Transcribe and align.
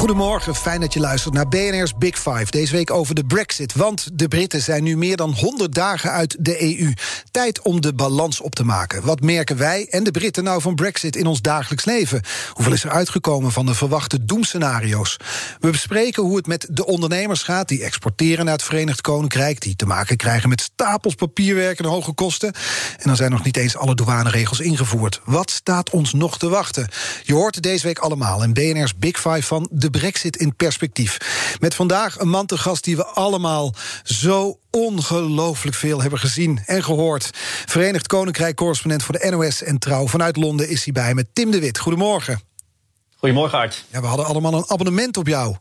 Goedemorgen, 0.00 0.54
fijn 0.54 0.80
dat 0.80 0.92
je 0.92 1.00
luistert 1.00 1.34
naar 1.34 1.48
BNR's 1.48 1.98
Big 1.98 2.18
Five. 2.18 2.46
Deze 2.50 2.72
week 2.72 2.90
over 2.90 3.14
de 3.14 3.24
Brexit, 3.24 3.74
want 3.74 4.08
de 4.12 4.28
Britten 4.28 4.62
zijn 4.62 4.82
nu 4.82 4.96
meer 4.96 5.16
dan 5.16 5.32
100 5.32 5.74
dagen 5.74 6.10
uit 6.10 6.36
de 6.38 6.62
EU. 6.62 6.92
Tijd 7.30 7.62
om 7.62 7.80
de 7.80 7.94
balans 7.94 8.40
op 8.40 8.54
te 8.54 8.64
maken. 8.64 9.04
Wat 9.04 9.20
merken 9.20 9.56
wij 9.56 9.86
en 9.90 10.04
de 10.04 10.10
Britten 10.10 10.44
nou 10.44 10.60
van 10.60 10.74
Brexit 10.74 11.16
in 11.16 11.26
ons 11.26 11.40
dagelijks 11.40 11.84
leven? 11.84 12.22
Hoeveel 12.52 12.72
is 12.72 12.84
er 12.84 12.90
uitgekomen 12.90 13.52
van 13.52 13.66
de 13.66 13.74
verwachte 13.74 14.24
doemscenario's? 14.24 15.16
We 15.58 15.70
bespreken 15.70 16.22
hoe 16.22 16.36
het 16.36 16.46
met 16.46 16.66
de 16.70 16.86
ondernemers 16.86 17.42
gaat 17.42 17.68
die 17.68 17.84
exporteren 17.84 18.44
naar 18.44 18.54
het 18.54 18.62
Verenigd 18.62 19.00
Koninkrijk, 19.00 19.60
die 19.60 19.76
te 19.76 19.86
maken 19.86 20.16
krijgen 20.16 20.48
met 20.48 20.60
stapels 20.60 21.14
papierwerk 21.14 21.78
en 21.78 21.84
hoge 21.84 22.12
kosten. 22.12 22.52
En 22.96 23.04
dan 23.04 23.16
zijn 23.16 23.30
nog 23.30 23.44
niet 23.44 23.56
eens 23.56 23.76
alle 23.76 23.94
douaneregels 23.94 24.60
ingevoerd. 24.60 25.20
Wat 25.24 25.50
staat 25.50 25.90
ons 25.90 26.12
nog 26.12 26.38
te 26.38 26.48
wachten? 26.48 26.88
Je 27.22 27.34
hoort 27.34 27.54
het 27.54 27.64
deze 27.64 27.86
week 27.86 27.98
allemaal 27.98 28.42
in 28.42 28.52
BNR's 28.52 28.96
Big 28.96 29.20
Five 29.20 29.42
van 29.42 29.68
de 29.70 29.88
brexit 29.90 30.36
in 30.36 30.56
perspectief. 30.56 31.18
Met 31.60 31.74
vandaag 31.74 32.18
een 32.18 32.28
man 32.28 32.46
te 32.46 32.58
gast 32.58 32.84
die 32.84 32.96
we 32.96 33.04
allemaal 33.04 33.74
zo 34.02 34.58
ongelooflijk 34.70 35.76
veel 35.76 36.00
hebben 36.00 36.18
gezien 36.18 36.62
en 36.66 36.84
gehoord. 36.84 37.30
Verenigd 37.66 38.06
Koninkrijk-correspondent 38.06 39.02
voor 39.02 39.18
de 39.18 39.30
NOS 39.30 39.62
en 39.62 39.78
Trouw. 39.78 40.06
Vanuit 40.06 40.36
Londen 40.36 40.68
is 40.68 40.84
hij 40.84 40.92
bij 40.92 41.14
met 41.14 41.26
Tim 41.32 41.50
de 41.50 41.60
Wit. 41.60 41.78
Goedemorgen. 41.78 42.40
Goedemorgen, 43.16 43.58
Art. 43.58 43.84
Ja, 43.90 44.00
we 44.00 44.06
hadden 44.06 44.26
allemaal 44.26 44.54
een 44.54 44.64
abonnement 44.70 45.16
op 45.16 45.26
jou. 45.26 45.56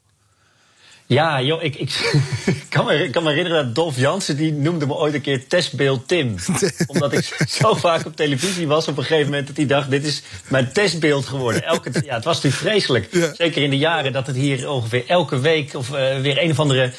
Ja, 1.10 1.42
joh, 1.42 1.64
ik, 1.64 1.76
ik, 1.76 2.14
kan 2.70 2.86
me, 2.86 3.10
kan 3.10 3.24
me 3.24 3.30
herinneren 3.30 3.66
dat 3.66 3.76
Dolf 3.76 3.98
Jansen... 3.98 4.38
die 4.38 4.54
noemde 4.54 4.86
me 4.86 4.94
ooit 4.94 5.14
een 5.14 5.22
keer 5.22 5.48
testbeeld 5.48 6.08
Tim. 6.08 6.36
Omdat 6.88 7.14
ik 7.14 7.46
zo 7.48 7.74
vaak 7.74 8.06
op 8.06 8.16
televisie 8.16 8.68
was 8.68 8.88
op 8.88 8.98
een 8.98 9.04
gegeven 9.04 9.30
moment... 9.30 9.48
dat 9.48 9.58
hij 9.58 9.66
dacht, 9.66 9.90
dit 9.90 10.06
is 10.06 10.22
mijn 10.48 10.72
testbeeld 10.72 11.26
geworden. 11.26 11.64
Elke, 11.64 11.92
ja, 12.06 12.16
het 12.16 12.24
was 12.24 12.42
natuurlijk 12.42 12.62
vreselijk. 12.62 13.34
Zeker 13.36 13.64
in 13.64 13.70
de 13.70 13.78
jaren 13.78 14.12
dat 14.12 14.28
het 14.28 14.36
hier 14.36 14.70
ongeveer 14.70 15.04
elke 15.08 15.40
week... 15.40 15.74
of 15.74 15.90
uh, 15.90 16.20
weer 16.20 16.44
een 16.44 16.52
of 16.52 16.60
andere 16.60 16.92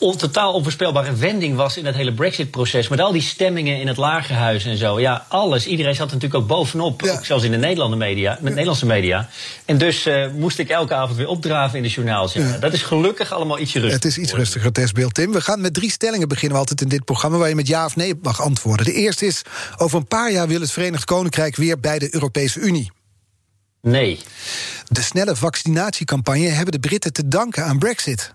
on, 0.00 0.16
totaal 0.16 0.52
onvoorspelbare 0.52 1.14
wending 1.14 1.56
was 1.56 1.76
in 1.76 1.86
het 1.86 1.94
hele 1.94 2.14
Brexit-proces. 2.14 2.88
Met 2.88 3.00
al 3.00 3.12
die 3.12 3.22
stemmingen 3.22 3.80
in 3.80 3.86
het 3.86 3.96
lagerhuis 3.96 4.64
en 4.64 4.76
zo. 4.76 5.00
Ja, 5.00 5.26
alles. 5.28 5.66
Iedereen 5.66 5.94
zat 5.94 6.06
natuurlijk 6.06 6.34
ook 6.34 6.46
bovenop. 6.46 7.02
Ook 7.02 7.24
zelfs 7.24 7.44
in 7.44 7.50
de 7.50 7.56
Nederlandse 7.56 7.98
media. 7.98 8.38
Met 8.40 8.52
Nederlandse 8.52 8.86
media. 8.86 9.28
En 9.64 9.78
dus 9.78 10.06
uh, 10.06 10.30
moest 10.32 10.58
ik 10.58 10.68
elke 10.68 10.94
avond 10.94 11.16
weer 11.16 11.28
opdraven 11.28 11.76
in 11.76 11.82
de 11.82 11.88
journaals. 11.88 12.32
Ja. 12.32 12.58
Dat 12.58 12.72
is 12.72 12.82
gelukkig 12.82 13.32
allemaal 13.32 13.58
ietsje 13.58 13.80
rustiger. 13.80 14.08
Het 14.08 14.18
is 14.18 14.24
iets 14.24 14.32
rustiger 14.32 14.72
testbeeld, 14.72 15.14
Tim. 15.14 15.32
We 15.32 15.40
gaan 15.40 15.60
met 15.60 15.74
drie 15.74 15.90
stellingen 15.90 16.28
beginnen 16.28 16.52
we 16.52 16.58
altijd 16.58 16.80
in 16.80 16.88
dit 16.88 17.04
programma... 17.04 17.36
waar 17.38 17.48
je 17.48 17.54
met 17.54 17.66
ja 17.66 17.84
of 17.84 17.96
nee 17.96 18.14
mag 18.22 18.42
antwoorden. 18.42 18.86
De 18.86 18.92
eerste 18.92 19.26
is, 19.26 19.42
over 19.76 19.98
een 19.98 20.08
paar 20.08 20.32
jaar 20.32 20.48
wil 20.48 20.60
het 20.60 20.70
Verenigd 20.70 21.04
Koninkrijk... 21.04 21.56
weer 21.56 21.80
bij 21.80 21.98
de 21.98 22.14
Europese 22.14 22.60
Unie. 22.60 22.90
Nee. 23.82 24.18
De 24.88 25.02
snelle 25.02 25.36
vaccinatiecampagne 25.36 26.48
hebben 26.48 26.72
de 26.72 26.80
Britten 26.80 27.12
te 27.12 27.28
danken 27.28 27.64
aan 27.64 27.78
Brexit. 27.78 28.34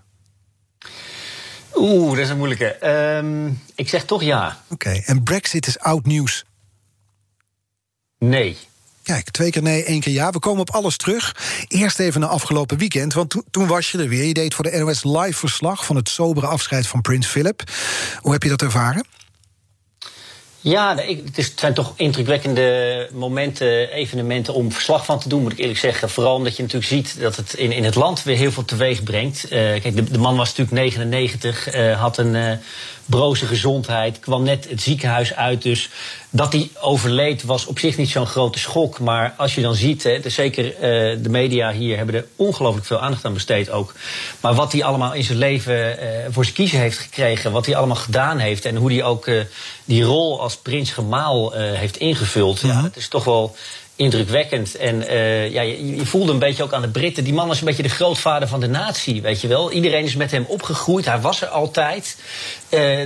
Oeh, 1.76 2.10
dat 2.10 2.18
is 2.18 2.28
een 2.28 2.36
moeilijke. 2.36 2.88
Um, 3.16 3.62
ik 3.74 3.88
zeg 3.88 4.04
toch 4.04 4.22
ja. 4.22 4.60
Oké, 4.68 4.72
okay. 4.88 5.02
en 5.06 5.22
Brexit 5.22 5.66
is 5.66 5.78
oud 5.78 6.06
nieuws? 6.06 6.44
Nee. 8.18 8.56
Kijk, 9.02 9.30
twee 9.30 9.50
keer 9.50 9.62
nee, 9.62 9.84
één 9.84 10.00
keer 10.00 10.12
ja. 10.12 10.30
We 10.30 10.38
komen 10.38 10.60
op 10.60 10.70
alles 10.70 10.96
terug. 10.96 11.36
Eerst 11.68 11.98
even 11.98 12.20
naar 12.20 12.28
afgelopen 12.28 12.78
weekend, 12.78 13.12
want 13.12 13.30
to 13.30 13.42
toen 13.50 13.66
was 13.66 13.90
je 13.90 13.98
er 13.98 14.08
weer. 14.08 14.24
Je 14.24 14.34
deed 14.34 14.54
voor 14.54 14.64
de 14.64 14.78
NOS 14.78 15.04
live 15.04 15.38
verslag 15.38 15.84
van 15.84 15.96
het 15.96 16.08
sobere 16.08 16.46
afscheid 16.46 16.86
van 16.86 17.00
Prins 17.00 17.26
Philip. 17.26 17.62
Hoe 18.20 18.32
heb 18.32 18.42
je 18.42 18.48
dat 18.48 18.62
ervaren? 18.62 19.04
Ja, 20.68 20.96
het, 21.34 21.52
zijn 21.56 21.74
toch 21.74 21.92
indrukwekkende 21.96 23.08
momenten, 23.12 23.90
evenementen 23.90 24.54
om 24.54 24.72
verslag 24.72 25.04
van 25.04 25.18
te 25.18 25.28
doen, 25.28 25.42
moet 25.42 25.52
ik 25.52 25.58
eerlijk 25.58 25.78
zeggen. 25.78 26.10
Vooral 26.10 26.34
omdat 26.34 26.56
je 26.56 26.62
natuurlijk 26.62 26.90
ziet 26.90 27.20
dat 27.20 27.36
het 27.36 27.54
in, 27.54 27.72
in 27.72 27.84
het 27.84 27.94
land 27.94 28.22
weer 28.22 28.36
heel 28.36 28.52
veel 28.52 28.64
teweeg 28.64 29.02
brengt. 29.02 29.44
Uh, 29.44 29.50
kijk, 29.50 30.12
de, 30.12 30.18
man 30.18 30.36
was 30.36 30.48
natuurlijk 30.48 30.76
99, 30.76 31.74
uh, 31.74 32.00
had 32.00 32.18
een 32.18 32.34
uh, 32.34 32.52
broze 33.06 33.46
gezondheid, 33.46 34.20
kwam 34.20 34.42
net 34.42 34.68
het 34.68 34.82
ziekenhuis 34.82 35.34
uit. 35.34 35.62
Dus 35.62 35.88
dat 36.30 36.52
hij 36.52 36.70
overleed 36.80 37.42
was 37.42 37.66
op 37.66 37.78
zich 37.78 37.96
niet 37.96 38.08
zo'n 38.08 38.26
grote 38.26 38.58
schok. 38.58 38.98
Maar 38.98 39.34
als 39.36 39.54
je 39.54 39.62
dan 39.62 39.74
ziet, 39.74 40.02
hè, 40.02 40.20
de, 40.20 40.30
zeker 40.30 40.64
uh, 40.64 40.80
de 41.22 41.28
media 41.28 41.72
hier 41.72 41.96
hebben 41.96 42.14
er 42.14 42.26
ongelooflijk 42.36 42.86
veel 42.86 43.00
aandacht 43.00 43.24
aan 43.24 43.32
besteed 43.32 43.70
ook. 43.70 43.94
Maar 44.40 44.54
wat 44.54 44.72
hij 44.72 44.84
allemaal 44.84 45.14
in 45.14 45.24
zijn 45.24 45.38
leven 45.38 45.74
uh, 45.74 46.08
voor 46.30 46.44
zijn 46.44 46.56
kiezen 46.56 46.78
heeft 46.78 46.98
gekregen, 46.98 47.52
wat 47.52 47.66
hij 47.66 47.76
allemaal 47.76 47.96
gedaan 47.96 48.38
heeft 48.38 48.64
en 48.64 48.76
hoe 48.76 48.92
hij 48.92 49.02
ook 49.02 49.26
uh, 49.26 49.42
die 49.84 50.02
rol 50.02 50.40
als 50.40 50.56
prins 50.56 50.90
gemaal 50.90 51.52
heeft 51.52 51.96
ingevuld, 51.96 52.60
ja, 52.60 52.82
dat 52.82 52.96
is 52.96 53.08
toch 53.08 53.24
wel 53.24 53.56
indrukwekkend. 53.96 54.76
En 54.76 55.02
uh, 55.02 55.50
ja, 55.52 55.62
je, 55.62 56.06
voelde 56.06 56.32
een 56.32 56.38
beetje 56.38 56.62
ook 56.62 56.72
aan 56.72 56.82
de 56.82 56.88
Britten. 56.88 57.24
Die 57.24 57.32
man 57.32 57.48
was 57.48 57.58
een 57.58 57.66
beetje 57.66 57.82
de 57.82 57.88
grootvader 57.88 58.48
van 58.48 58.60
de 58.60 58.68
natie, 58.68 59.22
weet 59.22 59.40
je 59.40 59.48
wel. 59.48 59.72
Iedereen 59.72 60.04
is 60.04 60.16
met 60.16 60.30
hem 60.30 60.44
opgegroeid. 60.48 61.04
Hij 61.04 61.20
was 61.20 61.42
er 61.42 61.48
altijd. 61.48 62.16
Uh, 62.70 63.00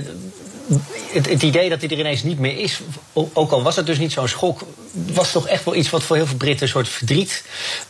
het, 1.13 1.29
het, 1.29 1.43
idee 1.43 1.69
dat 1.69 1.81
hij 1.81 1.89
er 1.89 1.99
ineens 1.99 2.23
niet 2.23 2.39
meer 2.39 2.57
is, 2.57 2.79
ook 3.13 3.51
al 3.51 3.63
was 3.63 3.75
het 3.75 3.85
dus 3.85 3.97
niet 3.97 4.11
zo'n 4.11 4.27
schok, 4.27 4.61
was 4.91 5.31
toch 5.31 5.47
echt 5.47 5.65
wel 5.65 5.75
iets 5.75 5.89
wat 5.89 6.03
voor 6.03 6.15
heel 6.15 6.25
veel 6.25 6.37
Britten 6.37 6.61
een 6.61 6.71
soort 6.71 6.89
verdriet 6.89 7.43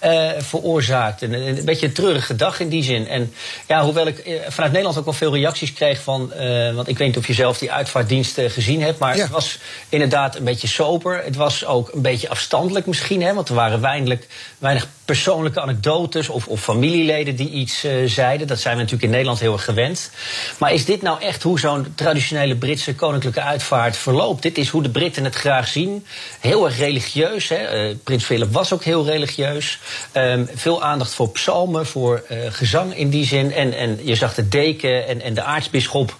uh, 0.04 0.30
veroorzaakt. 0.38 1.22
En 1.22 1.34
een, 1.34 1.66
beetje 1.66 1.86
een 1.86 1.94
treurige 1.94 2.36
dag 2.36 2.60
in 2.60 2.70
die 2.70 2.84
zin. 2.84 3.08
En 3.08 3.34
ja, 3.68 3.84
hoewel 3.84 4.08
ik 4.08 4.28
uh, 4.28 4.40
vanuit 4.48 4.72
Nederland 4.72 4.98
ook 4.98 5.06
wel 5.06 5.14
veel 5.14 5.34
reacties 5.34 5.74
kreeg 5.74 6.02
van, 6.02 6.32
uh, 6.36 6.74
want 6.76 6.88
ik 6.88 6.98
weet 6.98 7.08
niet 7.08 7.18
of 7.18 7.28
je 7.28 7.34
zelf 7.34 7.58
die 7.58 7.72
uitvaartdiensten 7.72 8.52
gezien 8.52 8.82
hebt, 8.82 9.00
maar 9.00 9.16
ja. 9.16 9.22
het 9.22 9.32
was 9.32 9.60
inderdaad 9.90 10.36
een 10.36 10.44
beetje 10.44 10.68
sober. 10.68 11.24
Het 11.24 11.36
was 11.36 11.66
ook 11.66 11.92
een 11.94 12.02
beetje 12.02 12.30
afstandelijk 12.30 12.86
misschien, 12.86 13.22
hè, 13.22 13.34
want 13.34 13.50
er 13.50 13.56
waren 13.56 13.82
weinig, 13.82 14.20
weinig 14.58 14.88
persoonlijke 15.12 15.62
anekdotes 15.62 16.30
of, 16.30 16.48
of 16.48 16.62
familieleden 16.62 17.36
die 17.36 17.50
iets 17.50 17.86
zeiden. 18.06 18.48
Dat 18.48 18.60
zijn 18.60 18.76
we 18.76 18.82
natuurlijk 18.82 19.04
in 19.04 19.10
Nederland 19.10 19.40
heel 19.40 19.54
erg 19.54 19.64
gewend. 19.64 20.10
Maar 20.58 20.74
is 20.74 20.86
dit 20.86 21.02
nou 21.02 21.22
echt 21.22 21.44
hoe 21.44 21.60
zo'n 21.60 21.94
traditionele 21.96 22.56
Britse 22.56 22.96
koninklijke 22.96 23.42
uitvaart 23.42 23.98
verloopt? 23.98 24.42
Dit 24.42 24.58
is 24.58 24.70
hoe 24.70 24.84
de 24.84 24.90
Britten 24.90 25.24
het 25.24 25.36
graag 25.36 25.68
zien. 25.68 26.06
Heel 26.40 26.66
erg 26.66 26.78
religieus. 26.78 27.50
Hè. 27.50 27.90
Uh, 27.90 27.96
Prins 28.04 28.24
Philip 28.24 28.52
was 28.54 28.74
ook 28.74 28.84
heel 28.84 29.06
religieus. 29.06 29.80
Um, 30.14 30.50
veel 30.56 30.84
aandacht 30.84 31.14
voor 31.14 31.30
psalmen, 31.30 31.86
voor 31.86 32.24
uh, 32.32 32.38
gezang 32.50 32.96
in 32.96 33.10
die 33.10 33.26
zin. 33.26 33.54
En, 33.54 33.74
en 33.74 34.00
je 34.04 34.16
zag 34.16 34.34
de 34.36 34.48
deken 34.48 35.08
en, 35.08 35.22
en 35.22 35.34
de 35.34 35.44
aartsbisschop, 35.44 36.16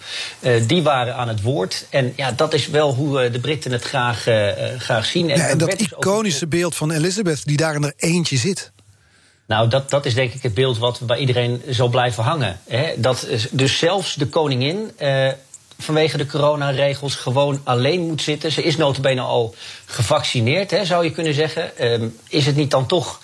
die 0.66 0.82
waren 0.82 1.14
aan 1.14 1.28
het 1.28 1.42
woord. 1.42 1.86
En 1.90 2.12
ja, 2.16 2.32
dat 2.32 2.54
is 2.54 2.68
wel 2.68 2.94
hoe 2.94 3.30
de 3.30 3.40
Britten 3.40 3.72
het 3.72 3.82
graag, 3.82 4.22
graag 4.78 5.04
zien. 5.04 5.30
En, 5.30 5.38
ja, 5.38 5.48
en 5.48 5.58
dat 5.58 5.80
iconische 5.80 6.46
beeld 6.46 6.74
van 6.74 6.90
Elizabeth 6.90 7.44
die 7.44 7.56
daar 7.56 7.74
in 7.74 7.84
er 7.84 7.94
eentje 7.96 8.36
zit. 8.36 8.72
Nou, 9.52 9.68
dat, 9.68 9.90
dat 9.90 10.06
is 10.06 10.14
denk 10.14 10.32
ik 10.32 10.42
het 10.42 10.54
beeld 10.54 10.78
wat 10.78 11.00
bij 11.02 11.18
iedereen 11.18 11.62
zal 11.68 11.88
blijven 11.88 12.22
hangen. 12.22 12.60
Hè? 12.68 12.92
Dat 12.96 13.26
dus 13.50 13.78
zelfs 13.78 14.14
de 14.14 14.26
koningin 14.26 14.90
uh, 14.98 15.28
vanwege 15.78 16.16
de 16.16 16.26
coronaregels 16.26 17.14
gewoon 17.14 17.60
alleen 17.64 18.00
moet 18.00 18.22
zitten. 18.22 18.52
Ze 18.52 18.62
is 18.62 18.76
notabene 18.76 19.20
al 19.20 19.54
gevaccineerd, 19.86 20.70
hè, 20.70 20.84
zou 20.84 21.04
je 21.04 21.10
kunnen 21.10 21.34
zeggen. 21.34 21.92
Um, 21.92 22.16
is 22.28 22.46
het 22.46 22.56
niet 22.56 22.70
dan 22.70 22.86
toch 22.86 23.20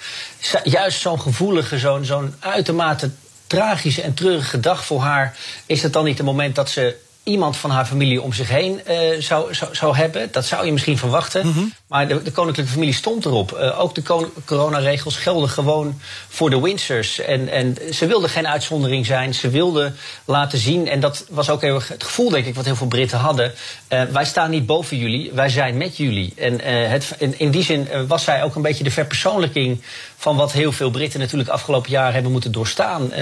juist 0.64 1.00
zo'n 1.00 1.20
gevoelige, 1.20 1.78
zo'n 1.78 2.04
zo'n 2.04 2.34
uitermate 2.38 3.10
tragische 3.46 4.02
en 4.02 4.14
treurige 4.14 4.60
dag 4.60 4.84
voor 4.84 5.00
haar... 5.00 5.36
is 5.66 5.82
het 5.82 5.92
dan 5.92 6.04
niet 6.04 6.19
het 6.19 6.26
moment 6.26 6.54
dat 6.54 6.70
ze 6.70 6.96
iemand 7.22 7.56
van 7.56 7.70
haar 7.70 7.86
familie 7.86 8.22
om 8.22 8.32
zich 8.32 8.48
heen 8.48 8.81
uh, 8.88 9.20
zou, 9.20 9.54
zou, 9.54 9.74
zou 9.74 9.96
hebben. 9.96 10.28
Dat 10.32 10.46
zou 10.46 10.66
je 10.66 10.72
misschien 10.72 10.98
verwachten. 10.98 11.46
Mm. 11.46 11.72
Maar 11.88 12.08
de, 12.08 12.23
de, 12.23 12.31
koninklijke 12.31 12.73
familie 12.73 12.94
stond 12.94 13.25
erop. 13.25 13.58
Uh, 13.61 13.81
ook 13.81 13.94
de 13.94 14.31
coronaregels 14.44 15.17
gelden 15.17 15.49
gewoon 15.49 16.00
voor 16.29 16.50
de 16.50 16.61
Windsors. 16.61 17.20
En, 17.20 17.49
en 17.49 17.76
ze 17.90 18.06
wilden 18.06 18.31
geen 18.31 18.49
uitzondering 18.49 19.06
zijn. 19.06 19.35
Ze 19.35 19.50
wilden 19.50 19.96
laten 20.25 20.58
zien, 20.58 20.88
en 20.88 21.00
dat 21.00 21.25
was 21.31 21.50
ook 21.50 21.61
heel 21.61 21.81
het 21.88 22.05
gevoel, 22.05 22.31
denk 22.31 22.46
ik, 22.46 22.55
wat 22.55 22.64
heel 22.64 22.76
veel 22.76 22.87
Britten 22.87 23.19
hadden. 23.19 23.52
Uh, 23.88 24.02
wij 24.02 24.25
staan 24.25 24.50
niet 24.50 24.67
boven 24.67 24.96
jullie, 24.96 25.31
wij 25.32 25.49
zijn 25.49 25.76
met 25.76 25.96
jullie. 25.96 26.32
En 26.37 26.61
het, 26.90 27.14
in, 27.19 27.38
in, 27.38 27.50
die 27.50 27.62
zin 27.62 27.88
was 28.06 28.25
zij 28.25 28.43
ook 28.43 28.55
een 28.55 28.62
beetje 28.62 28.84
de 28.84 28.91
verpersoonlijking 28.91 29.82
van 30.17 30.37
wat 30.37 30.52
heel 30.52 30.73
veel 30.73 30.91
Britten 30.91 31.20
natuurlijk 31.20 31.50
afgelopen 31.50 31.91
jaar 31.91 32.12
hebben 32.12 32.32
moeten 32.32 32.52
doorstaan. 32.52 33.12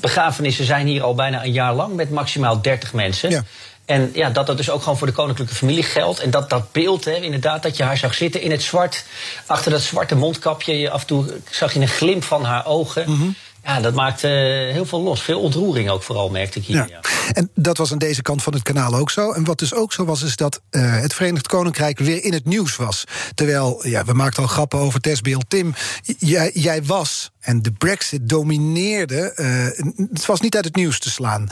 begrafenissen 0.00 0.64
zijn 0.64 0.86
hier 0.86 1.02
al 1.02 1.14
bijna 1.14 1.44
een 1.44 1.52
jaar 1.52 1.74
lang 1.74 1.94
met 1.94 2.10
maximaal 2.10 2.62
30 2.62 2.92
mensen. 2.92 3.30
Ja. 3.30 3.44
En 3.88 4.10
ja, 4.14 4.30
dat 4.30 4.46
dat 4.46 4.56
dus 4.56 4.70
ook 4.70 4.82
gewoon 4.82 4.98
voor 4.98 5.06
de 5.06 5.12
koninklijke 5.12 5.54
familie 5.54 5.82
geldt. 5.82 6.20
En 6.20 6.30
dat 6.30 6.50
dat 6.50 6.72
beeld, 6.72 7.04
hè, 7.04 7.14
inderdaad, 7.14 7.62
dat 7.62 7.76
je 7.76 7.82
haar 7.82 7.96
zag 7.96 8.14
zitten 8.14 8.40
in 8.40 8.50
het 8.50 8.62
zwart. 8.62 9.04
Achter 9.46 9.70
dat 9.70 9.80
zwarte 9.80 10.14
mondkapje, 10.14 10.90
af 10.90 11.00
en 11.00 11.06
toe 11.06 11.40
zag 11.50 11.72
je 11.72 11.80
een 11.80 11.88
glimp 11.88 12.24
van 12.24 12.44
haar 12.44 12.66
ogen. 12.66 13.04
-hmm. 13.04 13.34
Ja, 13.64 13.80
dat 13.80 13.94
maakt 13.94 14.24
uh, 14.24 14.30
heel 14.72 14.86
veel 14.86 15.00
los. 15.00 15.22
Veel 15.22 15.40
ontroering 15.40 15.90
ook 15.90 16.02
vooral, 16.02 16.30
merkte 16.30 16.58
ik 16.58 16.64
hier. 16.64 16.88
Ja. 16.88 17.00
En 17.32 17.50
dat 17.54 17.76
was 17.76 17.92
aan 17.92 17.98
deze 17.98 18.22
kant 18.22 18.42
van 18.42 18.52
het 18.52 18.62
kanaal 18.62 18.94
ook 18.94 19.10
zo. 19.10 19.32
En 19.32 19.44
wat 19.44 19.58
dus 19.58 19.74
ook 19.74 19.92
zo 19.92 20.04
was, 20.04 20.22
is 20.22 20.36
dat 20.36 20.60
uh, 20.70 21.00
het 21.00 21.14
Verenigd 21.14 21.46
Koninkrijk 21.46 21.98
weer 21.98 22.24
in 22.24 22.32
het 22.32 22.44
nieuws 22.44 22.76
was. 22.76 23.04
Terwijl, 23.34 23.86
ja, 23.86 24.04
we 24.04 24.12
maakten 24.12 24.42
al 24.42 24.48
grappen 24.48 24.78
over 24.78 25.00
testbeeld. 25.00 25.44
Tim, 25.48 25.74
jij, 26.18 26.50
jij 26.54 26.84
was 26.84 27.30
en 27.40 27.62
de 27.62 27.72
Brexit 27.72 28.28
domineerde. 28.28 29.32
Uh, 29.36 30.06
het 30.12 30.26
was 30.26 30.40
niet 30.40 30.56
uit 30.56 30.64
het 30.64 30.76
nieuws 30.76 30.98
te 30.98 31.10
slaan. 31.10 31.48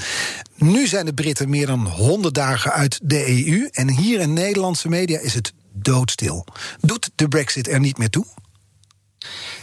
Nu 0.57 0.87
zijn 0.87 1.07
de 1.07 1.15
Britten 1.15 1.51
meer 1.51 1.67
dan 1.67 1.87
100 1.87 2.35
dagen 2.35 2.73
uit 2.73 3.01
de 3.03 3.47
EU. 3.47 3.69
En 3.73 3.91
hier 3.91 4.21
in 4.21 4.33
Nederlandse 4.33 4.89
media 4.89 5.19
is 5.19 5.35
het 5.35 5.53
doodstil. 5.73 6.47
Doet 6.81 7.11
de 7.15 7.29
Brexit 7.29 7.69
er 7.69 7.81
niet 7.81 7.99
meer 7.99 8.11
toe? 8.11 8.27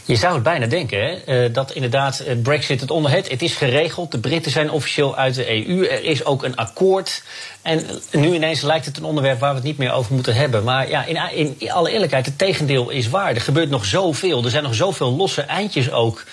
Je 0.06 0.16
zou 0.16 0.34
het 0.34 0.44
bijna 0.44 0.66
denken, 0.66 1.00
hè? 1.00 1.46
Uh, 1.46 1.54
dat 1.54 1.72
inderdaad 1.72 2.24
uh, 2.28 2.42
Brexit 2.42 2.82
het 2.82 2.92
onder 2.92 3.12
het. 3.12 3.30
Het 3.30 3.42
is 3.42 3.56
geregeld, 3.56 4.12
de 4.12 4.20
Britten 4.20 4.52
zijn 4.52 4.72
officieel 4.72 5.16
uit 5.16 5.36
de 5.36 5.68
EU. 5.68 5.88
Er 5.88 6.04
is 6.04 6.26
ook 6.26 6.44
een 6.44 6.56
akkoord. 6.56 7.24
En 7.62 7.86
nu 8.12 8.34
ineens 8.34 8.62
lijkt 8.62 8.86
het 8.86 8.98
een 8.98 9.04
onderwerp 9.04 9.40
waar 9.40 9.50
we 9.50 9.56
het 9.56 9.66
niet 9.66 9.78
meer 9.78 9.92
over 9.92 10.14
moeten 10.14 10.36
hebben. 10.36 10.64
Maar 10.64 10.90
ja, 10.90 11.06
in, 11.06 11.56
in 11.58 11.72
alle 11.72 11.92
eerlijkheid, 11.92 12.26
het 12.26 12.38
tegendeel 12.38 12.90
is 12.90 13.10
waar. 13.10 13.36
Er 13.36 13.42
gebeurt 13.42 13.70
nog 13.70 13.86
zoveel. 13.86 14.44
Er 14.44 14.50
zijn 14.50 14.64
nog 14.64 14.76
zoveel 14.76 15.12
losse 15.12 15.42
eindjes 15.42 15.92
ook 15.92 16.24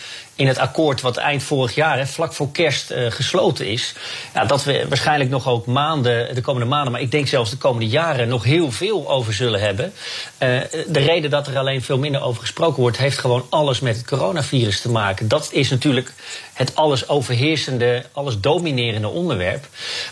in 0.40 0.46
het 0.46 0.58
akkoord 0.58 1.00
wat 1.00 1.16
eind 1.16 1.42
vorig 1.42 1.74
jaar, 1.74 1.98
hè, 1.98 2.06
vlak 2.06 2.32
voor 2.32 2.52
kerst, 2.52 2.90
uh, 2.90 3.10
gesloten 3.10 3.66
is. 3.66 3.94
Ja, 4.34 4.44
dat 4.44 4.64
we 4.64 4.86
waarschijnlijk 4.88 5.30
nog 5.30 5.48
ook 5.48 5.66
maanden, 5.66 6.34
de 6.34 6.40
komende 6.40 6.68
maanden, 6.68 6.92
maar 6.92 7.00
ik 7.00 7.10
denk 7.10 7.26
zelfs 7.26 7.50
de 7.50 7.56
komende 7.56 7.88
jaren 7.88 8.28
nog 8.28 8.44
heel 8.44 8.72
veel 8.72 9.10
over 9.10 9.32
zullen 9.34 9.60
hebben. 9.60 9.84
Uh, 9.84 10.60
de 10.86 11.00
reden 11.00 11.30
dat 11.30 11.46
er 11.46 11.58
alleen 11.58 11.82
veel 11.82 11.98
minder 11.98 12.22
over 12.22 12.40
gesproken 12.40 12.80
wordt, 12.80 12.96
heeft 12.96 13.18
gewoon 13.18 13.46
alles 13.48 13.80
met 13.80 13.96
het 13.96 14.06
coronavirus 14.06 14.80
te 14.80 14.90
maken. 14.90 15.28
Dat 15.28 15.48
is 15.52 15.70
natuurlijk 15.70 16.12
het 16.52 16.74
alles 16.74 17.08
overheersende, 17.08 18.04
alles 18.12 18.40
dominerende 18.40 19.08
onderwerp. 19.08 19.66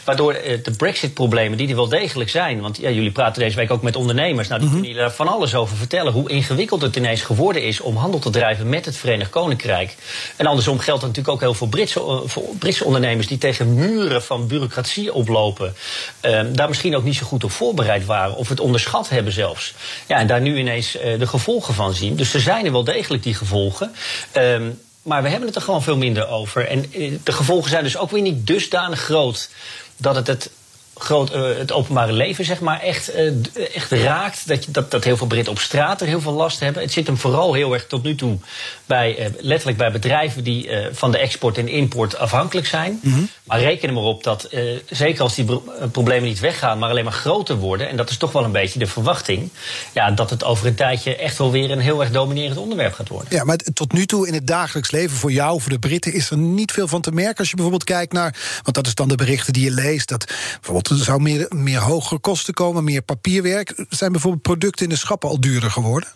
Waardoor 0.04 0.34
uh, 0.34 0.58
de 0.62 0.70
Brexit-problemen, 0.76 1.58
die 1.58 1.68
er 1.68 1.74
wel 1.74 1.88
degelijk 1.88 2.30
zijn. 2.30 2.60
Want 2.60 2.76
ja, 2.76 2.90
jullie 2.90 3.10
praten 3.10 3.42
deze 3.42 3.56
week 3.56 3.70
ook 3.70 3.82
met 3.82 3.96
ondernemers. 3.96 4.48
Nou, 4.48 4.60
die 4.60 4.70
kunnen 4.70 4.88
jullie 4.88 5.02
daar 5.02 5.12
van 5.12 5.28
alles 5.28 5.54
over 5.54 5.76
vertellen. 5.76 6.12
Hoe 6.12 6.30
ingewikkeld 6.30 6.82
het 6.82 6.96
ineens 6.96 7.22
geworden 7.22 7.62
is 7.62 7.80
om 7.80 7.96
handel 7.96 8.20
te 8.20 8.30
drijven 8.30 8.68
met 8.68 8.84
het 8.84 8.96
Verenigd 8.96 9.30
Koninkrijk. 9.30 9.96
En 10.36 10.46
andersom 10.46 10.78
geldt 10.78 11.00
dat 11.00 11.10
natuurlijk 11.10 11.34
ook 11.34 11.40
heel 11.40 11.54
veel 11.54 11.66
Britse, 11.66 12.00
uh, 12.00 12.18
voor 12.24 12.42
Britse 12.58 12.84
ondernemers 12.84 13.26
die 13.26 13.38
tegen 13.38 13.74
muren 13.74 14.22
van 14.22 14.46
bureaucratie 14.46 15.12
oplopen. 15.12 15.74
Uh, 16.22 16.40
daar 16.52 16.68
misschien 16.68 16.96
ook 16.96 17.04
niet 17.04 17.16
zo 17.16 17.26
goed 17.26 17.44
op 17.44 17.50
voorbereid 17.50 18.04
waren. 18.06 18.36
Of 18.36 18.48
het 18.48 18.60
onderschat 18.60 19.08
hebben 19.08 19.32
zelfs. 19.32 19.74
Ja, 20.06 20.18
en 20.18 20.26
daar 20.26 20.40
nu 20.40 20.58
ineens 20.58 20.92
de 20.92 21.26
gevolgen 21.26 21.74
van 21.74 21.94
zien. 21.94 22.16
Dus 22.16 22.34
er 22.34 22.40
zijn 22.40 22.66
er 22.66 22.72
wel 22.72 22.84
degelijk 22.84 23.22
die 23.22 23.34
gevolgen. 23.34 23.94
Um, 24.36 24.80
maar 25.02 25.22
we 25.22 25.28
hebben 25.28 25.46
het 25.46 25.56
er 25.56 25.62
gewoon 25.62 25.82
veel 25.82 25.96
minder 25.96 26.28
over. 26.28 26.66
En 26.66 26.90
de 27.24 27.32
gevolgen 27.32 27.70
zijn 27.70 27.84
dus 27.84 27.96
ook 27.96 28.10
weer 28.10 28.22
niet 28.22 28.46
dusdanig 28.46 29.00
groot 29.00 29.48
dat 29.96 30.14
het 30.14 30.26
het 30.26 30.50
groot, 30.98 31.34
uh, 31.34 31.56
het 31.58 31.72
openbare 31.72 32.12
leven 32.12 32.44
zeg 32.44 32.60
maar, 32.60 32.80
echt, 32.80 33.16
uh, 33.16 33.32
echt 33.74 33.90
raakt. 33.90 34.48
Dat, 34.48 34.66
dat, 34.68 34.90
dat 34.90 35.04
heel 35.04 35.16
veel 35.16 35.26
Britten 35.26 35.52
op 35.52 35.58
straat 35.58 36.00
er 36.00 36.06
heel 36.06 36.20
veel 36.20 36.32
last 36.32 36.60
hebben. 36.60 36.82
Het 36.82 36.92
zit 36.92 37.06
hem 37.06 37.16
vooral 37.16 37.54
heel 37.54 37.72
erg 37.72 37.86
tot 37.86 38.02
nu 38.02 38.14
toe 38.14 38.38
bij, 38.86 39.18
uh, 39.18 39.26
letterlijk 39.40 39.78
bij 39.78 39.92
bedrijven 39.92 40.44
die 40.44 40.70
van 40.92 41.10
de 41.10 41.18
export 41.18 41.58
en 41.58 41.68
import 41.68 42.16
afhankelijk 42.16 42.66
zijn. 42.66 43.00
Mm 43.02 43.12
-hmm. 43.12 43.28
Maar 43.44 43.60
reken 43.60 43.88
er 43.88 43.94
maar 43.94 44.02
op 44.02 44.24
dat, 44.24 44.48
zeker 44.90 45.22
als 45.22 45.34
die 45.34 45.60
problemen 45.92 46.28
niet 46.28 46.40
weggaan, 46.40 46.78
maar 46.78 46.90
alleen 46.90 47.04
maar 47.04 47.12
groter 47.12 47.56
worden, 47.56 47.88
en 47.88 47.96
dat 47.96 48.10
is 48.10 48.16
toch 48.16 48.32
wel 48.32 48.44
een 48.44 48.52
beetje 48.52 48.78
de 48.78 48.86
verwachting, 48.86 49.50
ja, 49.94 50.10
dat 50.10 50.30
het 50.30 50.44
over 50.44 50.66
een 50.66 50.74
tijdje 50.74 51.16
echt 51.16 51.38
wel 51.38 51.50
weer 51.50 51.70
een 51.70 51.80
heel 51.80 52.00
erg 52.00 52.10
dominerend 52.10 52.58
onderwerp 52.58 52.94
gaat 52.94 53.08
worden. 53.08 53.28
Ja, 53.30 53.44
maar 53.44 53.56
tot 53.56 53.92
nu 53.92 54.06
toe 54.06 54.26
in 54.26 54.34
het 54.34 54.46
dagelijks 54.46 54.90
leven 54.90 55.16
voor 55.16 55.32
jou, 55.32 55.60
voor 55.60 55.70
de 55.70 55.78
Britten, 55.78 56.12
is 56.12 56.30
er 56.30 56.38
niet 56.38 56.72
veel 56.72 56.88
van 56.88 57.00
te 57.00 57.10
merken. 57.10 57.36
Als 57.38 57.48
je 57.48 57.54
bijvoorbeeld 57.54 57.84
kijkt 57.84 58.12
naar, 58.12 58.34
want 58.62 58.76
dat 58.76 58.86
is 58.86 58.94
dan 58.94 59.08
de 59.08 59.14
berichten 59.14 59.52
die 59.52 59.64
je 59.64 59.70
leest, 59.70 60.08
dat 60.08 60.24
bijvoorbeeld 60.26 60.87
er 60.90 61.04
zou 61.04 61.22
meer, 61.22 61.46
meer 61.48 61.80
hogere 61.80 62.20
kosten 62.20 62.54
komen, 62.54 62.84
meer 62.84 63.02
papierwerk. 63.02 63.84
Zijn 63.88 64.12
bijvoorbeeld 64.12 64.42
producten 64.42 64.84
in 64.84 64.90
de 64.90 64.98
schappen 64.98 65.28
al 65.28 65.40
duurder 65.40 65.70
geworden? 65.70 66.08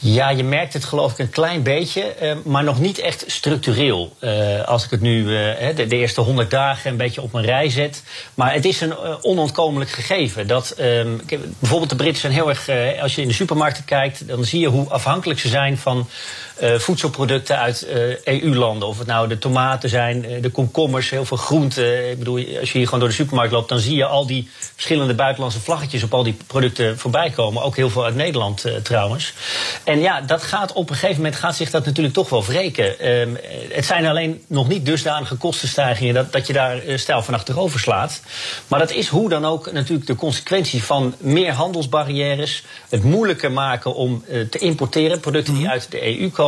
Ja, 0.00 0.30
je 0.30 0.44
merkt 0.44 0.72
het 0.72 0.84
geloof 0.84 1.12
ik 1.12 1.18
een 1.18 1.30
klein 1.30 1.62
beetje, 1.62 2.14
uh, 2.22 2.32
maar 2.44 2.64
nog 2.64 2.80
niet 2.80 2.98
echt 2.98 3.24
structureel. 3.26 4.16
Uh, 4.20 4.64
als 4.64 4.84
ik 4.84 4.90
het 4.90 5.00
nu 5.00 5.22
uh, 5.22 5.76
de, 5.76 5.86
eerste 5.88 6.20
honderd 6.20 6.50
dagen 6.50 6.90
een 6.90 6.96
beetje 6.96 7.22
op 7.22 7.32
mijn 7.32 7.44
rij 7.44 7.70
zet. 7.70 8.02
Maar 8.34 8.52
het 8.52 8.64
is 8.64 8.80
een 8.80 8.96
onontkomelijk 9.22 9.90
gegeven. 9.90 10.46
Dat, 10.46 10.74
um, 10.80 11.20
bijvoorbeeld 11.58 11.90
de 11.90 11.96
Britten 11.96 12.20
zijn 12.20 12.32
heel 12.32 12.48
erg, 12.48 12.68
als 13.00 13.14
je 13.14 13.22
in 13.22 13.28
de 13.28 13.34
supermarkten 13.34 13.84
kijkt, 13.84 14.28
dan 14.28 14.44
zie 14.44 14.60
je 14.60 14.68
hoe 14.68 14.88
afhankelijk 14.88 15.40
ze 15.40 15.48
zijn 15.48 15.78
van 15.78 16.08
voedselproducten 16.60 17.58
uit 17.58 17.86
EU-landen. 18.24 18.88
Of 18.88 18.98
het 18.98 19.06
nou 19.06 19.28
de 19.28 19.38
tomaten 19.38 19.88
zijn, 19.88 20.26
de 20.40 20.50
komkommers, 20.50 21.10
heel 21.10 21.24
veel 21.24 21.36
groenten. 21.36 22.10
Ik 22.10 22.18
bedoel, 22.18 22.44
als 22.60 22.72
je 22.72 22.78
hier 22.78 22.84
gewoon 22.84 23.00
door 23.00 23.08
de 23.08 23.14
supermarkt 23.14 23.52
loopt, 23.52 23.68
dan 23.68 23.78
zie 23.78 23.96
je 23.96 24.04
al 24.04 24.26
die 24.26 24.48
verschillende 24.74 25.14
buitenlandse 25.14 25.60
vlaggetjes 25.60 26.02
op 26.02 26.14
al 26.14 26.22
die 26.22 26.36
producten 26.46 26.98
voorbij 26.98 27.30
komen. 27.30 27.62
Ook 27.62 27.76
heel 27.76 27.90
veel 27.90 28.04
uit 28.04 28.14
Nederland 28.14 28.64
trouwens. 28.82 29.32
En 29.84 30.00
ja, 30.00 30.20
dat 30.20 30.42
gaat 30.42 30.72
op 30.72 30.90
een 30.90 30.96
gegeven 30.96 31.16
moment 31.16 31.36
gaat 31.36 31.56
zich 31.56 31.70
dat 31.70 31.84
natuurlijk 31.84 32.14
toch 32.14 32.28
wel 32.28 32.44
wreken. 32.44 33.08
Um, 33.10 33.38
het 33.72 33.86
zijn 33.86 34.06
alleen 34.06 34.42
nog 34.46 34.68
niet 34.68 34.86
dusdanige 34.86 35.34
kostenstijgingen 35.34 36.14
dat, 36.14 36.32
dat 36.32 36.46
je 36.46 36.52
daar 36.52 36.82
stijl 36.94 37.22
van 37.22 37.34
achterover 37.34 37.80
slaat. 37.80 38.20
Maar 38.68 38.78
dat 38.78 38.90
is 38.90 39.08
hoe 39.08 39.28
dan 39.28 39.44
ook 39.44 39.72
natuurlijk 39.72 40.06
de 40.06 40.14
consequentie 40.14 40.82
van 40.82 41.14
meer 41.18 41.52
handelsbarrières. 41.52 42.62
Het 42.88 43.02
moeilijker 43.02 43.52
maken 43.52 43.94
om 43.94 44.24
te 44.50 44.58
importeren, 44.58 45.20
producten 45.20 45.54
die 45.54 45.68
uit 45.68 45.90
de 45.90 46.20
EU 46.20 46.30
komen. 46.30 46.47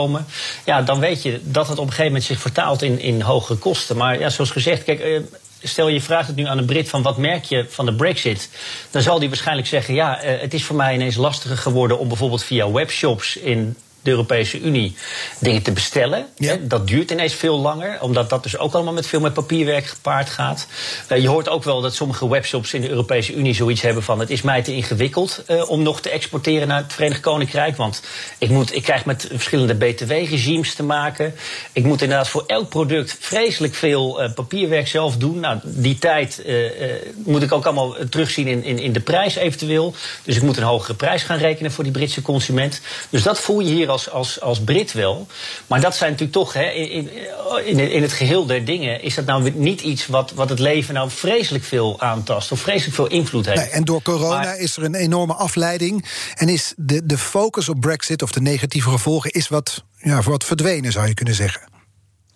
Ja, 0.65 0.83
dan 0.83 1.01
weet 1.01 1.23
je 1.23 1.41
dat 1.43 1.69
het 1.69 1.79
op 1.79 1.85
een 1.85 1.91
gegeven 1.91 2.07
moment 2.07 2.25
zich 2.25 2.41
vertaalt 2.41 2.83
in, 2.83 3.01
in 3.01 3.21
hogere 3.21 3.59
kosten. 3.59 3.97
Maar 3.97 4.19
ja, 4.19 4.29
zoals 4.29 4.51
gezegd, 4.51 4.85
kijk. 4.85 5.05
Uh, 5.05 5.21
stel 5.63 5.89
je 5.89 6.01
vraagt 6.01 6.27
het 6.27 6.37
nu 6.37 6.47
aan 6.47 6.59
een 6.59 6.65
Brit 6.65 6.89
van 6.89 7.03
wat 7.03 7.17
merk 7.17 7.45
je 7.45 7.67
van 7.69 7.87
de 7.87 7.95
brexit... 7.95 8.51
dan 8.91 9.03
zal 9.03 9.19
die 9.19 9.29
waarschijnlijk 9.29 9.69
zeggen... 9.69 9.95
ja, 9.95 10.25
uh, 10.25 10.41
het 10.41 10.55
is 10.55 10.65
voor 10.65 10.77
mij 10.77 10.95
ineens 10.95 11.17
lastiger 11.17 11.57
geworden 11.57 11.99
om 11.99 12.09
bijvoorbeeld 12.09 12.45
via 12.45 12.71
webshops... 12.71 13.37
in 13.37 13.77
de 14.03 14.11
Europese 14.11 14.61
Unie 14.61 14.97
dingen 15.39 15.63
te 15.63 15.73
bestellen. 15.73 16.27
Ja. 16.37 16.57
Dat 16.61 16.87
duurt 16.87 17.11
ineens 17.11 17.35
veel 17.35 17.59
langer, 17.59 18.01
omdat 18.01 18.31
dat 18.31 18.43
dus 18.43 18.59
ook 18.59 18.75
allemaal 18.75 18.93
met 18.93 19.07
veel 19.07 19.21
met 19.21 19.33
papierwerk 19.33 19.87
gepaard 19.87 20.31
gaat. 20.31 20.67
Uh, 21.13 21.19
je 21.19 21.29
hoort 21.29 21.49
ook 21.49 21.65
wel 21.65 21.81
dat 21.81 21.95
sommige 21.95 22.29
webshops 22.29 22.75
in 22.75 22.81
de 22.81 22.89
Europese 22.89 23.35
Unie 23.35 23.55
zoiets 23.55 23.81
hebben 23.81 24.03
van: 24.03 24.21
het 24.21 24.31
is 24.31 24.43
mij 24.43 24.63
te 24.63 24.75
ingewikkeld 24.75 25.43
uh, 25.49 25.71
om 25.71 25.83
nog 25.83 26.01
te 26.01 26.11
exporteren 26.11 26.69
naar 26.69 26.83
het 26.83 26.93
Verenigd 26.93 27.21
Koninkrijk. 27.21 27.77
Want 27.77 28.03
ik, 28.39 28.49
moet, 28.49 28.75
ik 28.75 28.83
krijg 28.83 29.05
met 29.05 29.29
verschillende 29.33 29.75
BTW-regimes 29.75 30.75
te 30.75 30.83
maken. 30.83 31.35
Ik 31.73 31.85
moet 31.85 32.03
inderdaad 32.03 32.29
voor 32.29 32.45
elk 32.47 32.69
product 32.69 33.17
vreselijk 33.21 33.75
veel 33.75 34.23
uh, 34.23 34.33
papierwerk 34.35 34.89
zelf 34.89 35.17
doen. 35.17 35.41
Nou, 35.41 35.59
die 35.63 35.99
tijd 35.99 36.45
moet 37.25 37.43
ik 37.43 37.53
ook 37.53 37.65
allemaal 37.65 37.95
terugzien 38.11 38.47
in, 38.47 38.65
in, 38.65 38.79
in 38.79 38.93
de 38.93 39.01
prijs 39.01 39.35
eventueel. 39.35 39.95
Dus 40.23 40.37
ik 40.37 40.43
moet 40.43 40.57
een 40.57 40.63
hogere 40.63 40.95
prijs 40.95 41.23
gaan 41.23 41.39
rekenen 41.39 41.73
voor 41.73 41.85
die 41.85 41.93
Britse 41.93 42.23
consument. 42.23 42.81
Dus 43.11 43.23
dat 43.23 43.41
voel 43.41 43.61
je 43.61 43.73
hier 43.73 43.90
als, 43.91 44.11
als, 44.11 44.41
als 44.41 44.61
Brit 44.61 44.93
wel. 44.93 45.27
Maar 45.67 45.81
dat 45.81 45.97
zijn 45.97 46.11
natuurlijk 46.11 46.39
toch, 46.39 46.53
hè, 46.53 46.71
in, 46.71 47.11
in, 47.65 47.79
in 47.79 48.03
het 48.03 48.13
geheel 48.13 48.47
der 48.47 48.65
dingen, 48.65 49.03
is 49.03 49.15
dat 49.15 49.25
nou 49.25 49.51
niet 49.55 49.81
iets 49.81 50.07
wat, 50.07 50.33
wat 50.35 50.49
het 50.49 50.59
leven 50.59 50.95
nou 50.95 51.11
vreselijk 51.11 51.65
veel 51.65 52.01
aantast 52.01 52.53
of 52.53 52.61
vreselijk 52.61 52.95
veel 52.95 53.07
invloed 53.07 53.47
heeft. 53.47 53.61
Nee, 53.61 53.69
en 53.69 53.85
door 53.85 54.03
corona 54.03 54.41
maar, 54.41 54.59
is 54.59 54.77
er 54.77 54.85
een 54.85 54.95
enorme 54.95 55.35
afleiding. 55.35 56.05
En 56.35 56.49
is 56.49 56.75
de, 56.77 57.07
de 57.07 57.19
focus 57.19 57.69
op 57.69 57.81
Brexit 57.81 58.23
of 58.23 58.33
de 58.33 58.41
negatieve 58.41 58.91
gevolgen 58.91 59.31
is 59.31 59.49
wat, 59.49 59.85
ja, 59.97 60.23
wat 60.23 60.45
verdwenen, 60.45 60.93
zou 60.93 61.07
je 61.07 61.15
kunnen 61.15 61.35
zeggen. 61.35 61.80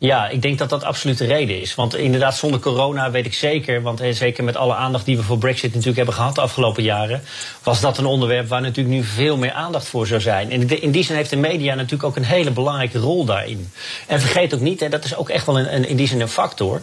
Ja, 0.04 0.28
ik 0.28 0.42
denk 0.42 0.58
dat 0.58 0.68
dat 0.68 0.84
absoluut 0.84 1.18
de 1.18 1.26
reden 1.26 1.61
is. 1.61 1.75
Want 1.75 1.96
inderdaad, 1.96 2.37
zonder 2.37 2.61
corona 2.61 3.11
weet 3.11 3.26
ik 3.26 3.34
zeker, 3.34 3.82
want 3.82 4.00
eh, 4.00 4.12
zeker 4.12 4.44
met 4.44 4.56
alle 4.56 4.75
aandacht 4.75 5.04
die 5.04 5.16
we 5.16 5.23
voor 5.23 5.38
Brexit 5.38 5.70
natuurlijk 5.70 5.96
hebben 5.96 6.14
gehad 6.14 6.34
de 6.34 6.40
afgelopen 6.40 6.82
jaren, 6.82 7.23
was 7.62 7.80
dat 7.80 7.99
een 7.99 8.06
onderwerp 8.06 8.49
waar 8.49 8.61
natuurlijk 8.61 8.94
nu 8.94 9.04
veel 9.04 9.37
meer 9.37 9.52
aandacht 9.52 9.87
voor 9.87 10.06
zou 10.06 10.20
zijn. 10.20 10.50
En 10.50 10.82
in 10.82 10.90
die 10.90 11.04
zin 11.04 11.16
heeft 11.16 11.30
de 11.30 11.37
media 11.37 11.75
natuurlijk 11.75 12.04
ook 12.04 12.16
een 12.16 12.25
hele 12.25 12.50
belangrijke 12.50 12.99
rol 12.99 13.25
daarin. 13.25 13.73
En 14.06 14.20
vergeet 14.20 14.54
ook 14.54 14.61
niet, 14.61 14.82
en 14.82 14.90
dat 14.90 15.04
is 15.04 15.16
ook 15.16 15.28
echt 15.28 15.46
wel 15.46 15.58
een, 15.58 15.88
in 15.88 15.96
die 15.96 16.08
zin 16.08 16.20
een 16.20 16.28
factor. 16.28 16.80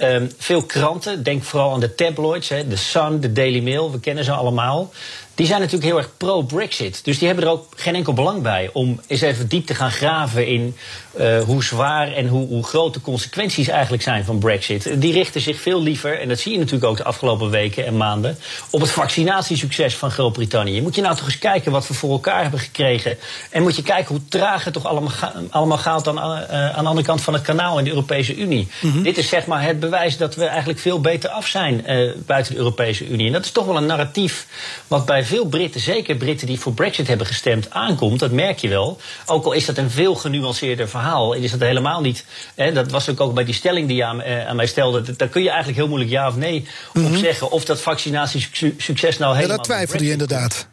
Um, 0.00 0.30
veel 0.38 0.62
kranten, 0.62 1.22
denk 1.22 1.42
vooral 1.42 1.72
aan 1.72 1.80
de 1.80 1.94
tabloids, 1.94 2.48
hè, 2.48 2.68
de 2.68 2.76
Sun, 2.76 3.20
de 3.20 3.32
Daily 3.32 3.62
Mail, 3.62 3.92
we 3.92 4.00
kennen 4.00 4.24
ze 4.24 4.32
allemaal 4.32 4.90
die 5.34 5.46
zijn 5.46 5.60
natuurlijk 5.60 5.86
heel 5.86 5.98
erg 5.98 6.16
pro-Brexit. 6.16 7.04
Dus 7.04 7.18
die 7.18 7.26
hebben 7.26 7.44
er 7.44 7.50
ook 7.50 7.66
geen 7.76 7.94
enkel 7.94 8.12
belang 8.12 8.42
bij 8.42 8.70
om 8.72 9.00
eens 9.06 9.20
even 9.20 9.48
diep 9.48 9.66
te 9.66 9.74
gaan 9.74 9.90
graven 9.90 10.46
in 10.46 10.76
uh, 11.18 11.42
hoe 11.42 11.64
zwaar 11.64 12.12
en 12.12 12.26
hoe, 12.26 12.48
hoe 12.48 12.64
groot 12.64 12.94
de 12.94 13.00
consequenties 13.00 13.68
eigenlijk 13.68 14.02
zijn 14.02 14.24
van 14.24 14.38
Brexit. 14.38 15.00
Die 15.00 15.12
richten 15.12 15.40
zich 15.40 15.60
veel 15.60 15.82
liever, 15.82 16.20
en 16.20 16.28
dat 16.28 16.38
zie 16.38 16.52
je 16.52 16.58
natuurlijk 16.58 16.84
ook 16.84 16.96
de 16.96 17.04
afgelopen 17.04 17.50
weken 17.50 17.86
en 17.86 17.96
maanden, 17.96 18.38
op 18.70 18.80
het 18.80 18.90
vaccinatiesucces 18.90 19.96
van 19.96 20.10
Groot-Brittannië. 20.10 20.82
Moet 20.82 20.94
je 20.94 21.02
nou 21.02 21.16
toch 21.16 21.24
eens 21.24 21.38
kijken 21.38 21.72
wat 21.72 21.88
we 21.88 21.94
voor 21.94 22.10
elkaar 22.10 22.42
hebben 22.42 22.60
gekregen. 22.60 23.18
En 23.50 23.62
moet 23.62 23.76
je 23.76 23.82
kijken 23.82 24.14
hoe 24.14 24.24
traag 24.28 24.64
het 24.64 24.72
toch 24.72 24.86
allemaal, 24.86 25.10
ga, 25.10 25.32
allemaal 25.50 25.78
gaat 25.78 26.04
dan, 26.04 26.16
uh, 26.16 26.22
aan 26.22 26.82
de 26.82 26.88
andere 26.88 27.06
kant 27.06 27.22
van 27.22 27.34
het 27.34 27.42
kanaal 27.42 27.78
in 27.78 27.84
de 27.84 27.90
Europese 27.90 28.36
Unie. 28.36 28.68
Mm 28.80 28.92
-hmm. 28.92 29.02
Dit 29.02 29.18
is 29.18 29.28
zeg 29.28 29.46
maar 29.46 29.62
het 29.62 29.80
bewijs 29.80 30.16
dat 30.16 30.34
we 30.34 30.44
eigenlijk 30.44 30.78
veel 30.78 31.00
beter 31.00 31.30
af 31.30 31.46
zijn 31.46 31.84
uh, 31.88 32.12
buiten 32.26 32.52
de 32.52 32.58
Europese 32.58 33.08
Unie. 33.08 33.26
En 33.26 33.32
dat 33.32 33.44
is 33.44 33.50
toch 33.50 33.66
wel 33.66 33.76
een 33.76 33.86
narratief 33.86 34.46
wat 34.88 35.06
bij 35.06 35.23
bij 35.28 35.32
veel 35.36 35.46
Britten, 35.46 35.80
zeker 35.80 36.16
Britten 36.16 36.46
die 36.46 36.60
voor 36.60 36.72
Brexit 36.72 37.06
hebben 37.08 37.26
gestemd, 37.26 37.70
aankomt. 37.70 38.20
Dat 38.20 38.30
merk 38.30 38.58
je 38.58 38.68
wel. 38.68 38.98
Ook 39.26 39.44
al 39.44 39.52
is 39.52 39.64
dat 39.64 39.76
een 39.76 39.90
veel 39.90 40.14
genuanceerder 40.14 40.88
verhaal. 40.88 41.34
En 41.34 41.42
is 41.42 41.50
dat 41.50 41.60
helemaal 41.60 42.00
niet. 42.00 42.24
Hè, 42.54 42.72
dat 42.72 42.90
was 42.90 43.08
ook, 43.10 43.20
ook 43.20 43.34
bij 43.34 43.44
die 43.44 43.54
stelling 43.54 43.88
die 43.88 43.96
je 43.96 44.04
aan, 44.04 44.22
eh, 44.22 44.46
aan 44.46 44.56
mij 44.56 44.66
stelde. 44.66 45.16
Daar 45.16 45.28
kun 45.28 45.42
je 45.42 45.48
eigenlijk 45.48 45.78
heel 45.78 45.88
moeilijk 45.88 46.10
ja 46.10 46.28
of 46.28 46.36
nee 46.36 46.66
op 46.94 47.02
Mhm. 47.02 47.16
zeggen. 47.16 47.50
Of 47.50 47.64
dat 47.64 47.80
vaccinatiesucces 47.80 49.18
nou 49.18 49.30
Ja, 49.32 49.36
helemaal. 49.36 49.56
dat 49.56 49.64
twijfelde 49.66 50.04
je 50.04 50.10
inderdaad. 50.10 50.66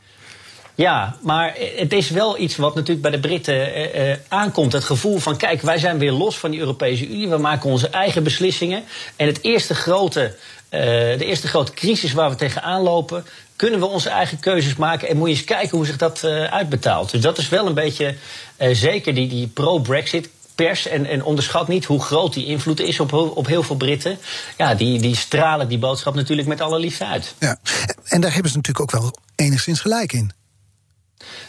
ja, 0.75 1.17
maar 1.21 1.55
het 1.77 1.93
is 1.93 2.09
wel 2.09 2.39
iets 2.39 2.55
wat 2.55 2.75
natuurlijk 2.75 3.01
bij 3.01 3.11
de 3.11 3.19
Britten 3.19 3.73
eh, 3.73 4.11
eh, 4.11 4.17
aankomt. 4.27 4.73
Het 4.73 4.83
gevoel 4.83 5.17
van, 5.19 5.37
kijk, 5.37 5.61
wij 5.61 5.77
zijn 5.77 5.97
weer 5.97 6.11
los 6.11 6.37
van 6.37 6.51
die 6.51 6.59
Europese 6.59 7.07
Unie. 7.07 7.29
We 7.29 7.37
maken 7.37 7.69
onze 7.69 7.87
eigen 7.89 8.23
beslissingen. 8.23 8.83
En 9.15 9.27
het 9.27 9.39
eerste 9.43 9.75
grote, 9.75 10.35
eh, 10.69 10.79
de 11.17 11.25
eerste 11.25 11.47
grote 11.47 11.71
crisis 11.73 12.13
waar 12.13 12.29
we 12.29 12.35
tegenaan 12.35 12.81
lopen... 12.81 13.25
kunnen 13.61 13.79
we 13.79 13.85
onze 13.85 14.09
eigen 14.09 14.39
keuzes 14.39 14.75
maken. 14.75 15.07
En 15.07 15.17
moet 15.17 15.29
je 15.29 15.35
eens 15.35 15.43
kijken 15.43 15.77
hoe 15.77 15.85
zich 15.85 15.97
dat 15.97 16.23
eh, 16.23 16.43
uitbetaalt. 16.43 17.11
Dus 17.11 17.21
dat 17.21 17.37
is 17.37 17.49
wel 17.49 17.67
een 17.67 17.73
beetje 17.73 18.15
eh, 18.55 18.75
zeker 18.75 19.13
die, 19.13 19.27
die 19.27 19.47
pro-Brexit 19.47 20.29
pers. 20.55 20.87
En, 20.87 21.05
en 21.05 21.23
onderschat 21.23 21.67
niet 21.67 21.85
hoe 21.85 22.01
groot 22.01 22.33
die 22.33 22.45
invloed 22.45 22.79
is 22.79 22.99
op, 22.99 23.13
op 23.13 23.47
heel 23.47 23.63
veel 23.63 23.75
Britten. 23.75 24.17
Ja, 24.57 24.75
die, 24.75 24.99
die 24.99 25.15
stralen 25.15 25.67
die 25.67 25.77
boodschap 25.77 26.15
natuurlijk 26.15 26.47
met 26.47 26.61
alle 26.61 26.79
liefde 26.79 27.05
uit. 27.05 27.35
Ja. 27.39 27.57
En 28.03 28.21
daar 28.21 28.33
hebben 28.33 28.51
ze 28.51 28.57
natuurlijk 28.57 28.95
ook 28.95 29.01
wel 29.01 29.15
enigszins 29.35 29.79
gelijk 29.79 30.13
in. 30.13 30.31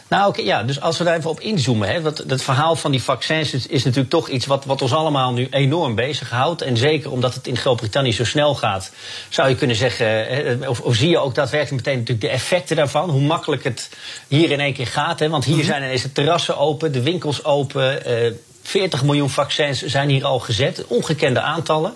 Nou, 0.07 0.27
oké, 0.27 0.41
ja, 0.41 0.63
dus 0.63 0.81
als 0.81 0.97
we 0.97 1.03
daar 1.03 1.17
even 1.17 1.29
op 1.29 1.39
inzoomen. 1.39 1.89
Hè, 1.89 2.01
wat, 2.01 2.23
dat 2.27 2.41
verhaal 2.41 2.75
van 2.75 2.91
die 2.91 3.03
vaccins 3.03 3.53
is, 3.53 3.67
is 3.67 3.83
natuurlijk 3.83 4.09
toch 4.11 4.29
iets 4.29 4.45
wat, 4.45 4.65
wat 4.65 4.81
ons 4.81 4.93
allemaal 4.93 5.33
nu 5.33 5.47
enorm 5.49 5.95
bezighoudt. 5.95 6.61
En 6.61 6.77
zeker 6.77 7.11
omdat 7.11 7.33
het 7.33 7.47
in 7.47 7.57
Groot-Brittannië 7.57 8.13
zo 8.13 8.25
snel 8.25 8.55
gaat, 8.55 8.91
zou 9.29 9.49
je 9.49 9.55
kunnen 9.55 9.75
zeggen. 9.75 10.07
hè, 10.07 10.67
Of, 10.67 10.79
of 10.81 10.95
zie 10.95 11.09
je 11.09 11.17
ook 11.19 11.35
daadwerkelijk 11.35 11.85
meteen 11.85 11.99
natuurlijk 11.99 12.27
de 12.27 12.33
effecten 12.33 12.75
daarvan. 12.75 13.09
Hoe 13.09 13.21
makkelijk 13.21 13.63
het 13.63 13.89
hier 14.27 14.51
in 14.51 14.59
één 14.59 14.73
keer 14.73 14.87
gaat. 14.87 15.19
Hè, 15.19 15.29
want 15.29 15.45
hier 15.45 15.63
zijn 15.63 15.83
ineens 15.83 16.01
de 16.01 16.11
terrassen 16.11 16.57
open, 16.57 16.91
de 16.91 17.01
winkels 17.01 17.43
open. 17.43 18.05
eh, 18.05 18.31
40 18.63 19.03
miljoen 19.03 19.29
vaccins 19.29 19.81
zijn 19.81 20.09
hier 20.09 20.25
al 20.25 20.39
gezet. 20.39 20.85
Ongekende 20.87 21.41
aantallen. 21.41 21.93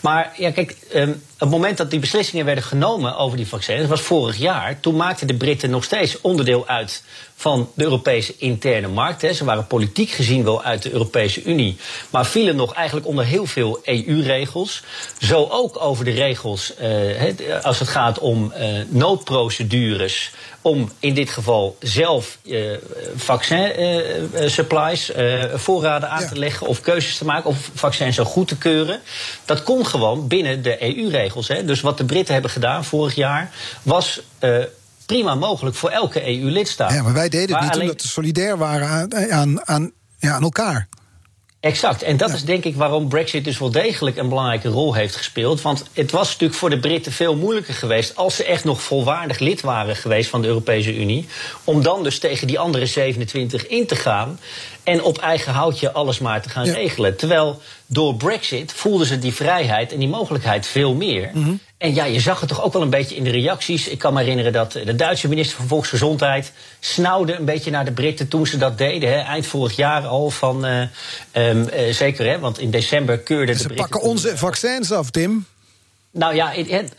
Maar 0.00 0.32
ja, 0.36 0.50
kijk, 0.50 0.76
ehm, 0.92 1.12
het 1.42 1.50
moment 1.50 1.76
dat 1.76 1.90
die 1.90 2.00
beslissingen 2.00 2.44
werden 2.44 2.64
genomen 2.64 3.16
over 3.16 3.36
die 3.36 3.46
vaccins, 3.46 3.80
dat 3.80 3.88
was 3.88 4.00
vorig 4.00 4.36
jaar. 4.36 4.80
Toen 4.80 4.96
maakten 4.96 5.26
de 5.26 5.34
Britten 5.34 5.70
nog 5.70 5.84
steeds 5.84 6.20
onderdeel 6.20 6.66
uit 6.66 7.02
van 7.36 7.70
de 7.74 7.84
Europese 7.84 8.34
interne 8.38 8.88
markt. 8.88 9.22
Hè. 9.22 9.32
Ze 9.32 9.44
waren 9.44 9.66
politiek 9.66 10.10
gezien 10.10 10.44
wel 10.44 10.62
uit 10.62 10.82
de 10.82 10.90
Europese 10.92 11.42
Unie, 11.42 11.76
maar 12.10 12.26
vielen 12.26 12.56
nog 12.56 12.74
eigenlijk 12.74 13.06
onder 13.06 13.24
heel 13.24 13.46
veel 13.46 13.80
EU-regels. 13.84 14.82
Zo 15.20 15.46
ook 15.50 15.80
over 15.80 16.04
de 16.04 16.10
regels 16.10 16.74
eh, 16.76 17.62
als 17.62 17.78
het 17.78 17.88
gaat 17.88 18.18
om 18.18 18.52
eh, 18.52 18.68
noodprocedures. 18.88 20.30
Om 20.64 20.92
in 20.98 21.14
dit 21.14 21.30
geval 21.30 21.76
zelf 21.80 22.38
eh 22.50 22.60
vaccin 23.16 23.72
eh, 23.72 24.16
eh, 24.22 24.48
supplies, 24.48 25.12
eh, 25.12 25.44
voorraden 25.54 26.08
aan 26.10 26.20
Ja. 26.22 26.28
te 26.28 26.38
leggen 26.38 26.66
of 26.66 26.80
keuzes 26.80 27.18
te 27.18 27.24
maken 27.24 27.50
of 27.50 27.70
vaccins 27.74 28.16
zo 28.16 28.24
goed 28.24 28.48
te 28.48 28.56
keuren. 28.58 29.00
Dat 29.44 29.62
kon 29.62 29.86
gewoon 29.86 30.28
binnen 30.28 30.62
de 30.62 30.82
EU-regels. 30.82 31.31
Dus 31.66 31.80
wat 31.80 31.98
de 31.98 32.04
Britten 32.04 32.32
hebben 32.32 32.50
gedaan 32.50 32.84
vorig 32.84 33.14
jaar 33.14 33.50
was. 33.82 34.20
eh, 34.38 34.56
Prima 35.06 35.34
mogelijk 35.34 35.76
voor 35.76 35.90
elke 35.90 36.26
EU-lidstaat. 36.26 36.92
Ja, 36.92 37.02
maar 37.02 37.12
wij 37.12 37.28
deden 37.28 37.54
het 37.54 37.64
niet 37.64 37.72
alleen- 37.72 37.82
omdat 37.88 38.02
we 38.02 38.08
solidair 38.08 38.58
waren 38.58 38.88
aan, 38.88 39.32
aan, 39.32 39.66
aan, 39.66 39.92
ja, 40.18 40.32
aan 40.34 40.42
elkaar. 40.42 40.88
Exact. 41.62 42.02
En 42.02 42.16
dat 42.16 42.28
Ja. 42.28 42.34
is 42.34 42.44
denk 42.44 42.64
ik 42.64 42.76
waarom 42.76 43.08
Brexit 43.08 43.44
dus 43.44 43.58
wel 43.58 43.70
degelijk 43.70 44.16
een 44.16 44.28
belangrijke 44.28 44.68
rol 44.68 44.94
heeft 44.94 45.16
gespeeld. 45.16 45.60
Want 45.62 45.84
het 45.92 46.10
was 46.10 46.28
natuurlijk 46.30 46.58
voor 46.58 46.70
de 46.70 46.78
Britten 46.78 47.12
veel 47.12 47.36
moeilijker 47.36 47.74
geweest. 47.74 48.16
als 48.16 48.36
ze 48.36 48.44
echt 48.44 48.64
nog 48.64 48.82
volwaardig 48.82 49.38
lid 49.38 49.60
waren 49.60 49.96
geweest 49.96 50.30
van 50.30 50.42
de 50.42 50.48
Europese 50.48 50.94
Unie. 50.96 51.26
om 51.64 51.82
dan 51.82 52.02
dus 52.02 52.18
tegen 52.18 52.46
die 52.46 52.58
andere 52.58 52.86
27 52.86 53.66
in 53.66 53.86
te 53.86 53.96
gaan. 53.96 54.38
en 54.82 55.02
op 55.02 55.18
eigen 55.18 55.52
houtje 55.52 55.92
alles 55.92 56.18
maar 56.18 56.42
te 56.42 56.48
gaan 56.48 56.64
Ja. 56.64 56.72
regelen. 56.72 57.16
Terwijl 57.16 57.60
door 57.86 58.14
Brexit 58.14 58.72
voelden 58.72 59.06
ze 59.06 59.18
die 59.18 59.32
vrijheid 59.34 59.92
en 59.92 59.98
die 59.98 60.08
mogelijkheid 60.08 60.66
veel 60.66 60.94
meer. 60.94 61.30
Mhm. 61.34 61.52
En 61.82 61.94
ja, 61.94 62.04
je 62.04 62.20
zag 62.20 62.40
het 62.40 62.48
toch 62.48 62.62
ook 62.62 62.72
wel 62.72 62.82
een 62.82 62.90
beetje 62.90 63.16
in 63.16 63.24
de 63.24 63.30
reacties. 63.30 63.88
Ik 63.88 63.98
kan 63.98 64.12
me 64.12 64.20
herinneren 64.20 64.52
dat 64.52 64.72
de 64.72 64.96
Duitse 64.96 65.28
minister 65.28 65.56
van 65.56 65.66
Volksgezondheid 65.66 66.52
snauwde 66.80 67.34
een 67.34 67.44
beetje 67.44 67.70
naar 67.70 67.84
de 67.84 67.92
Britten 67.92 68.28
toen 68.28 68.46
ze 68.46 68.56
dat 68.56 68.78
deden. 68.78 69.08
Hè, 69.08 69.18
eind 69.18 69.46
vorig 69.46 69.76
jaar 69.76 70.06
al 70.06 70.30
van. 70.30 70.64
eh, 70.64 70.82
ehm, 71.30 71.68
eh, 71.68 71.92
zeker, 71.92 72.26
hè, 72.26 72.38
want 72.38 72.58
in 72.58 72.70
december 72.70 73.18
keurden 73.18 73.54
de 73.54 73.60
Ze 73.60 73.66
Britten. 73.66 73.88
pakken 73.88 74.10
onze 74.10 74.36
vaccins 74.36 74.92
af, 74.92 75.10
Tim. 75.10 75.46
Nou 76.10 76.34
ja, 76.34 76.52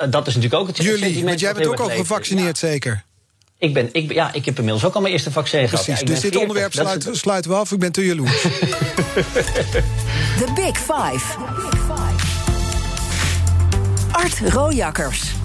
dat 0.10 0.28
is 0.28 0.36
natuurlijk 0.36 0.62
ook 0.62 0.68
het 0.68 0.78
Jullie, 0.78 0.98
sentiment 1.00 1.26
want 1.28 1.40
jij 1.40 1.54
bent 1.54 1.68
ook 1.68 1.80
al 1.80 1.90
gevaccineerd, 1.90 2.58
zeker? 2.58 2.92
Ja, 2.92 3.68
ik, 3.68 3.74
ben, 3.74 3.90
ik, 3.92 4.14
ja, 4.14 4.34
ik 4.34 4.46
heb 4.46 4.58
inmiddels 4.58 4.86
ook 4.86 4.94
al 4.96 5.02
mijn 5.02 5.14
eerste 5.14 5.32
vaccin 5.32 5.70
gehad. 5.70 5.86
Precies, 5.86 5.94
Ja, 5.94 6.00
ik 6.02 6.08
dus 6.08 6.20
dit 6.20 6.32
40, 6.32 6.42
onderwerp 6.42 7.16
sluiten 7.16 7.52
we 7.52 7.58
af. 7.58 7.72
Ik 7.72 7.80
ben 7.80 7.92
te 7.92 8.06
jaloers. 8.06 8.42
The 10.40 10.52
Big 10.56 10.78
Five. 10.78 11.83
Art 14.24 14.40
Rojakkers. 14.54 15.36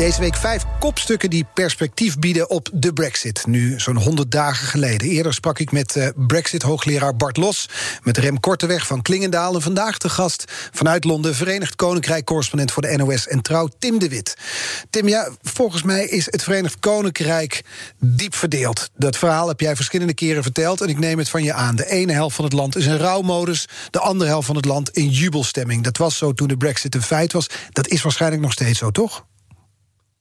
Deze 0.00 0.20
week 0.20 0.36
vijf 0.36 0.64
kopstukken 0.78 1.30
die 1.30 1.46
perspectief 1.54 2.18
bieden 2.18 2.50
op 2.50 2.68
de 2.72 2.92
Brexit. 2.92 3.46
Nu 3.46 3.80
zo'n 3.80 3.96
100 3.96 4.30
dagen 4.30 4.66
geleden. 4.66 5.08
Eerder 5.08 5.34
sprak 5.34 5.58
ik 5.58 5.72
met 5.72 5.96
eh, 5.96 6.08
Brexit-hoogleraar 6.16 7.16
Bart 7.16 7.36
Los. 7.36 7.68
Met 8.02 8.16
Rem 8.16 8.40
Korteweg 8.40 8.86
van 8.86 9.02
Klingendaal. 9.02 9.54
En 9.54 9.62
vandaag 9.62 9.98
de 9.98 10.08
gast 10.08 10.44
vanuit 10.72 11.04
Londen. 11.04 11.34
Verenigd 11.34 11.76
Koninkrijk-correspondent 11.76 12.72
voor 12.72 12.82
de 12.82 12.96
NOS 12.96 13.28
en 13.28 13.42
Trouw, 13.42 13.68
Tim 13.78 13.98
de 13.98 14.08
Wit. 14.08 14.36
Tim, 14.90 15.08
ja, 15.08 15.28
volgens 15.42 15.82
mij 15.82 16.04
is 16.04 16.26
het 16.26 16.42
Verenigd 16.42 16.78
Koninkrijk 16.78 17.64
diep 17.98 18.34
verdeeld. 18.34 18.90
Dat 18.96 19.16
verhaal 19.16 19.48
heb 19.48 19.60
jij 19.60 19.76
verschillende 19.76 20.14
keren 20.14 20.42
verteld. 20.42 20.80
En 20.80 20.88
ik 20.88 20.98
neem 20.98 21.18
het 21.18 21.28
van 21.28 21.42
je 21.42 21.52
aan. 21.52 21.76
De 21.76 21.90
ene 21.90 22.12
helft 22.12 22.36
van 22.36 22.44
het 22.44 22.54
land 22.54 22.76
is 22.76 22.86
in 22.86 22.96
rouwmodus. 22.96 23.68
De 23.90 24.00
andere 24.00 24.30
helft 24.30 24.46
van 24.46 24.56
het 24.56 24.64
land 24.64 24.90
in 24.90 25.08
jubelstemming. 25.08 25.84
Dat 25.84 25.96
was 25.96 26.16
zo 26.16 26.32
toen 26.32 26.48
de 26.48 26.56
Brexit 26.56 26.94
een 26.94 27.02
feit 27.02 27.32
was. 27.32 27.46
Dat 27.70 27.88
is 27.88 28.02
waarschijnlijk 28.02 28.42
nog 28.42 28.52
steeds 28.52 28.78
zo, 28.78 28.90
toch? 28.90 29.28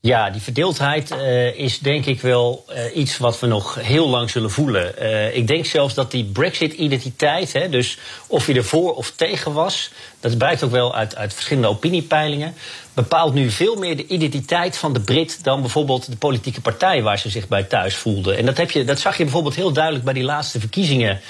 Ja, 0.02 0.30
die 0.30 0.42
verdeeldheid 0.42 1.12
eh, 1.12 1.60
is 1.60 1.80
denk 1.80 2.06
ik 2.06 2.22
wel 2.22 2.66
eh, 2.68 2.96
iets 2.96 3.18
wat 3.18 3.40
we 3.40 3.48
nog 3.48 3.76
heel 3.76 4.10
lang 4.10 4.30
zullen 4.30 4.52
voelen. 4.52 4.98
Eh, 4.98 5.36
ik 5.36 5.48
denk 5.48 5.66
zelfs 5.66 5.94
dat 5.94 6.12
die 6.12 6.26
Brexit-identiteit, 6.26 7.72
dus 7.72 7.98
of 8.28 8.48
je 8.48 8.54
er 8.54 8.64
voor 8.64 8.96
of 8.96 9.12
tegen 9.12 9.54
was, 9.54 9.92
dat 10.20 10.38
blijkt 10.38 10.64
ook 10.64 10.72
wel 10.72 10.96
uit, 10.96 11.16
uit 11.16 11.34
verschillende 11.34 11.68
opiniepeilingen, 11.68 12.54
bepaalt 12.94 13.34
nu 13.34 13.50
veel 13.50 13.76
meer 13.76 13.98
de 13.98 14.08
identiteit 14.08 14.78
van 14.78 14.94
de 14.94 15.00
Brit 15.00 15.44
dan 15.44 15.62
bijvoorbeeld 15.62 16.10
de 16.12 16.18
politieke 16.18 16.62
partij 16.62 17.02
waar 17.02 17.20
ze 17.20 17.30
zich 17.30 17.48
bij 17.48 17.64
thuis 17.64 17.96
voelden. 17.96 18.38
En 18.38 18.46
dat, 18.46 18.58
heb 18.58 18.72
je, 18.72 18.84
dat 18.84 19.00
zag 19.00 19.18
je 19.18 19.24
bijvoorbeeld 19.24 19.56
heel 19.56 19.74
duidelijk 19.74 20.06
bij 20.06 20.14
die 20.14 20.24
laatste 20.24 20.60
verkiezingen. 20.60 21.22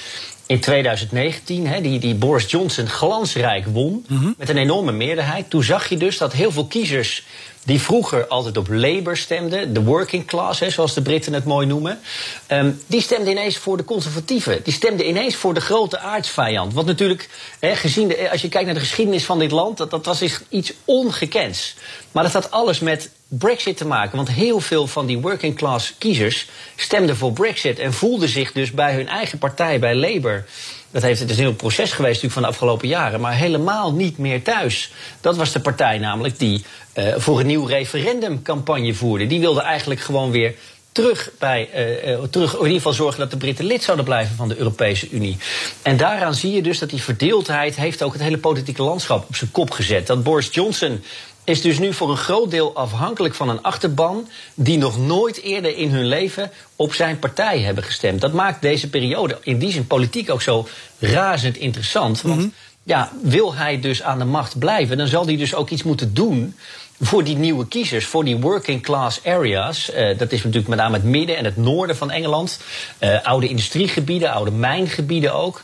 In 0.49 0.59
2019, 0.59 1.67
hè, 1.67 1.81
die, 1.81 1.99
die 1.99 2.15
Boris 2.15 2.51
Johnson 2.51 2.87
glansrijk 2.87 3.65
won. 3.65 4.05
Met 4.37 4.49
een 4.49 4.57
enorme 4.57 4.91
meerderheid. 4.91 5.49
Toen 5.49 5.63
zag 5.63 5.89
je 5.89 5.97
dus 5.97 6.17
dat 6.17 6.33
heel 6.33 6.51
veel 6.51 6.65
kiezers 6.65 7.23
die 7.65 7.81
vroeger 7.81 8.27
altijd 8.27 8.57
op 8.57 8.67
Labour 8.67 9.17
stemden, 9.17 9.73
de 9.73 9.83
working 9.83 10.25
class, 10.25 10.59
hè, 10.59 10.69
zoals 10.69 10.93
de 10.93 11.01
Britten 11.01 11.33
het 11.33 11.43
mooi 11.43 11.67
noemen, 11.67 11.99
ehm, 12.47 12.71
die 12.87 13.01
stemden 13.01 13.31
ineens 13.31 13.57
voor 13.57 13.77
de 13.77 13.83
conservatieven. 13.83 14.63
Die 14.63 14.73
stemden 14.73 15.07
ineens 15.07 15.35
voor 15.35 15.53
de 15.53 15.61
grote 15.61 15.99
aardsvijand. 15.99 16.73
Wat 16.73 16.85
natuurlijk, 16.85 17.29
hè, 17.59 17.75
gezien 17.75 18.07
de, 18.07 18.31
als 18.31 18.41
je 18.41 18.49
kijkt 18.49 18.65
naar 18.65 18.75
de 18.75 18.81
geschiedenis 18.81 19.25
van 19.25 19.39
dit 19.39 19.51
land, 19.51 19.77
dat, 19.77 19.91
dat 19.91 20.05
was 20.05 20.23
iets 20.49 20.73
ongekends. 20.85 21.75
Maar 22.11 22.23
dat 22.23 22.33
had 22.33 22.51
alles 22.51 22.79
met 22.79 23.09
Brexit 23.29 23.77
te 23.77 23.87
maken. 23.87 24.15
Want 24.15 24.29
heel 24.29 24.59
veel 24.59 24.87
van 24.87 25.05
die 25.05 25.19
working 25.19 25.55
class 25.55 25.95
kiezers 25.97 26.47
stemden 26.75 27.17
voor 27.17 27.31
Brexit 27.31 27.79
en 27.79 27.93
voelden 27.93 28.29
zich 28.29 28.51
dus 28.51 28.71
bij 28.71 28.93
hun 28.93 29.07
eigen 29.07 29.37
partij, 29.37 29.79
bij 29.79 29.95
Labour. 29.95 30.45
Dat 30.91 31.01
heeft, 31.01 31.19
het 31.19 31.29
is 31.29 31.37
een 31.37 31.43
heel 31.43 31.53
proces 31.53 31.91
geweest 31.91 32.21
natuurlijk 32.21 32.33
van 32.33 32.41
de 32.41 32.47
afgelopen 32.47 32.87
jaren, 32.87 33.21
maar 33.21 33.33
helemaal 33.33 33.93
niet 33.93 34.17
meer 34.17 34.43
thuis. 34.43 34.91
Dat 35.21 35.37
was 35.37 35.51
de 35.51 35.59
partij 35.59 35.97
namelijk 35.97 36.39
die 36.39 36.63
eh, 36.93 37.13
voor 37.17 37.39
een 37.39 37.45
nieuw 37.45 37.65
referendum 37.65 38.41
campagne 38.41 38.93
voerde. 38.93 39.27
Die 39.27 39.39
wilde 39.39 39.61
eigenlijk 39.61 39.99
gewoon 39.99 40.31
weer 40.31 40.55
terug 40.91 41.31
bij, 41.39 41.69
eh, 41.71 42.23
terug, 42.29 42.53
in 42.53 42.59
ieder 42.59 42.75
geval 42.75 42.93
zorgen 42.93 43.19
dat 43.19 43.31
de 43.31 43.37
Britten 43.37 43.65
lid 43.65 43.83
zouden 43.83 44.05
blijven 44.05 44.35
van 44.35 44.47
de 44.47 44.57
Europese 44.57 45.09
Unie. 45.09 45.37
En 45.81 45.97
daaraan 45.97 46.33
zie 46.33 46.51
je 46.51 46.61
dus 46.61 46.79
dat 46.79 46.89
die 46.89 47.01
verdeeldheid 47.01 47.75
heeft 47.75 48.03
ook 48.03 48.13
het 48.13 48.21
hele 48.21 48.37
politieke 48.37 48.83
landschap 48.83 49.27
op 49.27 49.35
zijn 49.35 49.51
kop 49.51 49.71
gezet. 49.71 50.07
Dat 50.07 50.23
Boris 50.23 50.49
Johnson 50.51 51.03
is 51.49 51.61
dus 51.61 51.79
nu 51.79 51.93
voor 51.93 52.09
een 52.09 52.17
groot 52.17 52.51
deel 52.51 52.75
afhankelijk 52.75 53.35
van 53.35 53.49
een 53.49 53.61
achterban 53.61 54.27
die 54.53 54.77
nog 54.77 54.97
nooit 54.97 55.41
eerder 55.41 55.77
in 55.77 55.91
hun 55.91 56.05
leven 56.05 56.51
op 56.75 56.93
zijn 56.93 57.19
partij 57.19 57.59
hebben 57.59 57.83
gestemd. 57.83 58.21
Dat 58.21 58.33
maakt 58.33 58.61
deze 58.61 58.89
periode 58.89 59.37
in 59.41 59.59
die 59.59 59.71
zin 59.71 59.87
politiek 59.87 60.29
ook 60.29 60.41
zo 60.41 60.67
razend 60.99 61.57
interessant. 61.57 62.21
Want 62.21 62.51
ja, 62.83 63.11
wil 63.21 63.55
hij 63.55 63.79
dus 63.79 64.03
aan 64.03 64.19
de 64.19 64.25
macht 64.25 64.59
blijven, 64.59 64.97
dan 64.97 65.07
zal 65.07 65.25
hij 65.25 65.37
dus 65.37 65.55
ook 65.55 65.69
iets 65.69 65.83
moeten 65.83 66.13
doen 66.13 66.55
voor 66.99 67.23
die 67.23 67.37
nieuwe 67.37 67.67
kiezers, 67.67 68.05
voor 68.05 68.23
die 68.23 68.37
working 68.37 68.81
class 68.81 69.23
areas. 69.25 69.91
Eh, 69.91 70.17
dat 70.17 70.31
is 70.31 70.43
natuurlijk 70.43 70.67
met 70.67 70.77
name 70.77 70.95
het 70.95 71.03
midden 71.03 71.37
en 71.37 71.45
het 71.45 71.57
noorden 71.57 71.95
van 71.95 72.11
Engeland. 72.11 72.59
Eh, 72.97 73.23
oude 73.23 73.47
industriegebieden, 73.47 74.31
oude 74.31 74.51
mijngebieden 74.51 75.33
ook. 75.33 75.61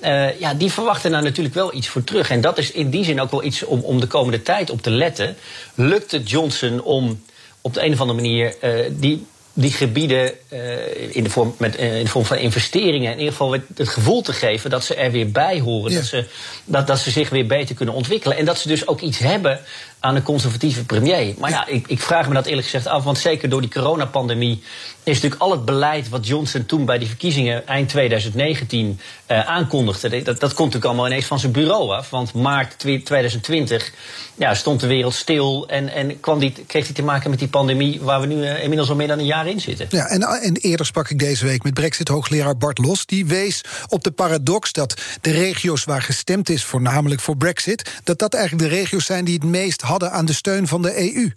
Eh, 0.00 0.40
ja, 0.40 0.54
die 0.54 0.72
verwachten 0.72 1.10
daar 1.10 1.22
natuurlijk 1.22 1.54
wel 1.54 1.74
iets 1.74 1.88
voor 1.88 2.04
terug. 2.04 2.30
En 2.30 2.40
dat 2.40 2.58
is 2.58 2.70
in 2.70 2.90
die 2.90 3.04
zin 3.04 3.20
ook 3.20 3.30
wel 3.30 3.44
iets 3.44 3.64
om, 3.64 3.80
om 3.80 4.00
de 4.00 4.06
komende 4.06 4.42
tijd 4.42 4.70
op 4.70 4.82
te 4.82 4.90
letten. 4.90 5.36
Lukt 5.74 6.10
het 6.10 6.30
Johnson 6.30 6.82
om 6.82 7.22
op 7.60 7.74
de 7.74 7.84
een 7.84 7.92
of 7.92 8.00
andere 8.00 8.20
manier 8.20 8.54
eh, 8.60 8.90
die 8.90 9.26
die 9.60 9.72
gebieden 9.72 10.32
uh, 10.52 11.16
in, 11.16 11.24
de 11.24 11.30
vorm, 11.30 11.54
met, 11.58 11.76
in 11.76 12.04
de 12.04 12.10
vorm 12.10 12.24
van 12.24 12.36
investeringen 12.36 13.12
in 13.12 13.18
ieder 13.18 13.32
geval 13.32 13.52
het 13.52 13.88
gevoel 13.88 14.22
te 14.22 14.32
geven 14.32 14.70
dat 14.70 14.84
ze 14.84 14.94
er 14.94 15.10
weer 15.10 15.30
bij 15.30 15.60
horen. 15.60 15.94
Dat, 15.94 16.04
ze, 16.04 16.24
dat, 16.64 16.86
dat 16.86 16.98
ze 16.98 17.10
zich 17.10 17.28
weer 17.28 17.46
beter 17.46 17.74
kunnen 17.74 17.94
ontwikkelen. 17.94 18.36
En 18.36 18.44
dat 18.44 18.58
ze 18.58 18.68
dus 18.68 18.86
ook 18.86 19.00
iets 19.00 19.18
hebben 19.18 19.60
aan 20.00 20.16
een 20.16 20.22
conservatieve 20.22 20.84
premier. 20.84 21.34
Maar 21.38 21.50
ja, 21.50 21.66
ik, 21.66 21.88
ik 21.88 22.00
vraag 22.00 22.28
me 22.28 22.34
dat 22.34 22.46
eerlijk 22.46 22.64
gezegd 22.64 22.86
af. 22.86 23.04
Want 23.04 23.18
zeker 23.18 23.48
door 23.48 23.60
die 23.60 23.70
coronapandemie 23.70 24.62
is 25.02 25.14
natuurlijk 25.14 25.42
al 25.42 25.50
het 25.50 25.64
beleid 25.64 26.08
wat 26.08 26.26
Johnson 26.26 26.66
toen 26.66 26.84
bij 26.84 26.98
die 26.98 27.08
verkiezingen 27.08 27.66
eind 27.66 27.88
2019 27.88 29.00
uh, 29.30 29.48
aankondigde. 29.48 30.08
Dat, 30.08 30.24
dat 30.24 30.40
komt 30.40 30.58
natuurlijk 30.58 30.84
allemaal 30.84 31.06
ineens 31.06 31.26
van 31.26 31.38
zijn 31.38 31.52
bureau 31.52 31.94
af. 31.94 32.10
Want 32.10 32.32
maart 32.32 32.78
2020 32.78 33.92
ja, 34.34 34.54
stond 34.54 34.80
de 34.80 34.86
wereld 34.86 35.14
stil 35.14 35.68
en, 35.68 35.88
en 35.88 36.20
kwam 36.20 36.38
die, 36.38 36.52
kreeg 36.66 36.84
hij 36.84 36.94
te 36.94 37.02
maken 37.02 37.30
met 37.30 37.38
die 37.38 37.48
pandemie 37.48 38.00
waar 38.00 38.20
we 38.20 38.26
nu 38.26 38.36
uh, 38.36 38.62
inmiddels 38.62 38.88
al 38.88 38.96
meer 38.96 39.06
dan 39.06 39.18
een 39.18 39.24
jaar 39.24 39.46
in 39.48 39.60
zitten. 39.60 39.86
Ja, 39.90 40.06
en, 40.06 40.22
en 40.22 40.56
eerder 40.56 40.86
sprak 40.86 41.10
ik 41.10 41.18
deze 41.18 41.46
week 41.46 41.62
met 41.62 41.74
Brexit-hoogleraar 41.74 42.56
Bart 42.56 42.78
Los. 42.78 43.06
Die 43.06 43.26
wees 43.26 43.60
op 43.88 44.04
de 44.04 44.10
paradox 44.10 44.72
dat 44.72 45.00
de 45.20 45.30
regio's 45.30 45.84
waar 45.84 46.02
gestemd 46.02 46.48
is, 46.48 46.64
voornamelijk 46.64 47.20
voor 47.20 47.36
Brexit, 47.36 47.90
dat 48.04 48.18
dat 48.18 48.34
eigenlijk 48.34 48.70
de 48.70 48.76
regio's 48.76 49.04
zijn 49.04 49.24
die 49.24 49.34
het 49.34 49.44
meest 49.44 49.82
hadden 49.88 50.12
aan 50.12 50.26
de 50.26 50.32
steun 50.32 50.66
van 50.66 50.82
de 50.82 51.14
EU. 51.14 51.32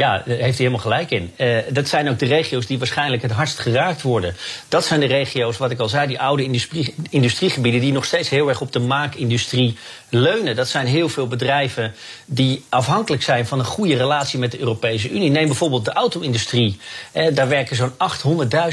Ja, 0.00 0.16
daar 0.16 0.24
heeft 0.26 0.40
hij 0.40 0.66
helemaal 0.66 0.78
gelijk 0.78 1.10
in. 1.10 1.32
Uh, 1.36 1.58
dat 1.70 1.88
zijn 1.88 2.08
ook 2.08 2.18
de 2.18 2.26
regio's 2.26 2.66
die 2.66 2.78
waarschijnlijk 2.78 3.22
het 3.22 3.30
hardst 3.30 3.58
geraakt 3.58 4.02
worden. 4.02 4.34
Dat 4.68 4.84
zijn 4.84 5.00
de 5.00 5.06
regio's, 5.06 5.56
wat 5.56 5.70
ik 5.70 5.78
al 5.78 5.88
zei, 5.88 6.06
die 6.06 6.20
oude 6.20 6.42
industrie, 6.42 6.94
industriegebieden... 7.10 7.80
die 7.80 7.92
nog 7.92 8.04
steeds 8.04 8.28
heel 8.28 8.48
erg 8.48 8.60
op 8.60 8.72
de 8.72 8.78
maakindustrie 8.78 9.76
leunen. 10.08 10.56
Dat 10.56 10.68
zijn 10.68 10.86
heel 10.86 11.08
veel 11.08 11.26
bedrijven 11.26 11.94
die 12.26 12.64
afhankelijk 12.68 13.22
zijn 13.22 13.46
van 13.46 13.58
een 13.58 13.64
goede 13.64 13.96
relatie 13.96 14.38
met 14.38 14.50
de 14.50 14.58
Europese 14.58 15.10
Unie. 15.10 15.30
Neem 15.30 15.46
bijvoorbeeld 15.46 15.84
de 15.84 15.92
auto-industrie. 15.92 16.78
Uh, 17.14 17.34
daar 17.34 17.48
werken 17.48 17.76
zo'n 17.76 17.92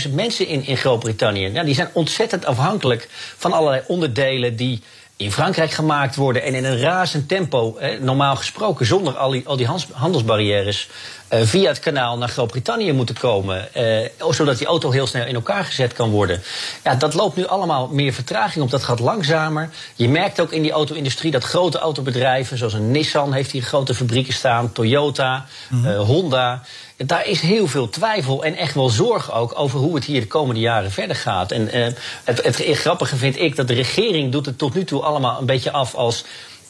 800.000 0.08 0.14
mensen 0.14 0.48
in 0.48 0.66
in 0.66 0.78
Groot-Brittannië. 0.78 1.48
Ja, 1.48 1.64
die 1.64 1.76
zijn 1.76 1.90
ontzettend 1.94 2.46
afhankelijk 2.46 3.08
van 3.38 3.54
allerlei 3.54 3.82
onderdelen 3.88 4.56
die 4.56 4.82
in 5.18 5.32
Frankrijk 5.32 5.72
gemaakt 5.72 6.16
worden 6.16 6.44
en 6.44 6.54
in 6.54 6.66
een 6.66 6.80
razend 6.80 7.28
tempo, 7.28 7.78
normaal 8.00 8.36
gesproken 8.36 8.86
zonder 8.86 9.18
al 9.18 9.32
die, 9.32 9.48
al 9.48 9.58
die 9.58 9.68
handelsbarrières, 9.94 10.90
uh, 11.34 11.40
via 11.44 11.68
het 11.68 11.80
kanaal 11.80 12.18
naar 12.18 12.30
Groot-Brittannië 12.30 12.92
moeten 12.92 13.16
komen. 13.16 13.68
Uh, 13.78 14.32
zodat 14.32 14.58
die 14.58 14.68
auto 14.68 14.92
heel 14.92 15.08
snel 15.08 15.26
in 15.26 15.36
elkaar 15.36 15.66
gezet 15.66 15.94
kan 15.94 16.10
worden. 16.10 16.42
Ja, 16.84 16.96
dat 16.96 17.14
loopt 17.14 17.36
nu 17.36 17.48
allemaal 17.48 17.88
meer 17.88 18.14
vertraging 18.14 18.64
op. 18.64 18.72
Dat 18.72 18.84
gaat 18.84 19.00
langzamer. 19.00 19.70
Je 19.96 20.10
merkt 20.10 20.42
ook 20.42 20.52
in 20.52 20.62
die 20.62 20.72
auto-industrie 20.72 21.32
dat 21.32 21.44
grote 21.44 21.78
autobedrijven, 21.78 22.58
zoals 22.58 22.74
een 22.74 22.92
Nissan 22.92 23.34
heeft 23.34 23.52
hier 23.52 23.62
grote 23.62 23.96
fabrieken 23.96 24.34
staan, 24.34 24.72
Toyota, 24.72 25.46
mm 25.70 25.84
-hmm. 25.84 25.92
uh, 25.92 26.00
Honda. 26.00 26.64
Daar 26.98 27.28
is 27.28 27.42
heel 27.42 27.68
veel 27.68 27.90
twijfel 27.90 28.44
en 28.44 28.56
echt 28.56 28.74
wel 28.74 28.90
zorg 28.90 29.34
ook 29.34 29.60
over 29.60 29.80
hoe 29.80 29.96
het 29.96 30.06
hier 30.06 30.22
de 30.22 30.28
komende 30.28 30.62
jaren 30.62 30.92
verder 30.92 31.16
gaat. 31.16 31.52
En 31.52 31.94
het, 32.24 32.44
het 32.44 32.56
grappige 32.56 33.16
vind 33.16 33.40
ik 33.40 33.56
dat 33.56 33.68
de 33.68 33.74
regering 33.74 34.32
doet 34.32 34.46
het 34.46 34.58
tot 34.58 34.74
nu 34.74 34.84
toe 34.84 35.02
allemaal 35.02 35.40
een 35.40 35.46
beetje 35.46 35.72
af 35.72 35.96
als 35.96 36.24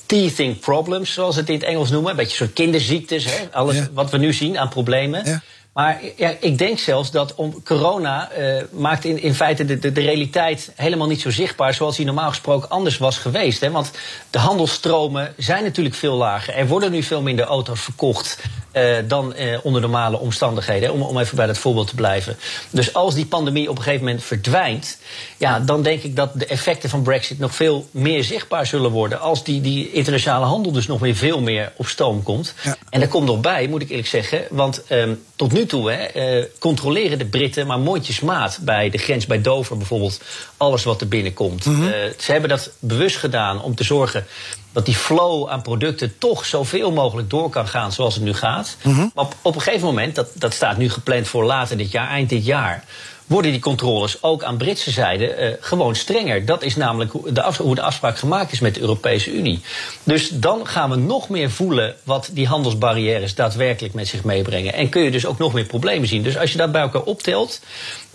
teething 0.06 0.60
problems, 0.60 1.14
zoals 1.14 1.34
ze 1.34 1.40
het 1.40 1.50
in 1.50 1.56
het 1.56 1.64
Engels 1.64 1.90
noemen. 1.90 2.12
Een 2.12 2.18
beetje 2.18 2.38
soort 2.38 2.54
kinderziektes, 2.54 3.26
hè? 3.26 3.48
alles 3.52 3.78
wat 3.94 4.12
we 4.12 4.18
nu 4.18 4.34
zien 4.34 4.60
aan 4.60 4.70
problemen. 4.70 5.26
Ja. 5.26 5.42
Maar 5.78 6.02
ja, 6.16 6.34
ik 6.40 6.58
denk 6.58 6.80
zelfs 6.80 7.12
dat 7.12 7.36
om 7.36 7.64
corona 7.64 8.30
uh, 8.38 8.64
maakt 8.72 9.06
in, 9.06 9.22
in 9.22 9.34
feite 9.34 9.66
de, 9.66 9.80
de, 9.80 9.92
de, 9.92 10.02
realiteit 10.02 10.72
helemaal 10.76 11.08
niet 11.08 11.22
zo 11.22 11.30
zichtbaar 11.30 11.74
zoals 11.74 11.96
die 11.96 12.06
normaal 12.06 12.30
gesproken 12.30 12.70
anders 12.70 12.98
was 12.98 13.18
geweest. 13.18 13.62
Hè? 13.62 13.72
Want 13.72 13.92
de 14.30 14.40
handelsstromen 14.40 15.34
zijn 15.38 15.64
natuurlijk 15.64 15.96
veel 15.96 16.16
lager. 16.16 16.54
Er 16.54 16.68
worden 16.68 16.92
nu 16.92 17.04
veel 17.04 17.22
minder 17.22 17.46
auto's 17.46 17.82
verkocht 17.82 18.40
uh, 18.74 18.98
dan 19.08 19.34
uh, 19.38 19.58
onder 19.64 19.82
normale 19.82 20.20
omstandigheden. 20.20 20.94
Om, 20.94 21.02
om 21.02 21.18
even 21.18 21.36
bij 21.36 21.48
dat 21.48 21.58
voorbeeld 21.58 21.88
te 21.88 21.96
blijven. 21.96 22.38
Dus 22.70 22.94
als 22.94 23.16
die 23.16 23.26
pandemie 23.26 23.70
op 23.70 23.78
een 23.78 23.84
gegeven 23.84 24.06
moment 24.06 24.24
verdwijnt, 24.24 24.98
ja, 25.38 25.60
dan 25.60 25.84
denk 25.84 26.04
ik 26.04 26.16
dat 26.16 26.32
de 26.34 26.46
effecten 26.46 26.90
van 26.90 27.02
Brexit 27.02 27.40
nog 27.40 27.56
veel 27.56 27.88
meer 27.92 28.24
zichtbaar 28.24 28.66
zullen 28.66 28.92
worden. 28.92 29.20
Als 29.20 29.44
die, 29.44 29.62
die 29.62 29.92
internationale 29.92 30.46
handel 30.46 30.72
dus 30.72 30.88
nog 30.88 31.00
weer 31.00 31.16
veel 31.16 31.42
meer 31.42 31.72
op 31.76 31.88
stoom 31.88 32.24
komt. 32.24 32.54
Ja. 32.64 32.78
En 32.90 33.00
daar 33.00 33.10
komt 33.10 33.26
nog 33.26 33.42
bij, 33.42 33.68
moet 33.68 33.82
ik 33.82 33.90
eerlijk 33.90 34.08
zeggen, 34.08 34.46
want 34.50 34.84
um, 34.90 35.24
tot 35.36 35.52
nu 35.54 35.66
toe 35.68 35.92
hè, 35.92 36.38
uh, 36.40 36.46
controleren 36.60 37.18
de 37.18 37.26
Britten 37.26 37.68
maar 37.68 37.80
mondjesmaat 37.80 38.60
bij 38.62 38.90
de 38.90 38.98
grens 38.98 39.26
bij 39.26 39.42
Dover 39.42 39.78
bijvoorbeeld 39.78 40.22
alles 40.58 40.84
wat 40.84 41.02
er 41.02 41.08
binnenkomt. 41.08 41.66
Mm 41.66 41.76
-hmm. 41.76 41.84
uh, 41.84 41.94
ze 42.20 42.32
hebben 42.32 42.50
dat 42.50 42.72
bewust 42.80 43.18
gedaan 43.18 43.62
om 43.62 43.76
te 43.76 43.84
zorgen 43.84 44.26
dat 44.72 44.86
die 44.86 44.96
flow 44.96 45.50
aan 45.50 45.62
producten 45.62 46.18
toch 46.18 46.46
zoveel 46.46 46.92
mogelijk 46.92 47.30
door 47.30 47.50
kan 47.50 47.68
gaan 47.68 47.92
zoals 47.92 48.16
het 48.16 48.24
nu 48.24 48.34
gaat. 48.34 48.78
Mm 48.84 48.94
-hmm. 48.94 49.12
Maar 49.16 49.26
op, 49.26 49.36
op, 49.42 49.56
een 49.56 49.62
gegeven 49.62 49.88
moment, 49.88 50.16
dat, 50.16 50.30
dat 50.34 50.54
staat 50.54 50.78
nu 50.78 50.90
gepland 50.90 51.28
voor 51.28 51.44
later 51.44 51.78
dit 51.78 51.92
jaar, 51.92 52.10
eind 52.10 52.30
dit 52.30 52.46
jaar 52.46 52.84
worden 53.28 53.52
die 53.52 53.60
controles 53.62 54.24
ook 54.24 54.44
aan 54.44 54.58
Britse 54.58 54.92
zijde 54.92 55.38
uh, 55.38 55.54
gewoon 55.60 55.96
strenger. 55.96 56.46
Dat 56.46 56.64
is 56.64 56.76
namelijk 56.76 57.12
hoe 57.12 57.32
de, 57.32 57.52
hoe 57.58 57.76
de 57.76 57.82
afspraak 57.82 58.18
gemaakt 58.18 58.52
is 58.52 58.60
met 58.60 58.74
de 58.74 58.82
Europese 58.82 59.32
Unie. 59.34 59.62
Dus 60.04 60.30
dan 60.30 60.68
gaan 60.68 60.90
we 60.90 60.96
nog 60.96 61.30
meer 61.30 61.52
voelen 61.52 61.96
wat 62.04 62.30
die 62.32 62.48
handelsbarrières 62.48 63.36
daadwerkelijk 63.36 63.94
met 63.94 64.08
zich 64.08 64.24
meebrengen. 64.24 64.74
En 64.74 64.90
kun 64.90 65.02
je 65.02 65.12
dus 65.12 65.26
ook 65.26 65.38
nog 65.38 65.54
meer 65.54 65.66
problemen 65.66 66.08
zien. 66.08 66.24
Dus 66.24 66.38
als 66.38 66.52
je 66.52 66.58
dat 66.58 66.72
bij 66.72 66.82
elkaar 66.82 67.04
optelt, 67.04 67.62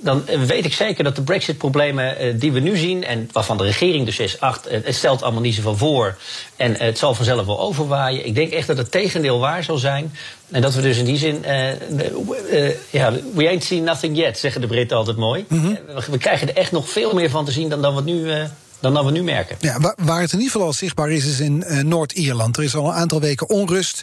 dan 0.03 0.25
weet 0.47 0.65
ik 0.65 0.73
zeker 0.73 1.05
dat 1.05 1.17
de 1.17 1.23
Brexit-problemen 1.23 2.25
uh, 2.25 2.41
die 2.41 2.53
we 2.53 2.61
nu 2.61 2.77
zien, 2.77 3.05
en 3.05 3.29
waarvan 3.33 3.57
de 3.57 3.65
regering 3.65 4.05
dus 4.05 4.19
is, 4.19 4.41
acht, 4.41 4.73
uh, 4.73 4.79
het 4.85 4.95
stelt 4.95 5.23
allemaal 5.23 5.41
niet 5.41 5.55
zoveel 5.55 5.77
voor. 5.77 6.17
En 6.57 6.75
het 6.79 6.99
zal 6.99 7.15
vanzelf 7.15 7.47
wel 7.47 7.61
overwaaien. 7.61 8.27
Ik 8.27 8.35
denk 8.35 8.53
echt 8.53 8.67
dat 8.67 8.77
het 8.77 8.91
tegendeel 8.91 9.39
waar 9.39 9.65
zal 9.65 9.79
zijn. 9.79 10.15
En 10.51 10.63
dat 10.63 10.75
we 10.75 10.83
dus 10.83 10.99
in 10.99 11.05
die 11.05 11.17
zin. 11.17 11.45
ja, 12.91 13.13
we 13.35 13.49
ain't 13.49 13.65
seen 13.65 13.85
nothing 13.85 14.17
yet, 14.17 14.39
zeggen 14.39 14.61
de 14.61 14.67
Britten 14.67 14.97
altijd 14.97 15.17
mooi. 15.17 15.45
Mm 15.49 15.61
-hmm. 15.61 15.79
we, 16.11 16.19
krijgen 16.19 16.49
er 16.49 16.57
echt 16.57 16.73
nog 16.73 16.89
veel 16.89 17.15
meer 17.15 17.31
van 17.31 17.45
te 17.45 17.53
zien 17.53 17.69
dan, 17.69 17.83
dan 17.83 17.95
wat 17.95 18.05
nu 18.05 18.31
dan 18.83 18.95
dan 18.95 19.05
we 19.05 19.11
nu 19.11 19.23
merken. 19.23 19.57
Ja, 19.61 19.95
waar 19.97 20.21
het 20.21 20.33
in 20.33 20.39
ieder 20.39 20.53
geval 20.53 20.67
al 20.67 20.73
zichtbaar 20.73 21.11
is, 21.11 21.25
is 21.25 21.41
in 21.41 21.65
uh, 21.67 21.83
Noord-Ierland. 21.83 22.57
Er 22.57 22.63
is 22.63 22.75
al 22.75 22.87
een 22.87 22.95
aantal 22.95 23.21
weken 23.21 23.49
onrust. 23.49 24.01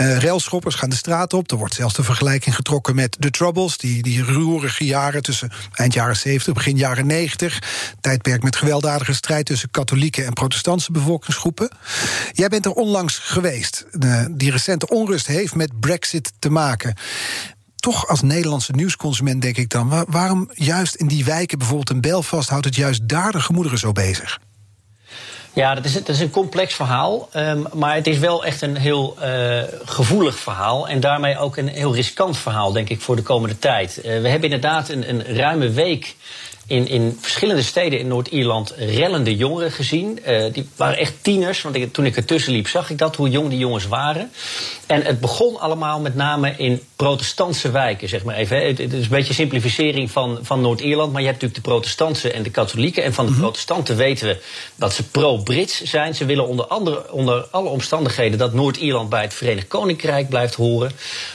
Uh, 0.00 0.18
railschoppers 0.18 0.74
gaan 0.74 0.90
de 0.90 0.96
straat 0.96 1.32
op. 1.32 1.50
Er 1.50 1.56
wordt 1.56 1.74
zelfs 1.74 1.94
de 1.94 2.02
vergelijking 2.02 2.54
getrokken 2.54 2.94
met 2.94 3.16
de 3.18 3.30
Troubles, 3.30 3.78
die, 3.78 4.02
die 4.02 4.22
roerige 4.22 4.84
jaren 4.84 5.22
tussen 5.22 5.52
eind 5.72 5.92
jaren 5.92 6.16
70, 6.16 6.54
begin 6.54 6.76
jaren 6.76 7.06
90. 7.06 7.62
Tijdperk 8.00 8.42
met 8.42 8.56
gewelddadige 8.56 9.14
strijd 9.14 9.46
tussen 9.46 9.70
katholieke 9.70 10.24
en 10.24 10.32
protestantse 10.32 10.92
bevolkingsgroepen. 10.92 11.70
Jij 12.32 12.48
bent 12.48 12.64
er 12.64 12.72
onlangs 12.72 13.18
geweest. 13.18 13.86
Die 14.30 14.50
recente 14.50 14.88
onrust 14.88 15.26
heeft 15.26 15.54
met 15.54 15.80
Brexit 15.80 16.32
te 16.38 16.50
maken 16.50 16.94
toch 17.80 18.08
als 18.08 18.22
Nederlandse 18.22 18.72
nieuwsconsument 18.72 19.42
denk 19.42 19.56
ik 19.56 19.68
dan... 19.68 20.04
waarom 20.08 20.50
juist 20.52 20.94
in 20.94 21.06
die 21.06 21.24
wijken, 21.24 21.58
bijvoorbeeld 21.58 21.90
in 21.90 22.00
Belfast... 22.00 22.48
houdt 22.48 22.64
het 22.64 22.76
juist 22.76 23.08
daar 23.08 23.32
de 23.32 23.40
gemoederen 23.40 23.78
zo 23.78 23.92
bezig? 23.92 24.38
Ja, 25.52 25.74
dat 25.74 25.84
is, 25.84 26.02
is 26.02 26.20
een 26.20 26.30
complex 26.30 26.74
verhaal. 26.74 27.28
Um, 27.36 27.66
maar 27.72 27.94
het 27.94 28.06
is 28.06 28.18
wel 28.18 28.44
echt 28.44 28.62
een 28.62 28.76
heel 28.76 29.16
uh, 29.22 29.62
gevoelig 29.84 30.38
verhaal. 30.38 30.88
En 30.88 31.00
daarmee 31.00 31.38
ook 31.38 31.56
een 31.56 31.68
heel 31.68 31.94
riskant 31.94 32.36
verhaal, 32.36 32.72
denk 32.72 32.88
ik, 32.88 33.00
voor 33.00 33.16
de 33.16 33.22
komende 33.22 33.58
tijd. 33.58 33.96
Uh, 33.96 34.02
we 34.02 34.28
hebben 34.28 34.42
inderdaad 34.42 34.88
een, 34.88 35.08
een 35.08 35.22
ruime 35.36 35.70
week 35.70 36.16
in, 36.68 36.88
in 36.88 37.18
verschillende 37.20 37.62
steden 37.62 37.98
in 37.98 38.08
Noord-Ierland 38.08 38.74
rellende 38.76 39.36
jongeren 39.36 39.72
gezien. 39.72 40.18
Uh, 40.28 40.44
die 40.52 40.68
waren 40.76 40.98
echt 40.98 41.14
tieners, 41.22 41.62
want 41.62 41.74
ik, 41.74 41.92
toen 41.92 42.06
ik 42.06 42.16
ertussen 42.16 42.52
liep 42.52 42.68
zag 42.68 42.90
ik 42.90 42.98
dat, 42.98 43.16
hoe 43.16 43.30
jong 43.30 43.48
die 43.48 43.58
jongens 43.58 43.86
waren. 43.86 44.30
En 44.86 45.02
het 45.02 45.20
begon 45.20 45.60
allemaal 45.60 46.00
met 46.00 46.14
name 46.14 46.54
in 46.56 46.82
protestantse 46.96 47.70
wijken, 47.70 48.08
zeg 48.08 48.24
maar 48.24 48.34
even. 48.34 48.66
Het, 48.66 48.78
het 48.78 48.92
is 48.92 49.02
een 49.02 49.08
beetje 49.08 49.34
simplificering 49.34 50.10
van, 50.10 50.38
van 50.42 50.60
Noord-Ierland, 50.60 51.12
maar 51.12 51.20
je 51.20 51.26
hebt 51.26 51.42
natuurlijk 51.42 51.64
de 51.66 51.70
protestantse 51.70 52.30
en 52.32 52.42
de 52.42 52.50
katholieken. 52.50 53.02
En 53.04 53.12
van 53.12 53.24
de 53.24 53.30
mm 53.30 53.36
-hmm. 53.36 53.46
protestanten 53.46 53.96
weten 53.96 54.26
we 54.26 54.42
dat 54.74 54.92
ze 54.92 55.02
pro-Brits 55.02 55.82
zijn. 55.82 56.14
Ze 56.14 56.24
willen 56.24 56.46
onder, 56.46 56.66
andere, 56.66 57.12
onder 57.12 57.46
alle 57.50 57.68
omstandigheden 57.68 58.38
dat 58.38 58.52
Noord-Ierland 58.52 59.08
bij 59.08 59.22
het 59.22 59.34
Verenigd 59.34 59.68
Koninkrijk 59.68 60.28
blijft 60.28 60.54
horen. 60.54 60.92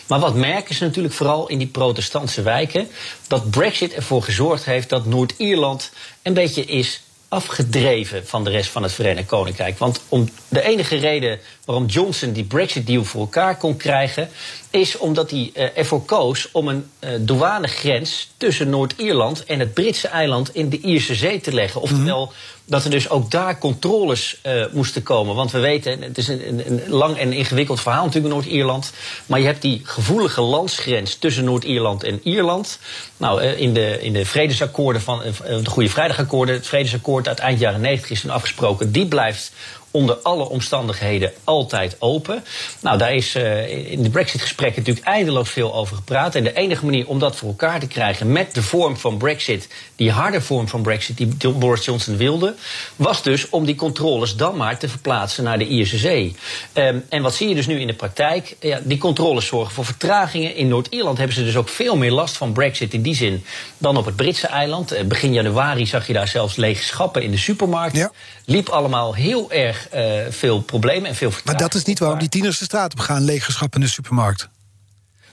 Maar 0.08 0.20
wat 0.20 0.36
merken 0.36 0.76
ze 0.76 0.84
natuurlijk 0.84 1.14
vooral 1.14 1.48
in 1.48 1.58
die 1.58 1.68
protestantse 1.68 2.42
wijken? 2.42 2.88
Dat 3.34 3.50
Brexit 3.50 3.94
ervoor 3.94 4.24
gezorgd 4.24 4.66
heeft 4.66 4.90
dat 4.90 5.06
Noord-Ierland 5.06 5.92
een 6.22 6.34
beetje 6.34 6.66
is 6.66 7.02
afgedreven 7.28 8.28
van 8.28 8.44
de 8.44 8.50
rest 8.50 8.70
van 8.70 8.84
het 8.84 8.92
Verenigd 8.92 9.28
Koninkrijk. 9.28 9.78
Want 9.78 10.02
om 10.10 10.30
de 10.48 10.62
enige 10.62 10.96
reden 10.96 11.40
waarom 11.66 11.86
Johnson 11.86 12.32
die 12.32 12.44
Brexit-deal 12.44 13.04
voor 13.04 13.22
elkaar 13.22 13.58
kon 13.58 13.78
krijgen, 13.78 14.30
is 14.74 14.98
omdat 14.98 15.32
hij 15.32 15.52
uh, 15.54 15.78
ervoor 15.78 16.02
koos 16.02 16.50
om 16.52 16.68
een 16.68 16.90
uh, 17.00 17.10
douanegrens 17.20 18.32
tussen 18.38 18.70
Noord-Ierland 18.70 19.44
en 19.46 19.60
het 19.60 19.74
Britse 19.74 20.08
eiland 20.08 20.56
in 20.56 20.70
de 20.70 20.80
Ierse 20.80 21.16
Zee 21.16 21.42
te 21.42 21.54
leggen. 21.54 21.82
Oftewel 21.82 22.20
mm 22.20 22.28
-hmm. 22.28 22.36
dat 22.66 22.84
er 22.84 22.90
dus 22.90 23.10
ook 23.10 23.32
daar 23.32 23.58
controles 23.58 24.38
uh, 24.46 24.66
moesten 24.72 25.04
komen. 25.04 25.36
Want 25.36 25.52
we 25.52 25.60
weten, 25.60 26.02
het 26.02 26.18
is 26.18 26.28
een, 26.28 26.48
een, 26.48 26.72
een 26.72 26.90
lang 26.90 27.18
en 27.18 27.34
ingewikkeld 27.34 27.82
verhaal 27.82 28.06
natuurlijk 28.06 28.34
Noord-Ierland. 28.34 28.92
Maar 29.26 29.40
je 29.40 29.46
hebt 29.46 29.62
die 29.62 29.82
gevoelige 29.84 30.42
landsgrens 30.42 31.16
tussen 31.16 31.44
Noord-Ierland 31.44 32.04
en 32.04 32.20
Ierland. 32.24 32.80
Nou, 33.18 33.42
in 33.44 33.74
de, 33.74 34.02
in 34.02 34.14
de 34.14 34.26
vredesakkoorden 34.26 35.02
van 35.02 35.22
de 35.64 35.70
Goede 35.70 35.90
Vrijdagakkoorden, 35.90 36.56
het 36.56 36.68
vredesakkoord 36.68 37.28
uit 37.28 37.40
eind 37.40 37.60
jaren 37.60 37.82
90 37.82 38.12
is 38.12 38.22
toen 38.22 38.32
afgesproken, 38.32 38.92
die 38.92 39.06
blijft 39.08 39.52
onder 39.94 40.16
alle 40.16 40.50
omstandigheden 40.50 41.32
altijd 41.44 41.96
open. 42.00 42.44
Nou, 42.80 42.98
daar 42.98 43.14
is 43.14 43.36
uh, 43.36 43.92
in 43.92 44.04
de 44.04 44.10
Brexit-gesprekken 44.10 44.80
natuurlijk 44.80 45.08
eindeloos 45.08 45.50
veel 45.50 45.74
over 45.74 45.96
gepraat. 45.96 46.36
En 46.36 46.44
de 46.44 46.54
enige 46.54 46.86
manier 46.86 47.08
om 47.08 47.20
dat 47.20 47.36
voor 47.36 47.48
elkaar 47.50 47.80
te 47.80 47.88
krijgen 47.88 48.32
met 48.32 48.54
de 48.54 48.64
vorm 48.64 48.98
van 48.98 49.18
Brexit, 49.18 49.68
die 49.96 50.12
harde 50.12 50.42
vorm 50.42 50.68
van 50.68 50.82
Brexit 50.82 51.18
die 51.18 51.50
Boris 51.50 51.86
Johnson 51.86 52.18
wilde, 52.18 52.56
was 52.96 53.24
dus 53.24 53.50
om 53.50 53.66
die 53.66 53.76
controles 53.76 54.36
dan 54.36 54.58
maar 54.58 54.78
te 54.78 54.90
verplaatsen 54.90 55.44
naar 55.44 55.58
de 55.58 55.68
ISSE. 55.68 56.32
Um, 56.74 57.04
en 57.10 57.22
wat 57.22 57.34
zie 57.36 57.50
je 57.50 57.56
dus 57.56 57.68
nu 57.68 57.80
in 57.80 57.88
de 57.88 57.94
praktijk? 57.94 58.56
Ja, 58.60 58.80
die 58.84 58.98
controles 58.98 59.46
zorgen 59.46 59.74
voor 59.74 59.86
vertragingen. 59.86 60.56
In 60.56 60.68
Noord-Ierland 60.68 61.18
hebben 61.18 61.36
ze 61.36 61.44
dus 61.44 61.56
ook 61.56 61.70
veel 61.70 61.98
meer 61.98 62.12
last 62.12 62.38
van 62.38 62.54
Brexit 62.54 62.94
in 62.94 63.02
die 63.02 63.16
zin 63.16 63.46
dan 63.78 63.98
op 63.98 64.06
het 64.06 64.16
Britse 64.16 64.48
eiland. 64.48 64.94
Uh, 64.94 65.02
begin 65.02 65.34
januari 65.34 65.86
zag 65.86 66.08
je 66.08 66.14
daar 66.14 66.28
zelfs 66.28 66.56
lege 66.56 66.84
schappen 66.84 67.22
in 67.22 67.32
de 67.32 67.38
supermarkt. 67.38 67.96
Ja. 67.96 68.12
Liep 68.46 68.70
allemaal 68.70 69.16
heel 69.16 69.52
erg 69.52 69.83
uh, 69.94 70.26
veel 70.30 70.62
problemen 70.62 71.10
en 71.10 71.16
veel 71.16 71.32
vertragingen. 71.32 71.62
Maar 71.62 71.72
dat 71.72 71.82
is 71.82 71.88
niet 71.88 72.00
waarom 72.00 72.20
die 72.20 72.30
tieners 72.30 72.58
de 72.58 72.66
straat 72.66 72.92
op 72.92 73.00
gaan, 73.00 73.24
lege 73.24 73.52
schappen 73.52 73.80
in 73.80 73.86
de 73.86 73.92
supermarkt. 73.92 74.50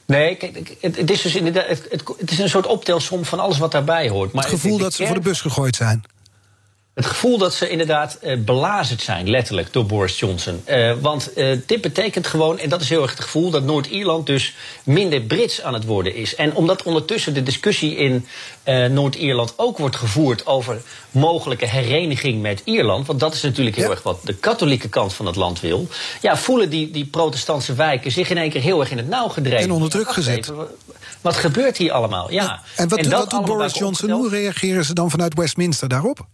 Nee, 0.06 0.34
kijk, 0.34 0.76
het, 0.80 0.96
het, 0.96 1.10
is 1.10 1.22
dus 1.22 1.34
inderdaad, 1.34 1.66
het, 1.68 1.88
het, 2.18 2.30
is 2.30 2.38
een 2.38 2.48
soort 2.48 2.66
optelsom 2.66 3.24
van 3.24 3.40
alles 3.40 3.58
wat 3.58 3.72
daarbij 3.72 4.08
hoort. 4.08 4.32
Maar 4.32 4.44
het 4.44 4.52
gevoel 4.52 4.78
dat 4.78 4.92
ze 4.92 5.06
voor 5.06 5.14
de 5.14 5.20
bus 5.20 5.40
gegooid 5.40 5.76
zijn. 5.76 6.02
Het 7.00 7.08
gevoel 7.08 7.38
dat 7.38 7.54
ze 7.54 7.68
inderdaad 7.68 8.18
uh, 8.22 8.38
belazerd 8.38 9.02
zijn, 9.02 9.30
letterlijk, 9.30 9.72
door 9.72 9.86
Boris 9.86 10.18
Johnson. 10.18 10.62
Uh, 10.66 10.92
want 11.00 11.30
uh, 11.36 11.58
dit 11.66 11.80
betekent 11.80 12.26
gewoon, 12.26 12.58
en 12.58 12.68
dat 12.68 12.80
is 12.80 12.88
heel 12.88 13.02
erg 13.02 13.10
het 13.10 13.20
gevoel, 13.20 13.50
dat 13.50 13.62
Noord-Ierland 13.62 14.26
dus 14.26 14.54
minder 14.84 15.20
Brits 15.20 15.62
aan 15.62 15.74
het 15.74 15.84
worden 15.84 16.14
is. 16.14 16.34
En 16.34 16.54
omdat 16.54 16.82
ondertussen 16.82 17.34
de 17.34 17.42
discussie 17.42 17.96
in 17.96 18.26
Noord-Ierland 18.90 19.52
ook 19.56 19.78
wordt 19.78 19.96
gevoerd 19.96 20.46
over 20.46 20.82
mogelijke 21.10 21.66
hereniging 21.66 22.42
met 22.42 22.62
Ierland, 22.64 23.06
want 23.06 23.20
dat 23.20 23.34
is 23.34 23.42
natuurlijk 23.42 23.76
heel 23.76 23.90
erg 23.90 24.02
wat 24.02 24.20
de 24.24 24.34
katholieke 24.34 24.88
kant 24.88 25.12
van 25.12 25.26
het 25.26 25.36
land 25.36 25.60
wil, 25.60 25.88
ja, 26.20 26.36
voelen 26.36 26.70
die, 26.70 26.90
die 26.90 27.06
protestantse 27.06 27.74
wijken 27.74 28.10
zich 28.10 28.30
in 28.30 28.38
één 28.38 28.50
keer 28.50 28.62
heel 28.62 28.80
erg 28.80 28.90
in 28.90 28.96
het 28.96 29.08
nauw 29.08 29.28
gedreven. 29.28 29.64
En 29.64 29.70
onder 29.70 29.90
druk 29.90 30.12
gezet. 30.12 30.52
wat 31.20 31.36
gebeurt 31.36 31.76
hier 31.76 31.92
allemaal? 31.92 32.32
Ja. 32.32 32.62
En 32.76 32.88
wat, 32.88 32.98
en 32.98 33.10
wat 33.10 33.30
doet 33.30 33.44
Boris 33.44 33.74
Johnson? 33.74 34.10
Hoe 34.10 34.28
reageren 34.28 34.84
ze 34.84 34.94
dan 34.94 35.10
vanuit 35.10 35.34
Westminster 35.34 35.88
daarop? 35.88 36.26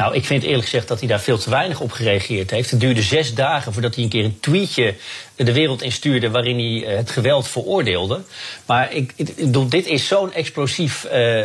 Nou, 0.00 0.14
ik 0.14 0.24
vind 0.24 0.42
eerlijk 0.42 0.64
gezegd 0.64 0.88
dat 0.88 0.98
hij 0.98 1.08
daar 1.08 1.20
veel 1.20 1.38
te 1.38 1.50
weinig 1.50 1.80
op 1.80 1.92
gereageerd 1.92 2.50
heeft. 2.50 2.70
Het 2.70 2.80
duurde 2.80 3.02
zes 3.02 3.34
dagen 3.34 3.72
voordat 3.72 3.94
hij 3.94 4.04
een 4.04 4.10
keer 4.10 4.24
een 4.24 4.40
tweetje 4.40 4.94
de 5.36 5.52
wereld 5.52 5.82
instuurde 5.82 6.30
waarin 6.30 6.58
hij 6.58 6.90
eh, 6.90 6.96
het 6.96 7.10
geweld 7.10 7.48
veroordeelde. 7.48 8.20
Maar 8.66 8.92
ik, 8.92 9.12
ik, 9.16 9.70
dit 9.70 9.86
is 9.86 10.06
zo'n 10.06 10.32
explosief 10.32 11.06
uh, 11.12 11.38
uh, 11.38 11.44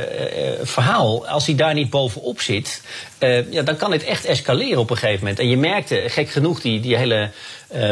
verhaal. 0.64 1.28
Als 1.28 1.46
hij 1.46 1.56
daar 1.56 1.74
niet 1.74 1.90
bovenop 1.90 2.42
zit, 2.42 2.82
ja, 3.50 3.62
dan 3.62 3.78
kan 3.78 3.92
het 3.92 4.04
echt 4.04 4.26
escaleren 4.26 4.80
op 4.80 4.90
een 4.90 4.98
gegeven 4.98 5.20
moment. 5.20 5.40
En 5.40 5.50
je 5.50 5.58
merkte, 5.58 6.04
gek 6.08 6.30
genoeg, 6.30 6.62
die, 6.62 6.80
die 6.80 6.98
hele 6.98 7.32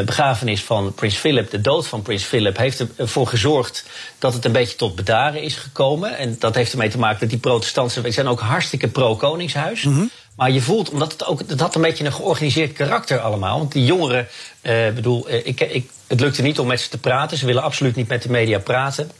begrafenis 0.04 0.62
van 0.62 0.94
Prins 0.94 1.14
Philip, 1.14 1.50
de 1.50 1.60
dood 1.60 1.86
van 1.86 2.02
Prins 2.02 2.24
Philip, 2.24 2.56
heeft 2.56 2.84
ervoor 2.96 3.26
gezorgd 3.26 3.84
dat 4.18 4.34
het 4.34 4.44
een 4.44 4.52
beetje 4.52 4.76
tot 4.76 4.94
bedaren 4.94 5.42
is 5.42 5.54
gekomen. 5.54 6.16
En 6.16 6.36
dat 6.38 6.54
heeft 6.54 6.72
ermee 6.72 6.90
te 6.90 6.98
maken 6.98 7.20
dat 7.20 7.30
die 7.30 7.38
protestanten 7.38 8.12
zijn 8.12 8.28
ook 8.28 8.40
hartstikke 8.40 8.88
pro-koningshuis. 8.88 9.82
Mm 9.82 10.10
maar 10.36 10.50
je 10.50 10.60
voelt, 10.60 10.90
omdat 10.90 11.12
het 11.12 11.24
ook, 11.24 11.42
het 11.46 11.60
had 11.60 11.74
een 11.74 11.82
beetje 11.82 12.04
een 12.04 12.12
georganiseerd 12.12 12.72
karakter 12.72 13.18
allemaal. 13.18 13.58
Want 13.58 13.72
die 13.72 13.84
jongeren, 13.84 14.28
uh, 14.62 14.90
bedoel, 14.90 15.30
uh, 15.30 15.46
ik, 15.46 15.60
ik, 15.60 15.90
het 16.06 16.20
lukte 16.20 16.42
niet 16.42 16.58
om 16.58 16.66
met 16.66 16.80
ze 16.80 16.88
te 16.88 16.98
praten. 16.98 17.36
Ze 17.36 17.46
willen 17.46 17.62
absoluut 17.62 17.96
niet 17.96 18.08
met 18.08 18.22
de 18.22 18.30
media 18.30 18.58
praten. 18.58 19.10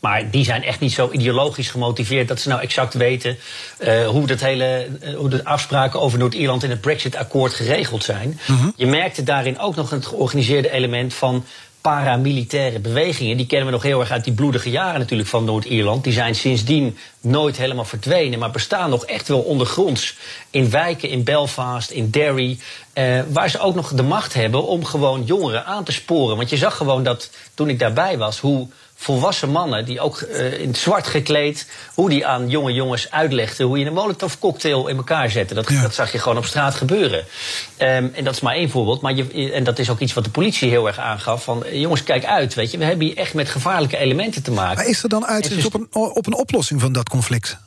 Maar 0.00 0.30
die 0.30 0.44
zijn 0.44 0.64
echt 0.64 0.80
niet 0.80 0.92
zo 0.92 1.10
ideologisch 1.12 1.70
gemotiveerd 1.70 2.28
dat 2.28 2.40
ze 2.40 2.48
nou 2.48 2.60
exact 2.60 2.94
weten 2.94 3.38
uh, 3.78 4.08
hoe, 4.08 4.26
dat 4.26 4.40
hele, 4.40 4.88
hoe 5.16 5.28
de 5.28 5.44
afspraken 5.44 6.00
over 6.00 6.18
Noord-Ierland 6.18 6.62
in 6.62 6.70
het 6.70 6.80
Brexit-akkoord 6.80 7.54
geregeld 7.54 8.04
zijn. 8.04 8.40
Mm 8.46 8.56
-hmm. 8.56 8.72
Je 8.76 8.86
merkte 8.86 9.22
daarin 9.22 9.58
ook 9.58 9.76
nog 9.76 9.90
het 9.90 10.06
georganiseerde 10.06 10.70
element 10.70 11.14
van 11.14 11.44
paramilitaire 11.80 12.78
bewegingen. 12.78 13.36
Die 13.36 13.46
kennen 13.46 13.66
we 13.66 13.72
nog 13.72 13.82
heel 13.82 14.00
erg 14.00 14.10
uit 14.10 14.24
die 14.24 14.32
bloedige 14.32 14.70
jaren 14.70 15.00
natuurlijk 15.00 15.28
van 15.28 15.44
Noord-Ierland. 15.44 16.04
Die 16.04 16.12
zijn 16.12 16.34
sindsdien 16.34 16.96
nooit 17.20 17.56
helemaal 17.56 17.84
verdwenen, 17.84 18.38
maar 18.38 18.50
bestaan 18.50 18.90
nog 18.90 19.04
echt 19.04 19.28
wel 19.28 19.40
ondergronds. 19.40 20.16
In 20.50 20.70
wijken 20.70 21.08
in 21.08 21.24
Belfast, 21.24 21.90
in 21.90 22.10
Derry. 22.10 22.58
Eh, 22.92 23.20
waar 23.28 23.50
ze 23.50 23.58
ook 23.58 23.74
nog 23.74 23.92
de 23.92 24.02
macht 24.02 24.34
hebben 24.34 24.66
om 24.66 24.84
gewoon 24.84 25.24
jongeren 25.24 25.64
aan 25.64 25.84
te 25.84 25.92
sporen. 25.92 26.36
Want 26.36 26.50
je 26.50 26.56
zag 26.56 26.76
gewoon 26.76 27.02
dat 27.02 27.30
toen 27.54 27.68
ik 27.68 27.78
daarbij 27.78 28.18
was, 28.18 28.38
hoe 28.38 28.68
volwassen 29.00 29.50
mannen, 29.50 29.84
die 29.84 30.00
ook 30.00 30.20
uh, 30.20 30.60
in 30.60 30.68
het 30.68 30.76
zwart 30.76 31.06
gekleed, 31.06 31.66
hoe 31.94 32.08
die 32.08 32.26
aan 32.26 32.48
jonge 32.48 32.72
jongens 32.72 33.10
uitlegden 33.10 33.66
hoe 33.66 33.78
je 33.78 33.86
een 33.86 33.92
molotov 33.92 34.34
cocktail 34.38 34.88
in 34.88 34.96
elkaar 34.96 35.30
zette. 35.30 35.54
Dat, 35.54 35.68
ja. 35.68 35.82
dat 35.82 35.94
zag 35.94 36.12
je 36.12 36.18
gewoon 36.18 36.38
op 36.38 36.44
straat 36.44 36.74
gebeuren. 36.74 37.18
Um, 37.18 38.10
en 38.14 38.24
dat 38.24 38.34
is 38.34 38.40
maar 38.40 38.54
één 38.54 38.70
voorbeeld. 38.70 39.00
Maar 39.00 39.14
je, 39.14 39.52
en 39.52 39.64
dat 39.64 39.78
is 39.78 39.90
ook 39.90 39.98
iets 39.98 40.14
wat 40.14 40.24
de 40.24 40.30
politie 40.30 40.70
heel 40.70 40.86
erg 40.86 40.98
aangaf. 40.98 41.44
Van 41.44 41.64
jongens, 41.72 42.02
kijk 42.02 42.24
uit. 42.24 42.54
Weet 42.54 42.70
je, 42.70 42.78
we 42.78 42.84
hebben 42.84 43.06
hier 43.06 43.16
echt 43.16 43.34
met 43.34 43.48
gevaarlijke 43.48 43.96
elementen 43.96 44.42
te 44.42 44.50
maken. 44.50 44.76
Maar 44.76 44.86
is 44.86 45.02
er 45.02 45.08
dan 45.08 45.26
uitzicht 45.26 45.66
op, 45.66 45.74
een, 45.74 45.88
op 45.90 46.26
een 46.26 46.36
oplossing 46.36 46.80
van 46.80 46.92
dat 46.92 47.08
conflict? 47.08 47.58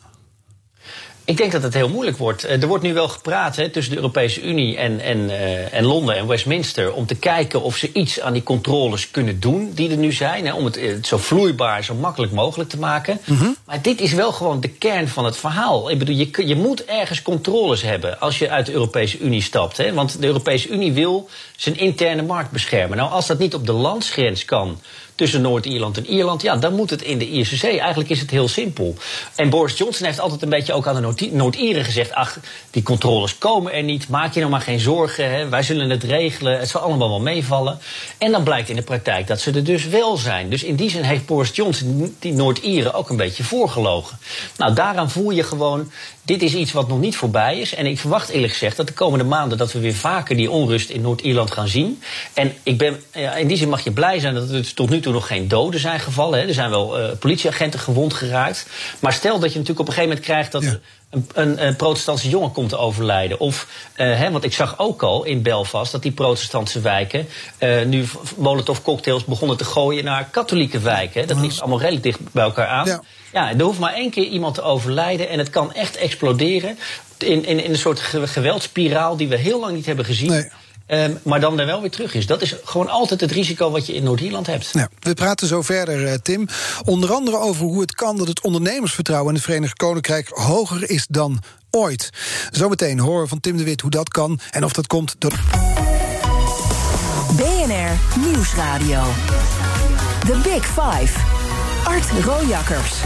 Ik 1.26 1.38
denk 1.38 1.52
dat 1.52 1.64
het 1.64 1.74
heel 1.74 1.90
moeilijk 1.90 2.18
wordt. 2.18 2.44
Er 2.44 2.68
wordt 2.68 2.84
nu 2.84 2.94
wel 2.94 3.08
gepraat 3.08 3.56
hè, 3.56 3.70
tussen 3.70 3.92
de 3.94 4.00
Europese 4.00 4.42
Unie 4.42 4.78
en, 4.78 5.00
en, 5.00 5.18
uh, 5.18 5.74
en 5.74 5.86
Londen 5.86 6.16
en 6.16 6.28
Westminster 6.28 6.94
om 6.94 7.06
te 7.06 7.16
kijken 7.16 7.62
of 7.62 7.78
ze 7.78 7.90
iets 7.94 8.20
aan 8.20 8.34
die 8.34 8.44
controles 8.44 9.12
kunnen 9.12 9.40
doen 9.40 9.72
die 9.76 9.90
er 9.90 9.98
nu 9.98 10.12
zijn. 10.12 10.46
Hè, 10.46 10.54
om 10.54 10.66
het, 10.66 10.76
het, 10.76 11.08
zo 11.08 11.18
vloeibaar, 11.18 11.84
zo 11.84 11.94
makkelijk 11.94 12.32
mogelijk 12.32 12.70
te 12.70 12.80
maken. 12.80 13.20
Mm 13.26 13.38
-hmm. 13.38 13.56
Maar 13.66 13.82
dit 13.82 14.02
is 14.02 14.14
wel 14.14 14.32
gewoon 14.32 14.62
de 14.62 14.68
kern 14.70 15.08
van 15.08 15.26
het 15.26 15.38
verhaal. 15.38 15.90
Ik 15.90 16.00
bedoel, 16.00 16.16
je, 16.16 16.48
je 16.48 16.56
moet 16.56 16.86
ergens 16.86 17.22
controles 17.22 17.82
hebben 17.82 18.20
als 18.20 18.40
je 18.40 18.50
uit 18.50 18.66
de 18.66 18.72
Europese 18.72 19.20
Unie 19.20 19.42
stapt. 19.42 19.78
Hè, 19.78 19.94
want 19.94 20.22
de 20.22 20.28
Europese 20.28 20.70
Unie 20.70 20.94
wil 20.94 21.30
zijn 21.56 21.78
interne 21.78 22.22
markt 22.22 22.52
beschermen. 22.52 22.98
Nou, 22.98 23.12
als 23.12 23.28
dat 23.28 23.40
niet 23.40 23.54
op 23.54 23.66
de 23.66 23.74
landsgrens 23.74 24.46
kan 24.46 24.80
tussen 25.16 25.42
Noord-Ierland 25.42 25.98
en 25.98 26.06
Ierland, 26.06 26.42
ja, 26.42 26.56
dan 26.56 26.74
moet 26.74 26.90
het 26.90 27.02
in 27.02 27.18
de 27.18 27.28
Ierse 27.28 27.68
Eigenlijk 27.68 28.10
is 28.10 28.20
het 28.20 28.30
heel 28.30 28.48
simpel. 28.48 28.96
En 29.36 29.50
Boris 29.50 29.78
Johnson 29.78 30.06
heeft 30.06 30.20
altijd 30.20 30.42
een 30.42 30.50
beetje 30.50 30.74
ook 30.74 30.88
aan 30.88 31.16
de 31.16 31.30
Noord-Ieren 31.32 31.86
gezegd: 31.86 32.14
ach, 32.14 32.40
die 32.72 32.84
controles 32.84 33.38
komen 33.38 33.74
er 33.74 33.84
niet, 33.84 34.10
maak 34.10 34.34
je 34.34 34.40
nou 34.40 34.52
maar 34.52 34.62
geen 34.62 34.80
zorgen, 34.80 35.32
hè. 35.32 35.50
wij 35.50 35.64
zullen 35.64 35.90
het 35.90 36.04
regelen, 36.04 36.60
het 36.60 36.70
zal 36.70 36.82
allemaal 36.82 37.10
wel 37.10 37.22
meevallen. 37.22 37.80
En 38.18 38.32
dan 38.32 38.44
blijkt 38.44 38.70
in 38.70 38.76
de 38.76 38.82
praktijk 38.82 39.28
dat 39.28 39.40
ze 39.40 39.52
er 39.52 39.64
dus 39.64 39.86
wel 39.86 40.18
zijn. 40.18 40.50
Dus 40.50 40.64
in 40.64 40.76
die 40.76 40.90
zin 40.90 41.04
heeft 41.04 41.26
Boris 41.26 41.52
Johnson 41.54 42.16
die 42.20 42.34
Noord-Ieren 42.34 42.94
ook 42.94 43.10
een 43.10 43.18
beetje 43.18 43.44
voorgelogen. 43.44 44.18
Nou, 44.58 44.74
daaraan 44.74 45.10
voel 45.10 45.32
je 45.32 45.44
gewoon 45.44 45.92
dit 46.26 46.42
is 46.42 46.54
iets 46.54 46.72
wat 46.72 46.88
nog 46.88 47.00
niet 47.00 47.16
voorbij 47.16 47.60
is. 47.60 47.76
En 47.76 47.86
ik 47.86 48.00
verwacht 48.00 48.30
eerlijk 48.30 48.52
gezegd 48.52 48.78
dat 48.78 48.88
de 48.88 48.94
komende 48.94 49.26
maanden 49.26 49.58
dat 49.58 49.72
we 49.72 49.80
weer 49.80 49.94
vaker 49.94 50.36
die 50.36 50.52
onrust 50.52 50.90
in 50.90 51.02
Noord-Ierland 51.02 51.52
gaan 51.52 51.68
zien. 51.68 52.02
En 52.34 52.54
ik 52.64 52.78
ben, 52.78 53.02
ja, 53.14 53.36
in 53.36 53.48
die 53.48 53.58
zin 53.58 53.70
mag 53.70 53.84
je 53.84 53.92
blij 53.92 54.20
zijn 54.20 54.34
dat 54.34 54.50
er 54.50 54.74
tot 54.74 54.90
nu 54.90 55.00
toe 55.00 55.14
nog 55.14 55.28
geen 55.28 55.48
doden 55.48 55.80
zijn 55.80 56.00
gevallen. 56.00 56.40
Hè. 56.40 56.48
Er 56.48 56.54
zijn 56.54 56.70
wel 56.70 57.00
uh, 57.00 57.10
politieagenten 57.20 57.80
gewond 57.80 58.14
geraakt. 58.14 58.68
Maar 59.00 59.14
stel 59.14 59.40
dat 59.40 59.52
je 59.54 59.60
natuurlijk 59.60 59.80
op 59.80 59.88
een 59.88 59.94
gegeven 59.94 60.10
moment 60.10 60.26
krijgt 60.26 60.52
dat. 60.52 60.64
Ja. 60.64 60.80
Een, 61.10 61.30
een, 61.34 61.66
een, 61.66 61.76
protestantse 61.76 62.30
jongen 62.30 62.52
komt 62.52 62.70
te 62.70 62.78
overlijden. 62.78 63.40
Of, 63.40 63.68
uh, 63.96 64.18
hè, 64.18 64.32
want 64.32 64.44
ik 64.44 64.54
zag 64.54 64.80
ook 64.80 65.04
al 65.04 65.24
in 65.24 65.42
Belfast 65.42 65.92
dat 65.92 66.02
die 66.02 66.12
protestantse 66.12 66.82
wijken 66.82 67.28
uh, 67.60 67.86
nu 67.86 68.06
molotov 68.38 68.82
cocktails 68.82 69.26
begonnen 69.26 69.58
te 69.58 69.64
gooien 69.64 70.04
naar 70.04 70.28
katholieke 70.32 70.80
wijken. 70.80 71.28
Dat 71.28 71.38
ligt 71.38 71.60
allemaal 71.60 71.80
redelijk 71.80 72.04
dicht 72.04 72.20
bij 72.32 72.44
elkaar 72.44 72.68
aan. 72.68 72.86
Ja. 72.86 73.02
Ja, 73.34 73.54
er 73.54 73.62
hoeft 73.62 73.80
maar 73.80 73.94
één 73.94 74.10
keer 74.10 74.28
iemand 74.28 74.56
te 74.56 74.62
overlijden 74.62 75.30
en 75.30 75.40
het 75.40 75.50
kan 75.50 75.74
echt 75.74 75.96
exploderen. 75.96 76.78
In, 77.18 77.46
in, 77.46 77.64
in 77.64 77.72
een 77.72 77.78
soort 77.78 78.00
geweldspiraal 78.00 79.18
die 79.18 79.28
we 79.28 79.38
heel 79.38 79.60
lang 79.60 79.76
niet 79.76 79.86
hebben 79.86 80.06
gezien. 80.06 80.30
Nee. 80.30 80.50
Um, 80.88 81.20
maar 81.24 81.40
dan 81.40 81.60
er 81.60 81.66
wel 81.66 81.82
weer 81.82 81.92
terug 81.92 82.14
is. 82.14 82.26
Dat 82.26 82.42
is 82.42 82.56
gewoon 82.64 82.90
altijd 82.90 83.22
het 83.22 83.32
risico 83.32 83.72
wat 83.72 83.86
je 83.86 83.94
in 83.94 84.04
Noord-Ierland 84.04 84.48
hebt. 84.48 84.70
Ja, 84.74 84.90
we 85.00 85.14
praten 85.14 85.48
zo 85.48 85.62
verder, 85.62 86.02
uh, 86.02 86.14
Tim. 86.14 86.48
Onder 86.86 87.14
andere 87.14 87.38
over 87.38 87.66
hoe 87.66 87.82
het 87.82 87.96
kan 87.96 88.18
dat 88.18 88.28
het 88.28 88.42
ondernemersvertrouwen 88.42 89.30
in 89.30 89.36
het 89.36 89.44
Verenigd 89.44 89.78
Koninkrijk 89.78 90.28
hoger 90.30 90.90
is 90.90 91.06
dan 91.10 91.40
ooit. 91.70 92.10
Zometeen 92.52 93.00
horen 93.00 93.28
van 93.28 93.40
Tim 93.40 93.58
de 93.58 93.64
Wit 93.64 93.82
hoe 93.82 93.92
dat 93.92 94.10
kan 94.10 94.40
en 94.52 94.64
of 94.64 94.74
dat 94.74 94.88
komt 94.88 95.16
door. 95.18 95.40
BNR 97.36 98.20
Nieuwsradio. 98.20 99.02
The 100.26 100.40
Big 100.44 100.66
Five. 100.66 101.43
Art 101.84 102.10
Rojakkers. 102.24 103.02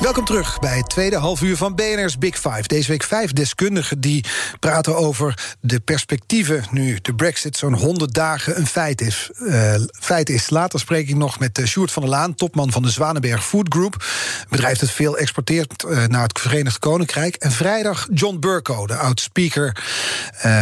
Welkom 0.00 0.24
terug 0.24 0.58
bij 0.58 0.76
het 0.76 0.88
tweede 0.88 1.16
halfuur 1.16 1.56
van 1.56 1.74
BNR's 1.74 2.18
Big 2.18 2.34
Five. 2.34 2.62
Deze 2.66 2.90
week 2.90 3.02
vijf 3.02 3.32
deskundigen 3.32 4.00
die 4.00 4.24
praten 4.60 4.96
over 4.96 5.56
de 5.60 5.80
perspectieven... 5.80 6.64
nu 6.70 6.98
de 7.02 7.14
brexit 7.14 7.56
zo'n 7.56 7.74
100 7.74 8.14
dagen 8.14 8.58
een 8.58 8.66
feit 8.66 9.00
is. 9.00 9.30
Uh, 9.34 9.74
feit 9.92 10.28
is. 10.28 10.50
Later 10.50 10.80
spreek 10.80 11.08
ik 11.08 11.16
nog 11.16 11.38
met 11.38 11.58
uh, 11.58 11.66
Sjoerd 11.66 11.92
van 11.92 12.02
der 12.02 12.10
Laan... 12.10 12.34
topman 12.34 12.72
van 12.72 12.82
de 12.82 12.90
Zwanenberg 12.90 13.46
Food 13.46 13.66
Group. 13.74 14.04
Bedrijf 14.48 14.78
dat 14.78 14.90
veel 14.90 15.18
exporteert 15.18 15.84
uh, 15.88 16.06
naar 16.06 16.22
het 16.22 16.40
Verenigd 16.40 16.78
Koninkrijk. 16.78 17.34
En 17.34 17.52
vrijdag 17.52 18.08
John 18.12 18.38
Burko, 18.38 18.86
de 18.86 18.96
oud-speaker 18.96 19.84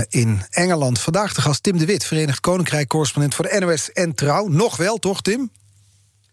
in 0.08 0.42
Engeland. 0.50 1.00
Vandaag 1.00 1.34
de 1.34 1.40
gast 1.40 1.62
Tim 1.62 1.78
de 1.78 1.86
Wit, 1.86 2.04
Verenigd 2.04 2.40
Koninkrijk-correspondent... 2.40 3.34
voor 3.34 3.48
de 3.48 3.58
NOS 3.58 3.92
en 3.92 4.14
Trouw. 4.14 4.46
Nog 4.46 4.76
wel, 4.76 4.96
toch, 4.96 5.22
Tim? 5.22 5.50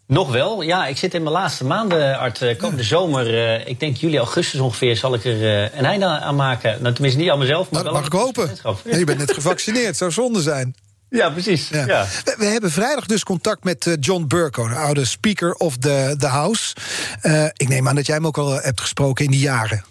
Nog 0.08 0.32
wel, 0.32 0.62
ja. 0.62 0.88
Ik 0.88 0.98
zit 0.98 1.14
in 1.14 1.24
mijn 1.24 1.36
laatste 1.36 1.66
maanden, 1.66 2.18
Art. 2.18 2.42
Eh, 2.42 2.58
komende 2.58 2.84
zomer, 2.84 3.34
uh, 3.34 3.68
ik 3.68 3.80
denk 3.80 3.98
juli, 3.98 4.18
augustus 4.18 4.60
ongeveer, 4.60 4.98
zal 4.98 5.14
ik 5.14 5.26
er 5.26 5.42
uh, 5.42 5.62
een 5.62 5.86
einde 5.86 6.06
aan 6.06 6.36
maken. 6.36 6.82
Nou, 6.82 6.94
tenminste 6.94 7.20
niet 7.20 7.30
aan 7.30 7.40
mezelf, 7.40 7.70
maar 7.70 7.84
nou, 7.84 7.94
wel 7.94 8.02
mag 8.02 8.06
ik 8.06 8.20
hopen. 8.20 8.50
Je 8.98 9.04
bent 9.04 9.18
net 9.18 9.34
gevaccineerd, 9.34 9.98
zou 9.98 10.12
zonde 10.12 10.42
zijn. 10.42 10.76
Ja, 11.10 11.30
precies. 11.30 11.70
Ja. 11.70 11.86
ja. 11.86 12.06
We, 12.24 12.36
we, 12.38 12.46
hebben 12.46 12.72
vrijdag 12.72 13.06
dus 13.06 13.24
contact 13.24 13.64
met 13.64 13.98
John 14.00 14.26
Burko, 14.28 14.68
de 14.68 14.76
oude 14.76 15.06
Speaker 15.06 15.54
of 15.54 15.78
the, 15.78 16.16
the 16.18 16.28
House. 16.28 16.76
ik 17.54 17.68
neem 17.68 17.88
aan 17.88 17.96
dat 17.96 18.06
jij 18.06 18.16
hem 18.16 18.28
ook 18.28 18.38
al 18.38 18.62
hebt 18.62 18.82
gesproken 18.82 19.26
in 19.26 19.32
die 19.32 19.40
jaren. 19.40 19.84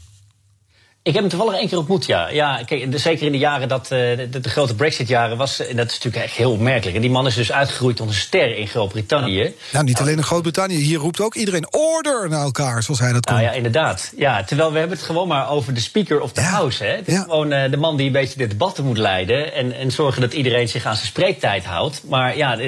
Ik 1.06 1.12
heb 1.12 1.22
hem 1.22 1.30
toevallig 1.30 1.60
één 1.60 1.68
keer 1.68 1.78
ontmoet, 1.78 2.06
ja. 2.06 2.28
ja 2.28 2.62
kijk, 2.66 2.88
zeker 2.94 3.26
in 3.26 3.32
de 3.32 3.38
jaren 3.38 3.68
dat 3.68 3.82
uh, 3.84 3.90
de, 3.90 4.40
de, 4.40 4.48
grote 4.48 4.74
Brexit-jaren 4.74 5.36
was. 5.36 5.66
En 5.66 5.76
dat 5.76 5.86
is 5.86 5.92
natuurlijk 5.92 6.24
echt 6.24 6.34
heel 6.34 6.50
opmerkelijk. 6.50 6.96
En 6.96 7.02
die 7.02 7.10
man 7.10 7.26
is 7.26 7.34
dus 7.34 7.52
uitgegroeid 7.52 7.96
tot 7.96 8.08
een 8.08 8.14
ster 8.14 8.56
in 8.56 8.66
Groot-Brittannië. 8.66 9.54
Nou, 9.72 9.84
niet 9.84 10.00
alleen 10.00 10.16
in 10.16 10.22
Groot-Brittannië. 10.22 10.76
Hier 10.76 10.98
roept 10.98 11.20
ook 11.20 11.34
iedereen 11.34 11.66
order 11.70 12.28
naar 12.28 12.42
elkaar, 12.42 12.82
zoals 12.82 13.00
hij 13.00 13.12
dat 13.12 13.26
kon. 13.26 13.34
Nou 13.34 13.46
ja, 13.46 13.52
inderdaad. 13.52 14.12
Ja, 14.16 14.44
terwijl 14.44 14.72
we 14.72 14.78
hebben 14.78 14.96
het 14.96 15.06
gewoon 15.06 15.28
maar 15.28 15.50
over 15.50 15.74
de 15.74 15.80
Speaker 15.80 16.20
of 16.20 16.32
the 16.32 16.40
House. 16.40 16.84
Hè. 16.84 16.90
Het 16.90 17.08
is 17.08 17.18
gewoon 17.18 17.52
uh, 17.52 17.70
de 17.70 17.76
man 17.76 17.96
die 17.96 18.06
een 18.06 18.12
beetje 18.12 18.38
de 18.38 18.46
debatten 18.46 18.84
moet 18.84 18.98
leiden. 18.98 19.52
En, 19.54 19.72
en 19.72 19.90
zorgen 19.90 20.20
dat 20.20 20.32
iedereen 20.32 20.68
zich 20.68 20.86
aan 20.86 20.96
zijn 20.96 21.06
spreektijd 21.06 21.64
houdt. 21.64 22.02
Maar 22.08 22.36
ja, 22.36 22.58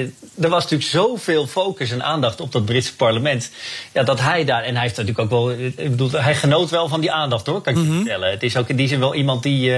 er 0.41 0.49
was 0.49 0.63
natuurlijk 0.63 0.89
zoveel 0.89 1.47
focus 1.47 1.91
en 1.91 2.03
aandacht 2.03 2.41
op 2.41 2.51
dat 2.51 2.65
Britse 2.65 2.95
parlement. 2.95 3.49
Ja, 3.93 4.03
dat 4.03 4.19
hij 4.19 4.45
daar. 4.45 4.63
En 4.63 4.73
hij 4.73 4.83
heeft 4.83 4.97
natuurlijk 4.97 5.19
ook 5.19 5.29
wel. 5.29 5.51
Ik 5.51 5.89
bedoel, 5.89 6.11
hij 6.11 6.35
genoot 6.35 6.69
wel 6.69 6.87
van 6.87 7.01
die 7.01 7.11
aandacht 7.11 7.45
hoor, 7.45 7.61
kan 7.61 7.73
ik 7.73 7.79
je 7.79 7.85
mhm. 7.85 8.03
Vertellen. 8.27 8.33
Het 8.33 8.43
is 8.43 8.57
ook 8.57 8.69
in 8.69 8.75
die 8.75 8.87
zin 8.87 8.99
wel 8.99 9.15
iemand 9.15 9.43
die, 9.43 9.69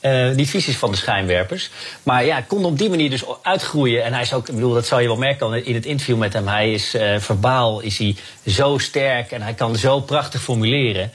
uh, 0.00 0.36
die 0.36 0.48
vies 0.48 0.68
is 0.68 0.76
van 0.76 0.90
de 0.90 0.96
schijnwerpers. 0.96 1.70
Maar 2.02 2.24
ja, 2.24 2.40
kon 2.40 2.64
op 2.64 2.78
die 2.78 2.90
manier 2.90 3.10
dus 3.10 3.24
uitgroeien. 3.42 4.04
En 4.04 4.12
hij 4.12 4.22
is 4.22 4.32
ook, 4.32 4.48
ik 4.48 4.54
bedoel, 4.54 4.74
dat 4.74 4.86
zou 4.86 5.00
je 5.00 5.06
wel 5.06 5.16
merken 5.16 5.64
in 5.64 5.74
het 5.74 5.86
interview 5.86 6.16
met 6.16 6.32
hem. 6.32 6.48
Hij 6.48 6.72
is 6.72 6.94
uh, 6.94 7.18
verbaal, 7.18 7.80
is 7.80 7.98
hij 7.98 8.16
zo 8.46 8.78
sterk 8.78 9.30
en 9.30 9.42
hij 9.42 9.54
kan 9.54 9.76
zo 9.76 10.00
prachtig 10.00 10.42
formuleren. 10.42 11.12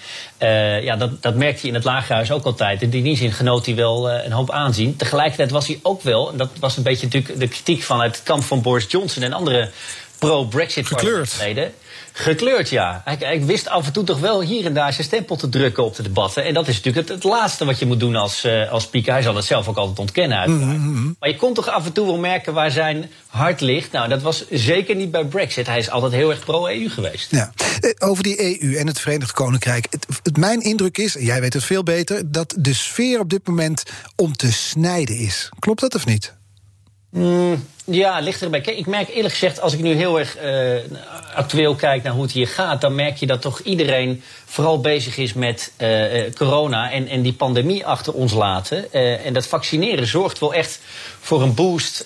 ja, 0.81 0.95
dat, 0.95 1.21
dat 1.21 1.35
merkte 1.35 1.59
hij 1.59 1.69
in 1.69 1.75
het 1.75 1.83
lagerhuis 1.83 2.31
ook 2.31 2.45
altijd. 2.45 2.81
In 2.81 2.89
die 2.89 3.17
zin 3.17 3.31
genoot 3.31 3.65
hij 3.65 3.75
wel 3.75 4.11
een 4.11 4.31
hoop 4.31 4.51
aanzien. 4.51 4.95
Tegelijkertijd 4.95 5.51
was 5.51 5.67
hij 5.67 5.79
ook 5.81 6.01
wel, 6.01 6.31
en 6.31 6.37
dat 6.37 6.49
was 6.59 6.77
een 6.77 6.83
beetje 6.83 7.05
natuurlijk 7.05 7.39
de 7.39 7.47
kritiek 7.47 7.83
van 7.83 8.01
het 8.01 8.21
kamp 8.23 8.43
van 8.43 8.61
Boris 8.61 8.85
Johnson 8.87 9.23
en 9.23 9.33
andere 9.33 9.71
pro-Brexit 10.19 10.89
parlementsleden. 10.89 11.73
Gekleurd, 12.13 12.69
ja. 12.69 13.01
Hij, 13.05 13.45
wist 13.45 13.67
af 13.67 13.85
en 13.85 13.93
toe 13.93 14.03
toch 14.03 14.19
wel 14.19 14.41
hier 14.41 14.65
en 14.65 14.73
daar 14.73 14.93
zijn 14.93 15.07
stempel 15.07 15.35
te 15.35 15.49
drukken 15.49 15.83
op 15.83 15.95
de 15.95 16.03
debatten. 16.03 16.43
En 16.43 16.53
dat 16.53 16.67
is 16.67 16.75
natuurlijk 16.75 17.07
het, 17.07 17.15
het 17.15 17.23
laatste 17.23 17.65
wat 17.65 17.79
je 17.79 17.85
moet 17.85 17.99
doen 17.99 18.15
als, 18.15 18.45
uh, 18.45 18.71
als 18.71 18.83
speaker. 18.83 19.13
Hij 19.13 19.21
zal 19.21 19.35
het 19.35 19.45
zelf 19.45 19.67
ook 19.67 19.77
altijd 19.77 19.99
ontkennen, 19.99 20.37
uiteraard. 20.37 20.77
Mhm, 20.77 20.91
mhm. 20.91 21.11
Maar 21.19 21.29
je 21.29 21.35
kon 21.35 21.53
toch 21.53 21.69
af 21.69 21.85
en 21.85 21.91
toe 21.91 22.05
wel 22.05 22.17
merken 22.17 22.53
waar 22.53 22.71
zijn 22.71 23.09
hart 23.27 23.61
ligt. 23.61 23.91
Nou, 23.91 24.09
dat 24.09 24.21
was 24.21 24.45
zeker 24.49 24.95
niet 24.95 25.11
bij 25.11 25.25
Brexit. 25.25 25.67
Hij 25.67 25.77
is 25.77 25.89
altijd 25.89 26.13
heel 26.13 26.29
erg 26.29 26.45
pro-EU 26.45 26.89
geweest. 26.89 27.31
Ja. 27.31 27.51
Eh, 27.79 28.09
over 28.09 28.23
die 28.23 28.61
EU 28.61 28.75
en 28.75 28.87
het 28.87 28.99
Verenigd 28.99 29.31
Koninkrijk. 29.31 29.87
Het, 29.89 30.37
mijn 30.37 30.61
indruk 30.61 30.97
is, 30.97 31.15
jij 31.19 31.41
weet 31.41 31.53
het 31.53 31.63
veel 31.63 31.83
beter, 31.83 32.31
dat 32.31 32.55
de 32.57 32.73
sfeer 32.73 33.19
op 33.19 33.29
dit 33.29 33.47
moment 33.47 33.83
om 34.15 34.35
te 34.35 34.51
snijden 34.51 35.15
is. 35.15 35.49
Klopt 35.59 35.81
dat 35.81 35.95
of 35.95 36.05
niet? 36.05 36.39
Mm, 37.11 37.65
ja, 37.85 38.19
ligt 38.19 38.41
erbij. 38.41 38.61
Kijk, 38.61 38.77
ik 38.77 38.85
merk 38.85 39.09
eerlijk 39.09 39.33
gezegd, 39.33 39.61
als 39.61 39.73
ik 39.73 39.79
nu 39.79 39.93
heel 39.93 40.19
erg 40.19 40.37
uh, 40.43 40.97
actueel 41.35 41.75
kijk 41.75 42.03
naar 42.03 42.13
hoe 42.13 42.21
het 42.21 42.31
hier 42.31 42.47
gaat, 42.47 42.81
dan 42.81 42.95
merk 42.95 43.17
je 43.17 43.27
dat 43.27 43.41
toch 43.41 43.59
iedereen 43.59 44.23
vooral 44.45 44.81
bezig 44.81 45.17
is 45.17 45.33
met 45.33 45.71
uh, 45.77 46.33
corona 46.35 46.91
en, 46.91 47.07
en 47.07 47.21
die 47.21 47.33
pandemie 47.33 47.85
achter 47.85 48.13
ons 48.13 48.33
laten. 48.33 48.93
en 49.23 49.33
dat 49.33 49.47
vaccineren 49.47 50.07
zorgt 50.07 50.39
wel 50.39 50.53
echt 50.53 50.79
voor 51.19 51.41
een 51.41 51.53
boost. 51.53 52.05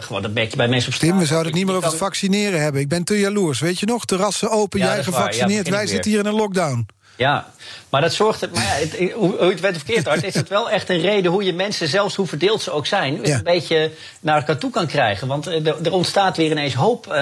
gewoon, 0.00 0.22
dat 0.22 0.32
merk 0.34 0.50
je 0.50 0.56
bij 0.56 0.68
mensen 0.68 0.88
op 0.88 0.94
straat. 0.94 1.10
Tim, 1.10 1.20
we 1.20 1.26
zouden 1.26 1.48
het 1.48 1.56
niet 1.56 1.66
meer 1.66 1.76
over 1.76 1.88
het 1.88 1.98
vaccineren 1.98 2.62
hebben. 2.62 2.80
Ik 2.80 2.88
ben 2.88 3.04
te 3.04 3.18
jaloers. 3.18 3.60
Weet 3.60 3.78
je 3.78 3.86
nog? 3.86 4.04
Terrassen 4.04 4.50
open, 4.50 4.78
jij 4.80 5.04
gevaccineerd. 5.04 5.68
Wij 5.68 5.86
zitten 5.86 6.10
hier 6.10 6.20
in 6.20 6.26
een 6.26 6.34
lockdown. 6.34 6.86
Ja, 7.16 7.52
maar 7.88 8.00
dat 8.00 8.12
zorgt 8.12 8.42
er. 8.42 8.48
Maar 8.54 8.62
ja, 8.62 8.86
het, 8.86 9.12
hoe, 9.12 9.36
hoe 9.38 9.50
het 9.50 9.60
werd 9.60 9.76
of 9.76 9.82
verkeerd 9.84 10.06
hard, 10.06 10.24
is 10.24 10.34
het 10.34 10.48
wel 10.48 10.70
echt 10.70 10.88
een 10.88 11.00
reden 11.00 11.30
hoe 11.30 11.44
je 11.44 11.52
mensen, 11.52 11.88
zelfs 11.88 12.14
hoe 12.14 12.26
verdeeld 12.26 12.62
ze 12.62 12.70
ook 12.70 12.86
zijn, 12.86 13.30
een 13.32 13.42
beetje 13.42 13.90
naar 14.20 14.36
elkaar 14.36 14.58
toe 14.58 14.70
kan 14.70 14.86
krijgen. 14.86 15.28
Want 15.28 15.46
er, 15.46 15.84
er 15.84 15.92
ontstaat 15.92 16.36
weer 16.36 16.50
ineens 16.50 16.74
hoop. 16.74 17.06
Uh, 17.06 17.14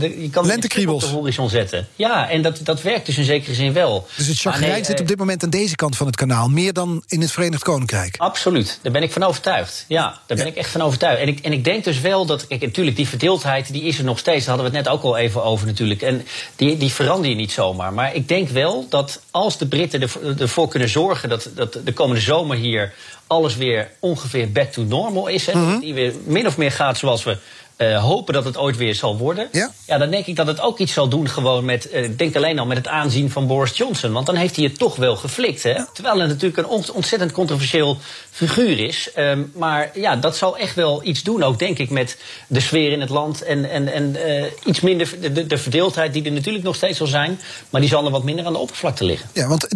je 0.00 0.28
kan 0.30 0.50
het 0.50 0.86
op 0.88 1.00
de 1.00 1.06
horizon 1.06 1.48
zetten. 1.48 1.88
Ja, 1.96 2.28
en 2.28 2.42
dat, 2.42 2.60
dat 2.62 2.82
werkt 2.82 3.06
dus 3.06 3.18
in 3.18 3.24
zekere 3.24 3.54
zin 3.54 3.72
wel. 3.72 4.06
Dus 4.16 4.26
het 4.26 4.38
chagrijn 4.38 4.72
nee, 4.72 4.84
zit 4.84 5.00
op 5.00 5.08
dit 5.08 5.18
moment 5.18 5.42
aan 5.42 5.50
deze 5.50 5.74
kant 5.74 5.96
van 5.96 6.06
het 6.06 6.16
kanaal, 6.16 6.48
meer 6.48 6.72
dan 6.72 7.02
in 7.06 7.20
het 7.20 7.30
Verenigd 7.30 7.62
Koninkrijk. 7.62 8.14
Absoluut, 8.18 8.78
daar 8.82 8.92
ben 8.92 9.02
ik 9.02 9.12
van 9.12 9.22
overtuigd. 9.22 9.84
Ja, 9.88 10.18
daar 10.26 10.36
ben 10.36 10.46
ik 10.46 10.56
echt 10.56 10.70
van 10.70 10.82
overtuigd. 10.82 11.20
En 11.20 11.28
ik, 11.28 11.38
en 11.38 11.52
ik 11.52 11.64
denk 11.64 11.84
dus 11.84 12.00
wel 12.00 12.26
dat, 12.26 12.46
kijk, 12.46 12.60
natuurlijk, 12.60 12.96
die 12.96 13.08
verdeeldheid 13.08 13.72
die 13.72 13.82
is 13.82 13.98
er 13.98 14.04
nog 14.04 14.18
steeds. 14.18 14.44
Daar 14.44 14.54
hadden 14.54 14.72
we 14.72 14.76
het 14.76 14.86
net 14.86 14.94
ook 14.96 15.02
al 15.02 15.16
even 15.16 15.44
over 15.44 15.66
natuurlijk. 15.66 16.02
En 16.02 16.26
die, 16.56 16.76
die 16.76 16.92
verander 16.92 17.30
je 17.30 17.36
niet 17.36 17.52
zomaar. 17.52 17.92
Maar 17.92 18.14
ik 18.14 18.28
denk 18.28 18.48
wel 18.48 18.86
dat 18.88 19.20
als 19.38 19.58
de 19.58 19.66
Britten 19.66 20.02
ervoor 20.38 20.68
kunnen 20.68 20.88
zorgen 20.88 21.28
dat, 21.28 21.50
dat 21.54 21.80
de 21.84 21.92
komende 21.92 22.20
zomer 22.20 22.56
hier 22.56 22.92
alles 23.26 23.56
weer 23.56 23.90
ongeveer 23.98 24.52
back 24.52 24.72
to 24.72 24.82
normal 24.82 25.26
is. 25.26 25.46
Hè, 25.46 25.54
mhm. 25.54 25.78
Die 25.78 25.94
weer 25.94 26.12
min 26.24 26.46
of 26.46 26.56
meer 26.56 26.72
gaat 26.72 26.98
zoals 26.98 27.24
we 27.24 27.36
uh, 27.78 28.04
hopen 28.04 28.34
dat 28.34 28.44
het 28.44 28.56
ooit 28.56 28.76
weer 28.76 28.94
zal 28.94 29.18
worden. 29.18 29.48
Ja? 29.52 29.70
ja, 29.86 29.98
dan 29.98 30.10
denk 30.10 30.26
ik 30.26 30.36
dat 30.36 30.46
het 30.46 30.60
ook 30.60 30.78
iets 30.78 30.92
zal 30.92 31.08
doen 31.08 31.28
gewoon 31.28 31.64
met... 31.64 31.88
Uh, 31.92 32.08
denk 32.16 32.36
alleen 32.36 32.58
al 32.58 32.66
met 32.66 32.76
het 32.76 32.88
aanzien 32.88 33.30
van 33.30 33.46
Boris 33.46 33.76
Johnson. 33.76 34.12
Want 34.12 34.26
dan 34.26 34.34
heeft 34.34 34.56
hij 34.56 34.64
het 34.64 34.78
toch 34.78 34.96
wel 34.96 35.16
geflikt. 35.16 35.62
Hè? 35.62 35.74
Terwijl 35.92 36.18
het 36.18 36.28
natuurlijk 36.28 36.56
een 36.56 36.92
ontzettend 36.94 37.32
controversieel 37.32 37.98
figuur 38.30 38.78
is. 38.78 39.10
Um, 39.16 39.52
maar 39.54 39.90
ja, 39.94 40.16
dat 40.16 40.36
zal 40.36 40.58
echt 40.58 40.74
wel 40.74 41.04
iets 41.04 41.22
doen 41.22 41.42
ook, 41.42 41.58
denk 41.58 41.78
ik, 41.78 41.90
met 41.90 42.16
de 42.46 42.60
sfeer 42.60 42.92
in 42.92 43.00
het 43.00 43.10
land. 43.10 43.42
En, 43.42 43.70
en, 43.70 43.92
en 43.92 44.16
uh, 44.28 44.44
iets 44.64 44.80
minder 44.80 45.08
de, 45.20 45.46
de, 45.46 45.58
verdeeldheid 45.58 46.12
die 46.12 46.24
er 46.24 46.32
natuurlijk 46.32 46.64
nog 46.64 46.74
steeds 46.74 46.98
zal 46.98 47.06
zijn. 47.06 47.40
Maar 47.70 47.80
die 47.80 47.90
zal 47.90 48.04
er 48.04 48.10
wat 48.10 48.24
minder 48.24 48.46
aan 48.46 48.52
de 48.52 48.58
oppervlakte 48.58 49.04
liggen. 49.04 49.28
Ja, 49.32 49.46
want 49.46 49.66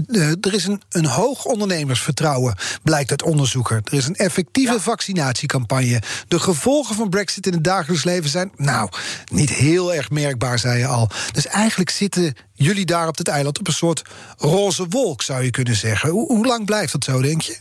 er 0.41 0.55
is 0.55 0.67
een, 0.67 0.83
een 0.91 1.07
hoog 1.07 1.45
ondernemersvertrouwen, 1.45 2.57
blijkt 2.83 3.11
uit 3.11 3.23
onderzoeker. 3.23 3.81
Er 3.85 3.95
is 3.95 4.07
een 4.07 4.17
effectieve 4.17 4.81
vaccinatiecampagne. 4.81 6.03
De 6.29 6.39
gevolgen 6.39 6.95
van 6.95 7.09
Brexit 7.09 7.47
in 7.47 7.53
het 7.53 7.65
dagelijks 7.65 7.92
leven 8.05 8.31
zijn, 8.31 8.53
nou, 8.57 8.89
niet 9.33 9.51
heel 9.51 9.95
erg 9.95 10.11
merkbaar, 10.11 10.59
zei 10.59 10.79
je 10.79 10.87
al. 10.87 11.11
Dus 11.33 11.47
eigenlijk 11.47 11.91
zitten 11.91 12.35
jullie 12.53 12.87
daar 12.87 13.09
op 13.09 13.17
het 13.17 13.29
eiland 13.29 13.59
op 13.59 13.67
een 13.67 13.73
soort 13.73 14.03
roze 14.37 14.87
wolk, 14.89 15.23
zou 15.23 15.45
je 15.45 15.51
kunnen 15.51 15.77
zeggen. 15.77 16.11
Hoe, 16.11 16.27
hoe 16.27 16.47
lang 16.47 16.67
blijft 16.67 16.93
dat 16.93 17.05
zo, 17.05 17.21
denk 17.21 17.41
je? 17.41 17.57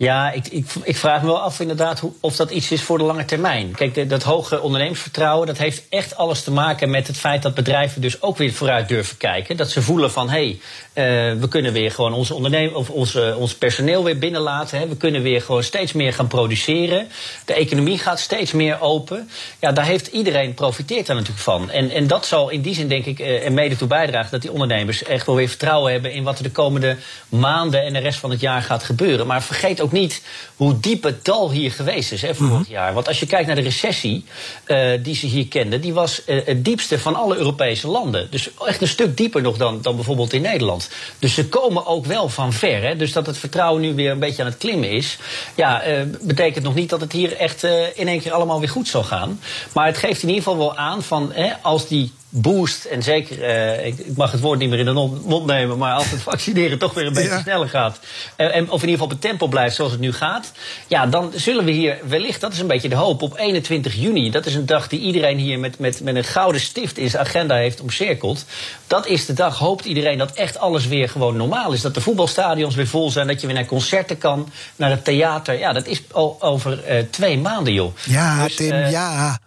Ja, 0.00 0.32
ik, 0.32 0.46
ik, 0.46 0.66
ik, 0.82 0.96
vraag 0.96 1.20
me 1.20 1.26
wel 1.26 1.40
af 1.40 1.60
inderdaad 1.60 2.02
of 2.20 2.36
dat 2.36 2.50
iets 2.50 2.70
is 2.70 2.82
voor 2.82 2.98
de 2.98 3.04
lange 3.04 3.24
termijn. 3.24 3.70
Kijk, 3.74 4.08
dat 4.08 4.22
hoge 4.22 4.60
ondernemersvertrouwen, 4.60 5.46
dat 5.46 5.58
heeft 5.58 5.82
echt 5.88 6.16
alles 6.16 6.42
te 6.42 6.50
maken 6.50 6.90
met 6.90 7.06
het 7.06 7.16
feit 7.16 7.42
dat 7.42 7.54
bedrijven 7.54 8.00
dus 8.00 8.22
ook 8.22 8.36
weer 8.36 8.52
vooruit 8.52 8.88
durven 8.88 9.16
kijken. 9.16 9.56
Dat 9.56 9.70
ze 9.70 9.82
voelen 9.82 10.10
van, 10.10 10.30
hé, 10.30 10.58
hey, 10.94 11.32
uh, 11.34 11.40
we 11.40 11.48
kunnen 11.48 11.72
weer 11.72 11.90
gewoon 11.90 12.12
onze 12.12 12.34
onderneming 12.34 12.74
of 12.74 12.90
onze, 12.90 13.34
ons 13.38 13.54
personeel 13.54 14.04
weer 14.04 14.18
binnenlaten. 14.18 14.78
Hè. 14.78 14.88
We 14.88 14.96
kunnen 14.96 15.22
weer 15.22 15.42
gewoon 15.42 15.62
steeds 15.62 15.92
meer 15.92 16.12
gaan 16.12 16.28
produceren. 16.28 17.08
De 17.44 17.54
economie 17.54 17.98
gaat 17.98 18.20
steeds 18.20 18.52
meer 18.52 18.80
open. 18.80 19.30
Ja, 19.58 19.72
daar 19.72 19.86
heeft 19.86 20.06
iedereen 20.06 20.54
profiteert 20.54 21.06
daar 21.06 21.16
natuurlijk 21.16 21.42
van. 21.42 21.70
En, 21.70 21.90
en 21.90 22.06
dat 22.06 22.26
zal 22.26 22.50
in 22.50 22.60
die 22.60 22.74
zin 22.74 22.88
denk 22.88 23.04
ik 23.04 23.18
uh, 23.18 23.44
er 23.44 23.52
mede 23.52 23.76
toe 23.76 23.88
bijdragen 23.88 24.30
dat 24.30 24.42
die 24.42 24.52
ondernemers 24.52 25.02
echt 25.02 25.26
wel 25.26 25.34
weer 25.34 25.48
vertrouwen 25.48 25.92
hebben 25.92 26.12
in 26.12 26.22
wat 26.22 26.38
er 26.38 26.44
de 26.44 26.50
komende 26.50 26.96
maanden 27.28 27.84
en 27.84 27.92
de 27.92 27.98
rest 27.98 28.18
van 28.18 28.30
het 28.30 28.40
jaar 28.40 28.62
gaat 28.62 28.82
gebeuren. 28.82 29.26
Maar 29.26 29.42
vergeet 29.42 29.80
ook 29.80 29.88
niet 29.92 30.22
hoe 30.56 30.80
diep 30.80 31.02
het 31.02 31.24
dal 31.24 31.50
hier 31.50 31.72
geweest 31.72 32.12
is 32.12 32.22
hè, 32.22 32.34
vorig 32.34 32.52
mhm. 32.52 32.72
jaar. 32.72 32.94
Want 32.94 33.08
als 33.08 33.20
je 33.20 33.26
kijkt 33.26 33.46
naar 33.46 33.56
de 33.56 33.62
recessie 33.62 34.24
uh, 34.66 34.90
die 35.02 35.14
ze 35.14 35.26
hier 35.26 35.48
kenden, 35.48 35.80
die 35.80 35.92
was 35.92 36.22
uh, 36.26 36.46
het 36.46 36.64
diepste 36.64 36.98
van 36.98 37.14
alle 37.14 37.36
Europese 37.36 37.88
landen. 37.88 38.28
Dus 38.30 38.48
echt 38.66 38.80
een 38.80 38.88
stuk 38.88 39.16
dieper 39.16 39.42
nog 39.42 39.56
dan, 39.56 39.82
dan 39.82 39.94
bijvoorbeeld 39.94 40.32
in 40.32 40.42
Nederland. 40.42 40.90
Dus 41.18 41.34
ze 41.34 41.48
komen 41.48 41.86
ook 41.86 42.06
wel 42.06 42.28
van 42.28 42.52
ver. 42.52 42.82
Hè. 42.82 42.96
Dus 42.96 43.12
dat 43.12 43.26
het 43.26 43.38
vertrouwen 43.38 43.82
nu 43.82 43.94
weer 43.94 44.10
een 44.10 44.18
beetje 44.18 44.42
aan 44.42 44.48
het 44.48 44.58
klimmen 44.58 44.90
is, 44.90 45.18
ja, 45.54 45.88
uh, 45.88 46.02
betekent 46.20 46.64
nog 46.64 46.74
niet 46.74 46.90
dat 46.90 47.00
het 47.00 47.12
hier 47.12 47.36
echt 47.36 47.64
in 47.94 48.08
één 48.08 48.20
keer 48.20 48.32
allemaal 48.32 48.60
weer 48.60 48.68
goed 48.68 48.88
zal 48.88 49.02
gaan. 49.02 49.40
Maar 49.72 49.86
het 49.86 49.98
geeft 49.98 50.22
in 50.22 50.28
ieder 50.28 50.42
geval 50.42 50.58
wel 50.58 50.76
aan 50.76 51.02
van 51.02 51.32
hè, 51.32 51.52
als 51.62 51.88
die 51.88 52.12
boost. 52.30 52.84
En 52.84 53.02
zeker, 53.02 53.38
uh, 53.38 53.86
ik, 53.86 53.98
ik, 53.98 54.16
mag 54.16 54.32
het 54.32 54.40
woord 54.40 54.58
niet 54.58 54.70
meer 54.70 54.78
in 54.78 54.84
de 54.84 54.92
mond 55.24 55.46
nemen, 55.46 55.78
maar 55.78 55.94
als 55.94 56.10
het 56.10 56.22
vaccineren 56.30 56.78
toch 56.78 56.94
weer 56.94 57.06
een 57.06 57.12
beetje 57.12 57.40
sneller 57.42 57.68
gaat. 57.68 57.98
Uh, 58.36 58.56
en, 58.56 58.70
of 58.70 58.82
in 58.82 58.88
ieder 58.88 58.90
geval 58.90 59.04
op 59.04 59.10
het 59.10 59.20
tempo 59.20 59.46
blijft 59.46 59.76
zoals 59.76 59.92
het 59.92 60.00
nu 60.00 60.12
gaat. 60.12 60.52
Ja, 60.86 61.06
dan 61.06 61.32
zullen 61.34 61.64
we 61.64 61.70
hier 61.70 61.98
wellicht, 62.04 62.40
dat 62.40 62.52
is 62.52 62.58
een 62.58 62.66
beetje 62.66 62.88
de 62.88 62.94
hoop, 62.94 63.22
op 63.22 63.38
21 63.38 63.94
juni. 63.94 64.30
Dat 64.30 64.46
is 64.46 64.54
een 64.54 64.66
dag 64.66 64.88
die 64.88 65.00
iedereen 65.00 65.38
hier 65.38 65.58
met, 65.58 65.78
met, 65.78 66.00
met 66.00 66.16
een 66.16 66.24
gouden 66.24 66.60
stift 66.60 66.98
in 66.98 67.10
zijn 67.10 67.26
agenda 67.26 67.54
heeft 67.54 67.80
omcirkeld. 67.80 68.44
Dat 68.86 69.06
is 69.06 69.26
de 69.26 69.32
dag, 69.32 69.58
hoopt 69.58 69.84
iedereen 69.84 70.18
dat 70.18 70.32
echt 70.32 70.58
alles 70.58 70.86
weer 70.86 71.08
gewoon 71.08 71.36
normaal 71.36 71.72
is. 71.72 71.80
Dat 71.80 71.94
de 71.94 72.00
voetbalstadions 72.00 72.74
weer 72.74 72.86
vol 72.86 73.10
zijn, 73.10 73.26
dat 73.26 73.40
je 73.40 73.46
weer 73.46 73.56
naar 73.56 73.66
concerten 73.66 74.18
kan, 74.18 74.52
naar 74.76 74.90
het 74.90 75.04
theater. 75.04 75.58
Ja, 75.58 75.72
dat 75.72 75.86
is 75.86 76.02
al 76.10 76.36
over 76.40 76.90
uh, 76.90 77.04
twee 77.10 77.38
maanden, 77.38 77.72
joh. 77.72 77.96
Ja, 78.04 78.44
dus, 78.44 78.56
Tim, 78.56 78.74
ja. 78.74 79.38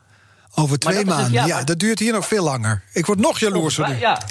Over 0.55 0.79
twee 0.79 1.05
maanden. 1.05 1.31
ja, 1.31 1.45
ja 1.45 1.63
dat 1.63 1.79
duurt 1.79 1.99
hier 1.99 2.13
nog 2.13 2.27
veel 2.27 2.43
langer. 2.43 2.81
Ik 2.91 3.05
word 3.05 3.19
nog 3.19 3.39
jaloerser. 3.39 3.99
Ja, 3.99 4.21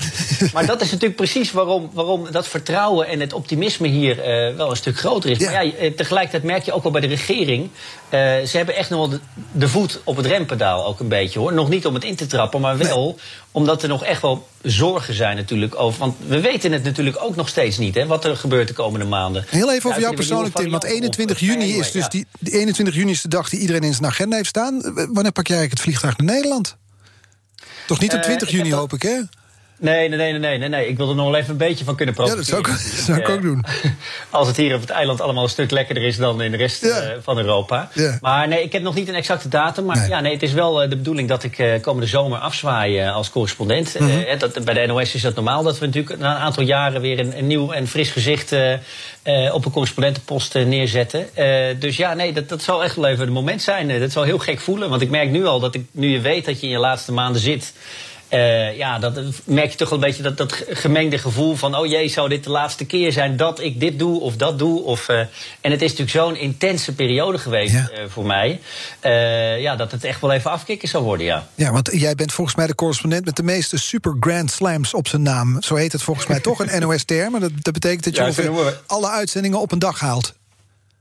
maar 0.53 0.67
dat 0.67 0.81
is 0.81 0.91
natuurlijk 0.91 1.17
precies 1.17 1.53
waarom, 1.53 1.91
waarom 1.93 2.31
dat 2.31 2.49
vertrouwen 2.49 3.07
en 3.07 3.21
het 3.21 3.33
optimisme 3.33 3.89
hier 3.89 4.17
uh, 4.17 4.57
wel 4.57 4.71
een 4.71 4.77
stuk 4.77 4.99
groter 4.99 5.31
is. 5.31 5.39
Maar 5.39 5.67
ja, 5.67 5.91
tegelijkertijd 5.97 6.43
merk 6.43 6.63
je 6.63 6.73
ook 6.73 6.83
wel 6.83 6.93
bij 6.93 7.01
de 7.01 7.07
regering. 7.07 7.63
Uh, 7.65 8.21
ze 8.21 8.57
hebben 8.57 8.77
echt 8.77 8.91
nog 8.91 8.99
wel 8.99 9.09
de, 9.09 9.21
de, 9.53 9.69
voet 9.69 10.01
op 10.05 10.17
het 10.17 10.27
rempedaal 10.27 10.87
ook 10.87 11.01
een 11.01 11.09
beetje 11.09 11.39
hoor. 11.39 11.53
Nog 11.53 11.69
niet 11.69 11.87
om 11.87 11.95
het 11.95 12.05
in 12.05 12.17
te 12.17 12.27
trappen, 12.27 12.61
maar 12.61 12.79
wel 12.79 13.19
omdat 13.53 13.83
er 13.83 13.89
nog 13.89 14.05
echt 14.05 14.23
wel 14.23 14.49
zorgen 14.63 15.15
zijn 15.15 15.37
natuurlijk 15.37 15.75
over. 15.81 15.99
Want 15.99 16.17
we 16.27 16.41
weten 16.41 16.73
het 16.73 16.85
natuurlijk 16.85 17.17
ook 17.21 17.37
nog 17.37 17.49
steeds 17.49 17.79
niet, 17.79 17.95
hè, 17.95 18.07
wat 18.07 18.25
er 18.25 18.37
gebeurt 18.37 18.69
de 18.69 18.75
komende 18.75 19.07
maanden. 19.07 19.45
Heel 19.49 19.73
even 19.73 19.91
over 19.91 20.03
jou 20.03 20.15
persoonlijk, 20.15 20.55
Tim. 20.55 20.71
Want 20.71 20.85
21 20.85 21.41
juni 21.41 21.77
is 21.77 21.91
dus 21.91 22.09
die, 22.09 22.27
21 22.43 22.95
juni 22.95 23.11
is 23.11 23.23
de 23.23 23.29
dag 23.29 23.49
die 23.49 23.61
iedereen 23.61 23.83
in 23.83 23.95
zijn 23.95 24.07
agenda 24.07 24.37
heeft 24.37 24.49
staan. 24.49 24.81
Wanneer 24.95 25.33
pak 25.33 25.47
jij 25.47 25.57
eigenlijk 25.57 25.71
het 25.71 25.81
vliegtuig 25.81 26.17
naar 26.17 26.35
Nederland? 26.35 26.77
Toch 27.87 28.01
niet 28.01 28.15
op 28.15 28.23
20 28.23 28.49
uh, 28.49 28.55
juni, 28.55 28.73
hoop 28.73 28.93
ik, 28.93 29.03
hè? 29.03 29.21
Nee, 29.83 30.09
nee, 30.09 30.19
nee, 30.19 30.39
nee, 30.39 30.59
nee, 30.59 30.69
nee. 30.69 30.89
Ik 30.89 30.97
wil 30.97 31.09
er 31.09 31.15
nog 31.15 31.31
wel 31.31 31.37
even 31.37 31.51
een 31.51 31.57
beetje 31.57 31.85
van 31.85 31.97
kunnen 31.97 32.15
profiteren. 32.15 32.45
Ja, 32.47 32.57
dat 32.57 32.65
zou 32.67 32.77
ik, 32.77 32.97
dat 32.97 33.05
zou 33.05 33.21
ik 33.21 33.29
ook 33.29 33.43
doen. 33.43 33.65
Als 34.31 34.47
het 34.47 34.57
hier 34.57 34.75
op 34.75 34.81
het 34.81 34.91
eiland 34.91 35.21
allemaal 35.21 35.43
een 35.43 35.49
stuk 35.49 35.71
lekkerder 35.71 36.05
is 36.05 36.17
dan 36.17 36.43
in 36.43 36.51
de 36.51 36.57
rest 36.57 36.83
ja. 36.83 37.03
uh, 37.03 37.09
van 37.23 37.39
Europa. 37.39 37.89
Ja. 37.95 38.19
Maar 38.21 38.49
nee, 38.49 38.63
ik 38.63 38.73
heb 38.73 38.83
nog 38.83 38.95
niet 38.95 39.09
een 39.09 39.15
exacte 39.15 39.49
datum. 39.49 39.85
Maar 39.85 39.97
nee. 39.97 40.09
ja, 40.09 40.21
nee, 40.21 40.33
het 40.33 40.43
is 40.43 40.53
wel 40.53 40.83
uh, 40.83 40.91
de 40.91 40.97
bedoeling 40.97 41.29
dat 41.29 41.43
ik 41.43 41.59
uh, 41.59 41.81
komende 41.81 42.07
zomer 42.07 42.39
afzwaai 42.39 43.03
als 43.03 43.31
correspondent. 43.31 43.99
Mm 43.99 44.09
-hmm. 44.11 44.39
dat, 44.39 44.65
bij 44.65 44.75
de 44.75 44.87
NOS 44.87 45.15
is 45.15 45.23
dat 45.23 45.35
normaal 45.35 45.63
dat 45.63 45.79
we 45.79 45.87
natuurlijk 45.87 46.19
na 46.19 46.35
een 46.35 46.43
aantal 46.43 46.63
jaren 46.63 47.01
weer 47.01 47.19
een, 47.19 47.39
een 47.39 47.47
nieuw 47.47 47.73
en 47.73 47.87
fris 47.87 48.11
gezicht 48.11 48.53
op 49.53 49.65
een 49.65 49.73
correspondentenpost 49.73 50.55
neerzetten. 50.55 51.27
dus 51.79 51.97
ja, 51.97 52.15
nee, 52.15 52.33
dat, 52.33 52.49
dat 52.49 52.63
zal 52.63 52.85
echt 52.85 52.97
wel 52.97 53.07
even 53.07 53.27
een 53.27 53.33
moment 53.33 53.63
zijn. 53.63 54.01
dat 54.01 54.13
zal 54.13 54.23
heel 54.23 54.39
gek 54.39 54.61
voelen. 54.61 54.91
Want 54.91 55.03
ik 55.03 55.11
merk 55.11 55.31
nu 55.31 55.47
al 55.47 55.61
dat 55.61 55.75
ik, 55.75 55.85
nu 55.91 56.09
je 56.09 56.21
weet 56.21 56.45
dat 56.45 56.61
je 56.61 56.67
in 56.67 56.73
je 56.73 56.79
laatste 56.79 57.13
maanden 57.13 57.41
zit. 57.41 57.73
Uh, 58.33 58.77
ja, 58.77 58.99
dat 58.99 59.21
merk 59.45 59.71
je 59.71 59.77
toch 59.77 59.89
wel 59.89 59.99
een 59.99 60.05
beetje 60.05 60.23
dat, 60.23 60.37
dat 60.37 60.65
gemengde 60.69 61.19
gevoel 61.19 61.55
van: 61.55 61.77
oh 61.77 61.87
jee, 61.87 62.09
zou 62.09 62.29
dit 62.29 62.45
de 62.45 62.51
laatste 62.51 62.85
keer 62.85 63.13
zijn 63.13 63.37
dat 63.37 63.61
ik 63.61 63.81
dit 63.81 63.99
doe 63.99 64.21
of 64.21 64.37
dat 64.37 64.59
doe? 64.59 64.83
Of, 64.83 65.09
uh, 65.09 65.19
en 65.61 65.71
het 65.71 65.83
is 65.83 65.91
natuurlijk 65.91 66.11
zo'n 66.11 66.37
intense 66.37 66.95
periode 66.95 67.39
geweest 67.39 67.73
ja. 67.73 67.91
uh, 67.93 68.05
voor 68.09 68.27
mij. 68.27 68.61
ja, 69.61 69.77
dat 69.77 69.93
het 69.93 70.05
echt 70.05 70.21
wel 70.21 70.33
even 70.33 70.51
afkicken 70.51 70.89
zou 70.89 71.05
worden, 71.05 71.27
ja. 71.27 71.47
Ja, 71.55 71.73
want 71.73 71.91
jij 71.93 72.15
bent 72.15 72.33
volgens 72.33 72.57
mij 72.57 72.67
de 72.67 72.75
correspondent 72.75 73.25
met 73.25 73.37
de 73.37 73.43
meeste 73.43 73.79
super 73.79 74.17
grand 74.21 74.51
slams 74.51 74.95
op 74.95 75.09
zijn 75.09 75.23
naam. 75.23 75.63
Zo 75.63 75.75
heet 75.75 75.93
het 75.93 76.03
volgens 76.03 76.27
mij 76.27 76.41
toch, 76.41 76.59
een 76.59 76.81
NOS-term. 76.83 77.41
Dat, 77.41 77.51
dat 77.55 77.73
betekent 77.73 78.05
dat 78.05 78.17
je 78.17 78.43
ja, 78.43 78.73
alle 78.87 79.09
uitzendingen 79.09 79.61
op 79.61 79.73
een 79.73 79.79
dag 79.79 80.01
haalt. 80.01 80.35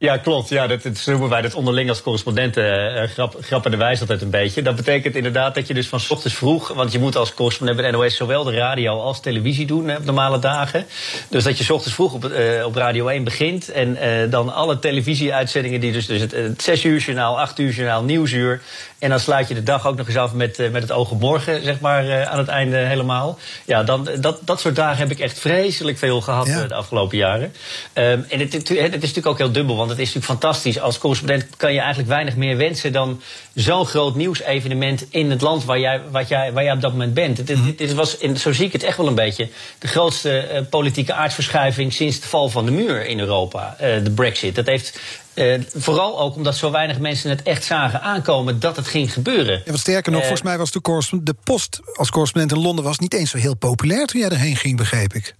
Ja, 0.01 0.17
klopt. 0.17 0.49
Ja, 0.49 0.67
dat, 0.67 0.83
dat 0.83 1.03
noemen 1.05 1.29
wij 1.29 1.41
dat 1.41 1.53
onderling 1.53 1.89
als 1.89 2.01
correspondenten 2.01 2.95
uh, 3.03 3.09
grap, 3.09 3.37
grappende 3.41 3.77
wijs 3.77 3.99
altijd 3.99 4.21
een 4.21 4.29
beetje. 4.29 4.61
Dat 4.61 4.75
betekent 4.75 5.15
inderdaad 5.15 5.55
dat 5.55 5.67
je 5.67 5.73
dus 5.73 5.87
van 5.87 5.99
ochtends 6.09 6.37
vroeg... 6.37 6.67
want 6.73 6.91
je 6.91 6.99
moet 6.99 7.15
als 7.15 7.33
correspondent 7.33 7.81
bij 7.81 7.91
de 7.91 7.97
NOS 7.97 8.15
zowel 8.15 8.43
de 8.43 8.51
radio 8.51 8.99
als 8.99 9.19
televisie 9.19 9.65
doen 9.65 9.87
hè, 9.87 9.95
op 9.95 10.05
normale 10.05 10.39
dagen. 10.39 10.85
Dus 11.29 11.43
dat 11.43 11.57
je 11.57 11.73
ochtends 11.73 11.95
vroeg 11.95 12.13
op, 12.13 12.25
uh, 12.25 12.65
op 12.65 12.75
Radio 12.75 13.07
1 13.07 13.23
begint... 13.23 13.71
en 13.71 13.97
uh, 14.01 14.31
dan 14.31 14.53
alle 14.53 14.79
televisieuitzendingen 14.79 15.79
die 15.79 15.91
dus, 15.91 16.05
dus 16.05 16.21
het, 16.21 16.31
het 16.31 16.61
6 16.61 16.83
uur 16.83 16.99
journaal, 16.99 17.39
8 17.39 17.59
uur 17.59 17.71
journaal, 17.71 18.03
nieuwsuur... 18.03 18.61
en 18.99 19.09
dan 19.09 19.19
sluit 19.19 19.47
je 19.47 19.53
de 19.53 19.63
dag 19.63 19.87
ook 19.87 19.97
nog 19.97 20.07
eens 20.07 20.17
af 20.17 20.33
met, 20.33 20.57
met 20.71 20.81
het 20.81 20.91
oog 20.91 21.11
op 21.11 21.19
morgen, 21.19 21.63
zeg 21.63 21.79
maar, 21.79 22.27
aan 22.27 22.37
het 22.37 22.47
einde 22.47 22.77
helemaal. 22.77 23.39
Ja, 23.65 23.83
dan, 23.83 24.07
dat, 24.19 24.39
dat 24.45 24.59
soort 24.59 24.75
dagen 24.75 24.97
heb 24.97 25.11
ik 25.11 25.19
echt 25.19 25.39
vreselijk 25.39 25.97
veel 25.97 26.21
gehad 26.21 26.47
ja. 26.47 26.67
de 26.67 26.73
afgelopen 26.73 27.17
jaren. 27.17 27.53
Um, 27.93 28.25
en 28.29 28.39
het, 28.39 28.53
het, 28.53 28.69
het, 28.69 28.79
is 28.79 28.91
natuurlijk 28.91 29.27
ook 29.27 29.37
heel 29.37 29.51
dubbel, 29.51 29.75
want 29.75 29.90
het 29.91 29.99
is 29.99 30.13
natuurlijk 30.13 30.41
fantastisch. 30.41 30.79
Als 30.79 30.97
correspondent 30.97 31.45
kan 31.57 31.73
je 31.73 31.79
eigenlijk 31.79 32.09
weinig 32.09 32.35
meer 32.35 32.57
wensen 32.57 32.91
dan 32.91 33.21
zo'n 33.53 33.85
groot 33.85 34.15
nieuwsevenement 34.15 35.05
in 35.09 35.31
het 35.31 35.41
land 35.41 35.65
waar 35.65 35.79
jij, 35.79 36.01
wat 36.11 36.27
jij, 36.27 36.53
waar 36.53 36.63
jij 36.63 36.73
op 36.73 36.81
dat 36.81 36.91
moment 36.91 37.13
bent. 37.13 37.47
Dit, 37.47 37.47
dit, 37.47 37.77
dit 37.77 37.93
was, 37.93 38.17
zo 38.17 38.51
zie 38.51 38.65
ik 38.65 38.71
het 38.71 38.83
echt 38.83 38.97
wel 38.97 39.07
een 39.07 39.15
beetje, 39.15 39.49
de 39.79 39.87
grootste 39.87 40.49
uh, 40.53 40.61
politieke 40.69 41.13
aardverschuiving 41.13 41.93
sinds 41.93 42.19
de 42.19 42.27
val 42.27 42.49
van 42.49 42.65
de 42.65 42.71
muur 42.71 43.05
in 43.05 43.19
Europa, 43.19 43.75
uh, 43.81 44.03
de 44.03 44.11
Brexit. 44.11 44.55
Dat 44.55 44.65
heeft 44.65 44.99
uh, 45.35 45.59
vooral 45.75 46.19
ook 46.19 46.35
omdat 46.35 46.55
zo 46.55 46.71
weinig 46.71 46.99
mensen 46.99 47.29
het 47.29 47.43
echt 47.43 47.63
zagen 47.63 48.01
aankomen 48.01 48.59
dat 48.59 48.75
het 48.75 48.87
ging 48.87 49.13
gebeuren. 49.13 49.61
Ja, 49.65 49.71
wat 49.71 49.79
sterker 49.79 50.11
nog, 50.11 50.21
uh, 50.21 50.27
volgens 50.27 50.47
mij 50.47 50.57
was 50.57 50.71
de, 50.71 51.19
de 51.23 51.35
post 51.43 51.79
als 51.93 52.09
correspondent 52.09 52.57
in 52.57 52.63
Londen 52.65 52.83
was 52.85 52.99
niet 52.99 53.13
eens 53.13 53.29
zo 53.29 53.37
heel 53.37 53.55
populair 53.55 54.05
toen 54.05 54.21
jij 54.21 54.29
erheen 54.29 54.55
ging, 54.55 54.77
begreep 54.77 55.13
ik. 55.13 55.35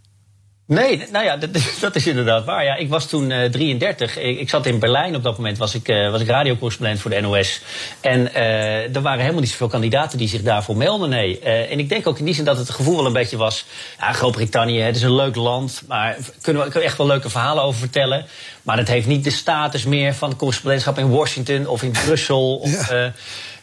Nee, 0.71 1.03
nou 1.11 1.25
ja, 1.25 1.37
dat, 1.37 1.49
dat, 1.79 1.95
is 1.95 2.07
inderdaad 2.07 2.45
waar. 2.45 2.63
Ja, 2.63 2.75
ik 2.75 2.89
was 2.89 3.07
toen 3.07 3.29
uh, 3.29 3.45
33. 3.45 4.17
Ik, 4.17 4.39
ik, 4.39 4.49
zat 4.49 4.65
in 4.65 4.79
Berlijn 4.79 5.15
op 5.15 5.23
dat 5.23 5.37
moment, 5.37 5.57
was 5.57 5.75
ik, 5.75 5.87
uh, 5.87 6.11
was 6.11 6.21
ik 6.21 6.27
radiocorrespondent 6.27 6.99
voor 6.99 7.11
de 7.11 7.21
NOS. 7.21 7.61
En 8.01 8.19
uh, 8.19 8.95
er 8.95 9.01
waren 9.01 9.19
helemaal 9.19 9.41
niet 9.41 9.49
zoveel 9.49 9.67
kandidaten 9.67 10.17
die 10.17 10.27
zich 10.27 10.41
daarvoor 10.41 10.77
melden. 10.77 11.09
Nee. 11.09 11.39
en 11.39 11.79
ik 11.79 11.89
denk 11.89 12.07
ook 12.07 12.19
in 12.19 12.25
die 12.25 12.33
zin 12.33 12.45
dat 12.45 12.57
het 12.57 12.69
gevoel 12.69 12.95
wel 12.95 13.05
een 13.05 13.13
beetje 13.13 13.37
was... 13.37 13.65
Ja, 13.99 14.13
Groot-Brittannië, 14.13 14.79
het 14.79 14.95
is 14.95 15.01
een 15.01 15.15
leuk 15.15 15.35
land, 15.35 15.81
maar 15.87 16.17
kunnen 16.41 16.61
we, 16.63 16.69
kunnen 16.69 16.73
we 16.73 16.85
echt 16.85 16.97
wel 16.97 17.07
leuke 17.07 17.29
verhalen 17.29 17.63
over 17.63 17.79
vertellen. 17.79 18.25
Maar 18.63 18.77
het 18.77 18.87
heeft 18.87 19.07
niet 19.07 19.23
de 19.23 19.29
status 19.29 19.85
meer 19.85 20.13
van 20.13 20.35
correspondentschap 20.35 20.97
in 20.97 21.09
Washington 21.09 21.67
of 21.67 21.83
in 21.83 21.91
Brussel. 21.91 22.55
Of, 22.55 22.89
ja 22.89 23.13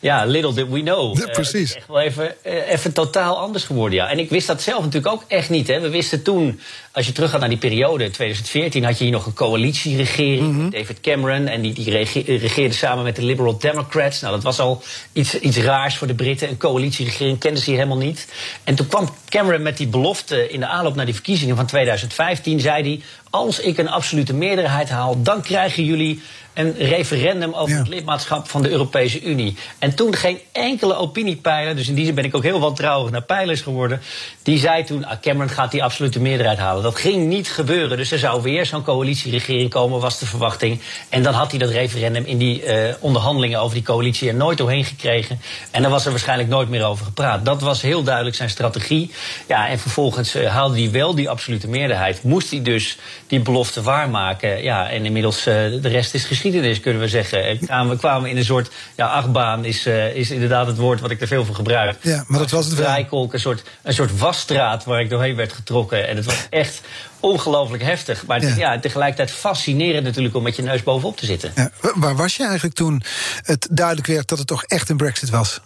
ja, 0.00 0.24
little 0.24 0.54
did 0.54 0.68
we 0.68 0.82
know. 0.82 1.18
Ja, 1.18 1.26
precies. 1.26 1.52
Het 1.52 1.68
is 1.68 1.74
echt 1.74 1.86
wel 1.86 2.00
even, 2.00 2.34
uh, 2.46 2.70
even 2.70 2.92
totaal 2.92 3.38
anders 3.38 3.64
geworden, 3.64 3.98
ja. 3.98 4.08
En 4.08 4.18
ik 4.18 4.30
wist 4.30 4.46
dat 4.46 4.62
zelf 4.62 4.84
natuurlijk 4.84 5.12
ook 5.14 5.24
echt 5.28 5.50
niet. 5.50 5.68
Hè. 5.68 5.80
We 5.80 5.88
wisten 5.88 6.22
toen, 6.22 6.60
als 6.92 7.06
je 7.06 7.12
teruggaat 7.12 7.40
naar 7.40 7.48
die 7.48 7.58
periode, 7.58 8.04
in 8.04 8.10
2014... 8.10 8.84
had 8.84 8.98
je 8.98 9.04
hier 9.04 9.12
nog 9.12 9.26
een 9.26 9.34
coalitieregering, 9.34 10.40
mm 10.40 10.58
-hmm. 10.58 10.70
David 10.70 11.00
Cameron... 11.00 11.46
en 11.46 11.60
die, 11.60 11.72
die 11.72 11.90
regeerde 12.38 12.74
samen 12.74 13.04
met 13.04 13.16
de 13.16 13.22
Liberal 13.22 13.58
Democrats. 13.58 14.20
Nou, 14.20 14.34
dat 14.34 14.42
was 14.42 14.58
al 14.58 14.82
iets, 15.12 15.38
iets 15.38 15.56
raars 15.56 15.96
voor 15.96 16.06
de 16.06 16.14
Britten. 16.14 16.48
Een 16.48 16.56
coalitieregering 16.56 17.38
kenden 17.38 17.62
ze 17.62 17.70
hier 17.70 17.78
helemaal 17.78 18.04
niet. 18.04 18.28
En 18.64 18.74
toen 18.74 18.86
kwam 18.86 19.08
Cameron 19.28 19.62
met 19.62 19.76
die 19.76 19.88
belofte 19.88 20.48
in 20.48 20.60
de 20.60 20.66
aanloop 20.66 20.94
naar 20.94 21.04
die 21.04 21.14
verkiezingen 21.14 21.56
van 21.56 21.66
2015... 21.66 22.60
zei 22.60 22.82
hij, 22.82 23.00
als 23.30 23.60
ik 23.60 23.78
een 23.78 23.88
absolute 23.88 24.34
meerderheid 24.34 24.88
haal, 24.88 25.22
dan 25.22 25.42
krijgen 25.42 25.84
jullie 25.84 26.22
een 26.58 26.74
referendum 26.78 27.52
over 27.54 27.74
ja. 27.74 27.78
het 27.78 27.88
lidmaatschap 27.88 28.48
van 28.48 28.62
de 28.62 28.70
Europese 28.70 29.22
Unie. 29.22 29.56
En 29.78 29.94
toen 29.94 30.14
geen 30.14 30.38
enkele 30.52 30.96
opiniepeiler, 30.96 31.76
dus 31.76 31.88
in 31.88 31.94
die 31.94 32.04
zin 32.04 32.14
ben 32.14 32.24
ik 32.24 32.36
ook 32.36 32.42
heel 32.42 32.60
wantrouwig 32.60 33.10
naar 33.10 33.22
peilers 33.22 33.60
geworden, 33.60 34.00
die 34.42 34.58
zei 34.58 34.84
toen: 34.84 35.04
ah, 35.04 35.20
Cameron 35.20 35.48
gaat 35.48 35.70
die 35.70 35.82
absolute 35.82 36.20
meerderheid 36.20 36.58
halen. 36.58 36.82
Dat 36.82 36.96
ging 36.96 37.26
niet 37.26 37.48
gebeuren. 37.48 37.96
Dus 37.96 38.10
er 38.10 38.18
zou 38.18 38.42
weer 38.42 38.66
zo'n 38.66 38.82
coalitieregering 38.82 39.70
komen, 39.70 40.00
was 40.00 40.18
de 40.18 40.26
verwachting. 40.26 40.80
En 41.08 41.22
dan 41.22 41.34
had 41.34 41.50
hij 41.50 41.58
dat 41.58 41.70
referendum 41.70 42.24
in 42.24 42.38
die 42.38 42.64
uh, 42.64 42.94
onderhandelingen 43.00 43.60
over 43.60 43.74
die 43.74 43.84
coalitie 43.84 44.28
er 44.28 44.34
nooit 44.34 44.58
doorheen 44.58 44.84
gekregen. 44.84 45.40
En 45.70 45.82
daar 45.82 45.90
was 45.90 46.04
er 46.04 46.10
waarschijnlijk 46.10 46.48
nooit 46.48 46.68
meer 46.68 46.84
over 46.84 47.04
gepraat. 47.04 47.44
Dat 47.44 47.60
was 47.60 47.82
heel 47.82 48.02
duidelijk 48.02 48.36
zijn 48.36 48.50
strategie. 48.50 49.10
Ja, 49.48 49.68
en 49.68 49.78
vervolgens 49.78 50.36
uh, 50.36 50.48
haalde 50.48 50.80
hij 50.80 50.90
wel 50.90 51.14
die 51.14 51.28
absolute 51.28 51.68
meerderheid. 51.68 52.22
Moest 52.22 52.50
hij 52.50 52.62
dus 52.62 52.98
die 53.26 53.40
belofte 53.40 53.82
waarmaken. 53.82 54.62
Ja, 54.62 54.90
en 54.90 55.04
inmiddels 55.04 55.38
uh, 55.38 55.44
de 55.54 55.88
rest 55.88 56.14
is 56.14 56.24
geschiedenis, 56.24 56.46
kunnen 56.80 57.02
we 57.02 57.08
zeggen. 57.08 57.58
We 57.88 57.96
kwamen 57.98 58.30
in 58.30 58.36
een 58.36 58.44
soort 58.44 58.70
ja, 58.96 59.06
achtbaan, 59.06 59.64
is, 59.64 59.86
uh, 59.86 60.14
is 60.14 60.30
inderdaad 60.30 60.66
het 60.66 60.76
woord 60.76 61.00
wat 61.00 61.10
ik 61.10 61.20
er 61.20 61.26
veel 61.26 61.44
van 61.44 61.54
gebruik. 61.54 61.96
Ja, 62.00 62.24
maar 62.26 62.38
dat 62.38 62.50
was 62.50 62.66
het 62.66 62.74
wel. 62.74 63.06
Een 63.32 63.40
soort, 63.40 63.62
een 63.82 63.94
soort 63.94 64.18
wasstraat 64.18 64.84
waar 64.84 65.00
ik 65.00 65.10
doorheen 65.10 65.36
werd 65.36 65.52
getrokken. 65.52 66.08
En 66.08 66.16
het 66.16 66.24
was 66.24 66.46
echt 66.50 66.80
ongelooflijk 67.20 67.82
heftig. 67.82 68.26
Maar 68.26 68.42
ja. 68.42 68.54
ja. 68.56 68.80
tegelijkertijd 68.80 69.30
fascinerend 69.30 70.04
natuurlijk 70.04 70.34
om 70.34 70.42
met 70.42 70.56
je 70.56 70.62
neus 70.62 70.82
bovenop 70.82 71.16
te 71.16 71.26
zitten. 71.26 71.52
Ja, 71.54 71.70
waar 71.94 72.16
was 72.16 72.36
je 72.36 72.44
eigenlijk 72.44 72.74
toen 72.74 73.02
het 73.42 73.68
duidelijk 73.70 74.06
werd 74.06 74.28
dat 74.28 74.38
het 74.38 74.46
toch 74.46 74.62
echt 74.64 74.88
een 74.88 74.96
brexit 74.96 75.30
was? 75.30 75.60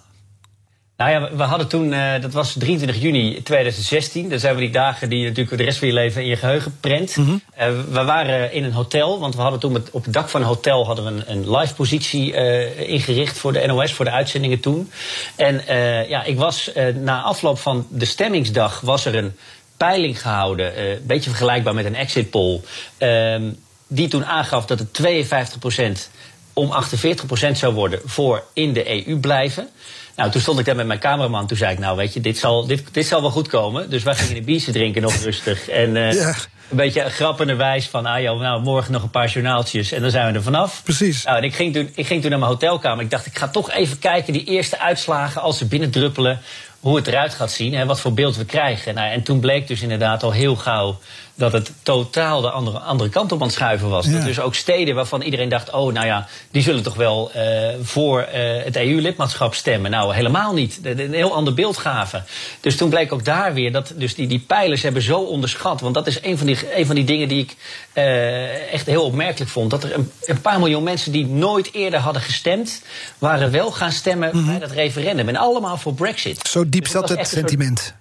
Nou 0.96 1.11
ja, 1.11 1.37
we 1.37 1.42
hadden 1.42 1.68
toen, 1.68 1.92
uh, 1.92 2.20
dat 2.20 2.33
was 2.33 2.55
23 2.59 3.02
juni 3.02 3.42
2016. 3.42 4.28
Dat 4.28 4.40
zijn 4.40 4.55
we 4.55 4.61
die 4.61 4.70
dagen 4.70 5.09
die 5.09 5.18
je 5.18 5.28
natuurlijk 5.28 5.57
de 5.57 5.62
rest 5.62 5.78
van 5.78 5.88
je 5.88 5.94
leven 5.94 6.22
in 6.22 6.28
je 6.28 6.37
geheugen 6.37 6.76
prent. 6.81 7.16
Mm 7.16 7.24
-hmm. 7.24 7.42
uh, 7.59 7.83
we 7.90 8.05
waren 8.05 8.52
in 8.52 8.64
een 8.64 8.72
hotel, 8.72 9.20
want 9.20 9.35
we 9.35 9.40
hadden 9.40 9.61
toen 9.61 9.72
met, 9.72 9.90
op 9.90 10.05
het 10.05 10.12
dak 10.12 10.28
van 10.28 10.40
een 10.40 10.46
hotel 10.46 10.87
hadden 10.87 11.05
we 11.05 11.11
een, 11.11 11.31
een 11.31 11.57
live 11.57 11.74
positie 11.74 12.33
uh, 12.33 12.88
ingericht 12.88 13.38
voor 13.38 13.52
de 13.52 13.66
NOS, 13.66 13.92
voor 13.92 14.05
de 14.05 14.11
uitzendingen 14.11 14.61
toen. 14.61 14.90
En 15.37 15.62
ja, 16.09 16.24
ik 16.24 16.38
was 16.38 16.70
na 16.94 17.22
afloop 17.22 17.59
van 17.59 17.87
de 17.90 18.05
stemmingsdag 18.05 18.81
was 18.81 19.05
er 19.05 19.14
een 19.14 19.37
peiling 19.76 20.20
gehouden, 20.20 20.90
een 20.90 21.07
beetje 21.07 21.31
vergelijkbaar 21.31 21.74
met 21.74 21.85
een 21.85 21.94
exit 21.94 22.31
poll, 22.31 22.61
ehm, 22.98 23.50
die 23.87 24.09
toen 24.09 24.24
aangaf 24.24 24.66
dat 24.66 24.78
het 24.78 24.92
52% 24.92 26.11
om 26.52 26.70
48% 26.70 27.59
zou 27.59 27.74
worden 27.74 28.00
voor 28.05 28.44
in 28.52 28.72
de 28.72 29.07
EU 29.07 29.16
blijven. 29.18 29.68
Nou, 30.16 30.31
toen 30.31 30.40
stond 30.40 30.59
ik 30.59 30.64
daar 30.64 30.77
met 30.77 30.87
mijn 30.87 30.98
cameraman. 30.98 31.46
Toen 31.46 31.57
zei 31.57 31.72
ik, 31.72 31.79
nou 31.79 31.96
weet 31.96 32.14
je, 32.14 32.20
dit 32.20 32.38
zal, 32.38 32.66
dit, 32.66 32.85
dit 32.92 33.07
zal 33.07 33.20
wel 33.20 33.31
goed 33.31 33.48
komen. 33.48 33.90
Dus 33.90 34.03
wij 34.03 34.14
gingen 34.14 34.37
een 34.37 34.44
biertje 34.44 34.72
drinken 34.72 35.03
nog 35.03 35.14
rustig. 35.14 35.68
En 35.68 35.96
uh, 35.96 36.12
ja. 36.12 36.35
een 36.70 36.77
beetje 36.77 37.11
grappende 37.11 37.55
wijs 37.55 37.87
van... 37.88 38.07
ah 38.07 38.20
joh, 38.20 38.40
nou, 38.40 38.62
morgen 38.62 38.92
nog 38.92 39.03
een 39.03 39.11
paar 39.11 39.29
journaaltjes 39.29 39.92
en 39.92 40.03
dan 40.03 40.11
zijn 40.11 40.27
we 40.27 40.38
er 40.38 40.42
vanaf. 40.42 40.81
Precies. 40.85 41.25
Nou, 41.25 41.37
en 41.37 41.44
ik 41.44 41.55
ging, 41.55 41.75
toen, 41.75 41.90
ik 41.94 42.07
ging 42.07 42.20
toen 42.20 42.31
naar 42.31 42.38
mijn 42.38 42.51
hotelkamer. 42.51 43.05
Ik 43.05 43.11
dacht, 43.11 43.27
ik 43.27 43.38
ga 43.38 43.48
toch 43.48 43.70
even 43.70 43.98
kijken, 43.98 44.33
die 44.33 44.44
eerste 44.44 44.79
uitslagen... 44.79 45.40
als 45.42 45.59
ze 45.59 45.66
binnendruppelen, 45.66 46.40
hoe 46.81 46.96
het 46.96 47.07
eruit 47.07 47.35
gaat 47.35 47.51
zien... 47.51 47.75
en 47.75 47.87
wat 47.87 48.01
voor 48.01 48.12
beeld 48.12 48.37
we 48.37 48.44
krijgen. 48.44 48.94
Nou, 48.94 49.11
en 49.11 49.22
toen 49.22 49.40
bleek 49.40 49.68
dus 49.68 49.83
inderdaad 49.83 50.22
al 50.22 50.32
heel 50.32 50.57
gauw 50.57 50.99
dat 51.35 51.53
het 51.53 51.72
totaal 51.83 52.41
de 52.41 52.51
andere, 52.51 52.78
andere 52.78 53.11
kant 53.11 53.33
op 53.33 53.41
aan 53.41 53.47
het 53.47 53.57
schuiven 53.57 53.89
was. 53.89 54.07
Ja. 54.07 54.12
Dat 54.12 54.24
dus 54.24 54.41
ook 54.41 54.55
steden 54.55 54.95
waarvan 54.95 55.22
iedereen 55.22 55.49
dacht: 55.49 55.70
oh, 55.70 55.93
nou 55.93 56.07
ja, 56.07 56.28
die 56.51 56.62
zullen 56.62 56.83
toch 56.83 56.95
wel 56.95 57.33
eh, 57.33 57.74
voor 57.83 58.20
eh, 58.20 58.64
het 58.64 58.76
EU-lidmaatschap 58.76 59.55
stemmen. 59.55 59.91
Nou, 59.91 60.14
helemaal 60.14 60.55
niet. 60.55 60.78
Een 60.83 61.12
heel 61.12 61.35
ander 61.35 61.55
beeld 61.55 61.76
gaven. 61.76 62.24
Dus 62.61 62.76
toen 62.76 62.91
bleek 62.91 63.12
ook 63.12 63.24
daar 63.24 63.55
weer 63.55 63.72
dat 63.72 63.93
dus 63.97 64.14
die, 64.14 64.26
die 64.26 64.45
pijlers 64.47 64.83
hebben 64.83 65.03
zo 65.03 65.18
onderschat. 65.18 65.80
Want 65.80 65.95
dat 65.95 66.07
is 66.07 66.22
een 66.22 66.39
van 66.39 66.47
die, 66.47 66.78
een 66.78 66.87
van 66.87 66.95
die 66.95 67.05
dingen 67.05 67.28
die 67.28 67.43
ik 67.43 67.57
eh, 67.93 68.72
echt 68.72 68.87
heel 68.87 69.05
opmerkelijk 69.05 69.51
vond. 69.51 69.70
Dat 69.70 69.85
er 69.85 69.95
een, 69.95 70.11
een 70.24 70.41
paar 70.41 70.59
miljoen 70.59 70.83
mensen 70.83 71.12
die 71.12 71.26
nooit 71.26 71.72
eerder 71.72 72.01
hadden 72.01 72.22
gestemd, 72.22 72.83
waren 73.18 73.51
wel 73.51 73.70
gaan 73.70 73.93
stemmen 73.93 74.47
bij 74.47 74.59
dat 74.59 74.70
referendum. 74.70 75.28
En 75.28 75.37
allemaal 75.37 75.76
voor 75.76 75.95
Brexit. 75.95 76.37
Mhm. 76.37 76.47
Zo 76.49 76.68
diep 76.68 76.83
Dus 76.83 76.93
zat 76.93 77.09
het 77.09 77.28
sentiment. 77.28 77.95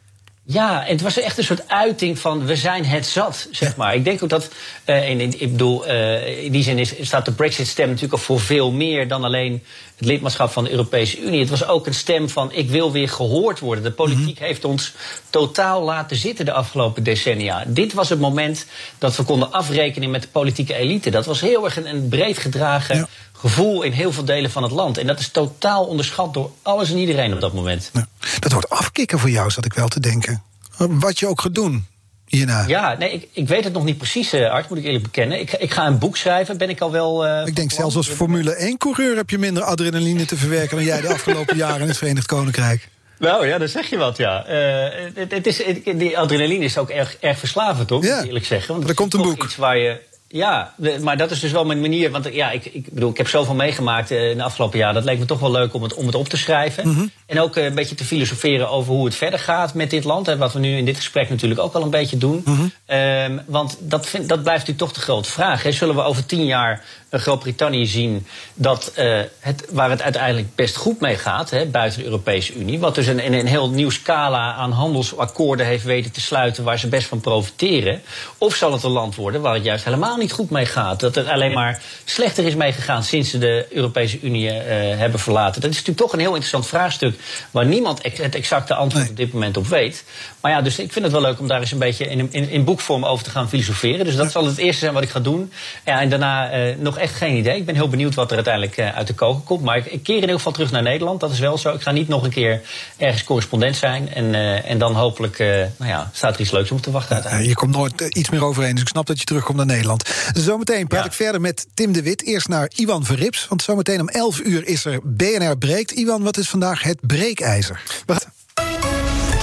Ja, 0.46 0.86
en 0.86 0.92
het 0.92 1.02
was 1.02 1.20
echt 1.20 1.38
een 1.38 1.44
soort 1.44 1.68
uiting 1.70 2.20
van 2.20 2.46
we 2.46 2.56
zijn 2.56 2.86
het 2.86 3.06
zat, 3.06 3.48
zeg 3.52 3.76
maar. 3.76 3.96
Ik 3.96 4.04
denk 4.04 4.24
ook 4.24 4.30
dat, 4.30 4.50
in, 4.86 5.20
in- 5.20 5.39
ik 5.42 5.52
bedoel, 5.52 5.86
eh, 5.86 6.44
in 6.44 6.52
die 6.52 6.64
zin 6.64 6.78
is, 6.80 6.94
staat 7.02 7.26
de 7.26 7.32
Brexit-stem 7.32 7.88
natuurlijk 7.88 8.14
ook 8.14 8.20
voor 8.20 8.39
veel 8.39 8.72
meer 8.72 9.08
dan 9.08 9.24
alleen 9.24 9.64
het 9.96 10.06
lidmaatschap 10.10 10.52
van 10.52 10.64
de 10.64 10.70
Europese 10.72 11.20
Unie. 11.22 11.39
Het 11.39 11.50
was 11.50 11.66
ook 11.68 11.88
een 11.88 11.94
stem 11.94 12.30
van 12.30 12.52
ik 12.54 12.70
wil 12.70 12.92
weer 12.92 13.10
gehoord 13.10 13.60
worden. 13.60 13.84
De 13.84 13.92
politiek 13.92 14.36
Mhm. 14.36 14.44
heeft 14.44 14.66
ons 14.66 14.94
totaal 15.30 15.82
laten 15.84 16.18
zitten 16.18 16.46
de 16.46 16.52
afgelopen 16.54 17.04
decennia. 17.04 17.64
Dit 17.68 17.94
was 17.94 18.10
het 18.10 18.20
moment 18.20 18.66
dat 18.98 19.16
we 19.16 19.24
konden 19.24 19.52
afrekenen 19.52 20.10
met 20.10 20.22
de 20.22 20.28
politieke 20.28 20.74
elite. 20.76 21.10
Dat 21.10 21.26
was 21.26 21.42
heel 21.42 21.66
erg 21.66 21.78
een, 21.78 21.86
een 21.88 22.08
breed 22.10 22.38
gedragen 22.38 22.96
Ja. 22.96 23.08
Gevoel 23.42 23.82
in 23.82 23.92
heel 23.92 24.12
veel 24.12 24.26
delen 24.26 24.52
van 24.52 24.64
het 24.64 24.72
land. 24.72 24.98
En 24.98 25.08
dat 25.08 25.20
is 25.20 25.28
totaal 25.30 25.86
onderschat 25.86 26.34
door 26.34 26.52
alles 26.62 26.89
en 26.92 26.98
iedereen 26.98 27.34
op 27.34 27.42
dat 27.42 27.54
moment. 27.54 27.92
Dat 28.39 28.52
wordt 28.52 28.70
afkicken 28.70 29.20
voor 29.20 29.30
jou, 29.30 29.50
zat 29.50 29.66
ik 29.66 29.74
wel 29.74 29.88
te 29.88 30.00
denken. 30.00 30.44
Wat 30.78 31.20
je 31.20 31.28
ook 31.28 31.42
gaat 31.42 31.56
doen 31.56 31.86
hierna. 32.28 32.64
Ja, 32.68 32.96
nee, 32.98 33.12
ik, 33.12 33.28
ik 33.32 33.48
weet 33.48 33.64
het 33.64 33.74
nog 33.74 33.84
niet 33.84 33.98
precies, 33.98 34.34
eh 34.34 34.50
Art, 34.52 34.70
moet 34.70 34.78
ik 34.78 34.84
eerlijk 34.84 35.04
bekennen. 35.04 35.39
Ik, 35.39 35.52
ik 35.54 35.72
ga 35.72 35.86
een 35.88 35.98
boek 35.98 36.18
schrijven, 36.18 36.58
ben 36.58 36.70
ik 36.70 36.82
al 36.82 36.92
wel... 36.92 37.26
eh, 37.26 37.48
Ik 37.48 37.56
denk 37.56 37.72
zelfs 37.72 37.96
als. 37.96 38.08
Formule 38.08 38.72
1-coureur 38.74 39.16
heb 39.16 39.30
je 39.30 39.38
minder 39.38 39.64
adrenaline 39.64 40.26
te 40.26 40.38
verwerken 40.38 40.76
dan 40.76 40.86
jij 40.86 41.02
de 41.02 41.08
afgelopen 41.14 41.58
jaren 41.66 41.82
in 41.82 41.88
het 41.88 41.98
Verenigd 41.98 42.26
Koninkrijk. 42.28 42.89
Nou 43.20 43.48
ja, 43.48 43.58
dan 43.58 43.68
zeg 43.68 43.89
je 43.89 43.98
wat, 43.98 44.18
ja. 44.18 44.46
Eh, 44.46 45.10
het, 45.14 45.32
het 45.32 45.48
is, 45.48 45.64
het- 45.66 45.84
die 45.86 46.18
adrenaline 46.18 46.64
is 46.66 46.78
ook 46.78 46.89
erg, 46.89 47.18
erg 47.20 47.38
verslavend, 47.39 47.88
toch? 47.88 48.04
Ja. 48.04 48.24
Eerlijk 48.24 48.46
zeggen. 48.46 48.76
Want 48.76 48.89
Er 48.89 48.96
komt 48.96 49.14
een 49.14 49.22
boek. 49.22 49.44
Iets 49.44 49.56
waar 49.56 49.78
je, 49.78 50.00
ja, 50.32 50.74
maar 51.02 51.18
dat 51.18 51.32
is 51.32 51.40
dus 51.40 51.52
wel 51.52 51.66
mijn 51.66 51.82
manier. 51.82 52.12
Want 52.12 52.34
ja, 52.34 52.52
ik, 52.52 52.66
ik 52.66 52.94
bedoel, 52.94 53.10
ik 53.10 53.18
heb 53.18 53.28
zoveel 53.28 53.54
meegemaakt 53.54 54.12
eh, 54.12 54.30
in 54.30 54.38
de 54.38 54.44
afgelopen 54.44 54.80
jaar. 54.80 54.94
Dat 54.94 55.04
leek 55.04 55.20
me 55.20 55.26
toch 55.26 55.40
wel 55.40 55.52
leuk 55.52 55.74
om 55.74 55.84
het, 55.84 55.94
om 55.94 56.06
het 56.06 56.16
op 56.16 56.28
te 56.28 56.38
schrijven. 56.38 56.88
Mhm. 56.88 57.06
En 57.26 57.40
ook 57.40 57.56
eh, 57.56 57.64
een 57.66 57.76
beetje 57.76 57.96
te 57.96 58.06
filosoferen 58.06 58.70
over 58.70 58.94
hoe 58.94 59.06
het 59.06 59.16
verder 59.16 59.40
gaat 59.40 59.74
met 59.74 59.90
dit 59.90 60.04
land. 60.04 60.28
En 60.28 60.38
wat 60.38 60.54
we 60.54 60.60
nu 60.60 60.78
in 60.78 60.86
dit 60.86 60.96
gesprek 60.96 61.30
natuurlijk 61.30 61.60
ook 61.60 61.74
al 61.74 61.82
een 61.82 61.90
beetje 61.90 62.18
doen. 62.18 62.42
Mhm. 62.46 62.62
Ehm, 62.86 63.38
want 63.46 63.78
dat, 63.80 64.06
vind, 64.06 64.30
dat 64.30 64.44
blijft 64.44 64.68
natuurlijk 64.68 64.94
toch 64.94 65.04
de 65.04 65.12
grote 65.12 65.30
vraag. 65.30 65.64
Hè. 65.64 65.72
Zullen 65.72 65.96
we 65.96 66.02
over 66.02 66.26
tien 66.26 66.46
jaar 66.46 66.84
Groot-Brittannië 67.20 67.86
zien 67.86 68.28
dat, 68.53 68.91
eh, 68.95 69.20
het, 69.39 69.66
waar 69.70 69.89
het 69.89 70.01
uiteindelijk 70.01 70.55
best 70.55 70.76
goed 70.76 70.99
mee 70.99 71.18
gaat, 71.18 71.49
hè, 71.49 71.66
buiten 71.66 71.99
de 71.99 72.05
Europese 72.05 72.53
Unie. 72.53 72.80
Wat 72.80 72.95
dus 72.95 73.07
een, 73.07 73.34
een, 73.34 73.47
heel 73.47 73.70
nieuw 73.70 73.89
scala 73.89 74.53
aan 74.53 74.72
handelsakkoorden 74.72 75.66
heeft 75.66 75.84
weten 75.84 76.12
te 76.12 76.22
sluiten 76.22 76.64
waar 76.64 76.80
ze 76.80 76.88
best 76.88 77.07
van 77.07 77.20
profiteren. 77.20 78.01
Of 78.38 78.55
zal 78.55 78.72
het 78.72 78.84
een 78.84 78.91
land 78.91 79.16
worden 79.16 79.41
waar 79.41 79.53
het 79.53 79.64
juist 79.64 79.84
helemaal 79.84 80.18
niet 80.18 80.32
goed 80.32 80.49
mee 80.49 80.66
gaat? 80.66 80.99
Dat 80.99 81.16
het 81.16 81.28
alleen 81.28 81.53
maar 81.53 81.82
slechter 82.05 82.45
is 82.45 82.55
meegegaan 82.55 83.03
sinds 83.03 83.30
ze 83.30 83.38
de 83.38 83.68
Europese 83.70 84.20
Unie 84.22 84.49
eh, 84.49 84.97
hebben 84.97 85.20
verlaten. 85.20 85.62
Dat 85.62 85.70
is 85.70 85.76
natuurlijk 85.76 86.05
toch 86.05 86.14
een 86.14 86.20
heel 86.20 86.30
interessant 86.30 86.68
vraagstuk 86.68 87.20
waar 87.51 87.66
niemand 87.66 88.01
ex- 88.01 88.18
het 88.18 88.36
exacte 88.36 88.74
antwoord 88.74 89.09
op 89.09 89.18
dit 89.18 89.34
moment 89.34 89.57
op 89.57 89.68
weet. 89.68 90.03
Maar 90.41 90.51
ja, 90.51 90.62
dus 90.62 90.80
ik 90.80 90.91
vind 90.91 91.05
het 91.05 91.14
wel 91.14 91.22
leuk 91.22 91.39
om 91.39 91.47
daar 91.47 91.59
eens 91.59 91.72
een 91.72 91.80
beetje 91.80 92.07
in, 92.07 92.30
in, 92.32 92.49
in 92.49 92.64
boekvorm 92.64 93.05
over 93.05 93.24
te 93.24 93.30
gaan 93.30 93.49
filosoferen. 93.49 94.05
Dus 94.05 94.16
dat 94.16 94.32
zal 94.32 94.45
het 94.45 94.57
eerste 94.57 94.80
zijn 94.80 94.93
wat 94.93 95.03
ik 95.03 95.09
ga 95.09 95.20
doen. 95.20 95.51
Ja, 95.86 96.01
en 96.01 96.09
daarna 96.09 96.49
eh, 96.49 96.76
nog 96.78 96.99
echt 97.02 97.16
geen 97.16 97.36
idee. 97.38 97.56
Ik 97.58 97.66
ben 97.66 97.76
heel 97.76 97.89
benieuwd 97.89 98.16
wat 98.16 98.30
er 98.30 98.36
uiteindelijk 98.36 98.78
eh, 98.78 98.95
uit 98.95 99.08
de 99.08 99.14
koken 99.14 99.43
komt. 99.43 99.62
Maar 99.62 99.78
ik, 99.78 99.86
ik 99.86 100.04
keer 100.04 100.16
in 100.16 100.22
ieder 100.22 100.36
geval 100.36 100.52
terug 100.52 100.72
naar 100.72 100.82
Nederland. 100.82 101.20
Dat 101.20 101.32
is 101.32 101.39
wel 101.39 101.58
zo. 101.58 101.74
Ik 101.74 101.82
ga 101.82 101.91
niet 101.91 102.08
nog 102.08 102.24
een 102.24 102.30
keer 102.30 102.62
ergens 102.97 103.24
correspondent 103.24 103.76
zijn. 103.76 104.14
En, 104.14 104.36
eh, 104.36 104.70
en 104.70 104.78
dan 104.78 104.93
hopelijk 104.95 105.39
eh, 105.39 105.47
nou 105.47 105.91
ja, 105.91 106.10
staat 106.14 106.34
er 106.36 106.41
iets 106.41 106.52
leuks 106.52 106.72
om 106.72 106.82
te 106.82 106.91
wachten 106.91 107.10
Eh, 107.10 107.22
uiteindelijk. 107.22 107.60
je 107.60 107.66
komt 107.66 107.76
nooit 107.76 108.16
iets 108.16 108.30
meer 108.30 108.43
overheen, 108.45 108.72
dus 108.74 108.82
ik 108.82 108.88
snap 108.88 109.06
dat 109.06 109.20
je 109.20 109.26
terugkomt 109.26 109.58
naar 109.58 109.66
Nederland. 109.66 110.10
Zometeen 110.34 110.88
praat 110.88 111.04
Ja. 111.04 111.10
ik 111.10 111.14
verder 111.16 111.41
met 111.41 111.68
Tim 111.74 111.91
de 111.91 112.02
Wit. 112.02 112.24
Eerst 112.24 112.47
naar 112.47 112.72
Iwan 112.76 113.06
Verrips, 113.06 113.45
want 113.49 113.62
zometeen 113.62 113.99
om 113.99 114.10
11 114.10 114.39
uur 114.43 114.68
is 114.68 114.86
er 114.86 114.99
BNR 115.04 115.58
Breekt. 115.58 115.91
Iwan, 115.91 116.24
wat 116.24 116.38
is 116.38 116.49
vandaag 116.49 116.84
het 116.84 116.97
breekijzer? 117.02 117.82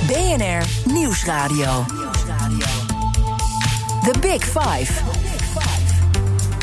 BNR 0.06 0.64
Nieuwsradio. 0.92 1.84
The 4.02 4.18
Big 4.20 4.44
Five. 4.44 5.27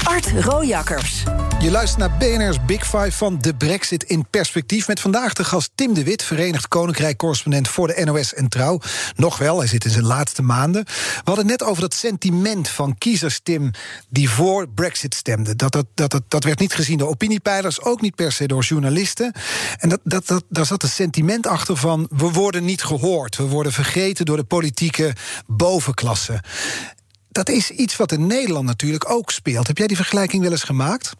Art 0.05 0.31
Rojakkers. 0.39 1.23
Je 1.59 1.71
luistert 1.71 1.99
naar 1.99 2.17
BNR's 2.17 2.65
Big 2.65 2.83
Five 2.83 3.11
van 3.11 3.37
de 3.39 3.55
Brexit 3.55 4.03
in 4.03 4.27
perspectief. 4.29 4.87
Met 4.87 4.99
vandaag 4.99 5.33
de 5.33 5.43
gast 5.43 5.71
Tim 5.75 5.93
de 5.93 6.03
Wit, 6.03 6.23
Verenigd 6.23 6.67
Koninkrijk-correspondent 6.67 7.67
voor 7.67 7.87
de 7.87 8.01
NOS 8.05 8.33
en 8.33 8.47
Trouw. 8.49 8.79
Nog 9.15 9.37
wel, 9.37 9.57
hij 9.57 9.67
zit 9.67 9.85
in 9.85 9.91
zijn 9.91 10.05
laatste 10.05 10.41
maanden. 10.41 10.83
We 10.85 11.21
hadden 11.23 11.47
het 11.47 11.59
net 11.59 11.69
over 11.69 11.81
dat 11.81 11.93
sentiment 11.93 12.69
van 12.69 12.97
kiezers, 12.97 13.39
Tim, 13.43 13.71
die 14.09 14.29
voor 14.29 14.69
Brexit 14.69 15.15
stemden. 15.15 15.57
Dat, 15.57 15.71
dat, 15.71 15.85
dat, 15.93 16.21
dat, 16.27 16.43
werd 16.43 16.59
niet 16.59 16.73
gezien 16.73 16.97
door 16.97 17.09
opiniepeilers, 17.09 17.81
ook 17.81 18.01
niet 18.01 18.15
per 18.15 18.31
se 18.31 18.47
door 18.47 18.63
journalisten. 18.63 19.33
En 19.77 19.89
dat, 19.89 19.99
dat, 20.03 20.27
dat, 20.27 20.43
daar 20.49 20.65
zat 20.65 20.83
een 20.83 20.89
sentiment 20.89 21.47
achter 21.47 21.77
van: 21.77 22.07
we 22.09 22.31
worden 22.31 22.65
niet 22.65 22.83
gehoord. 22.83 23.35
We 23.35 23.47
worden 23.47 23.71
vergeten 23.71 24.25
door 24.25 24.37
de 24.37 24.43
politieke 24.43 25.13
bovenklasse. 25.47 26.41
Dat 27.35 27.49
is 27.49 27.69
iets 27.69 27.95
wat 27.95 28.11
in 28.11 28.27
Nederland 28.27 28.65
natuurlijk 28.65 29.09
ook 29.09 29.31
speelt. 29.31 29.67
Heb 29.67 29.77
jij 29.77 29.87
die 29.87 29.95
vergelijking 29.95 30.41
wel 30.41 30.51
eens 30.51 30.63
gemaakt? 30.63 31.13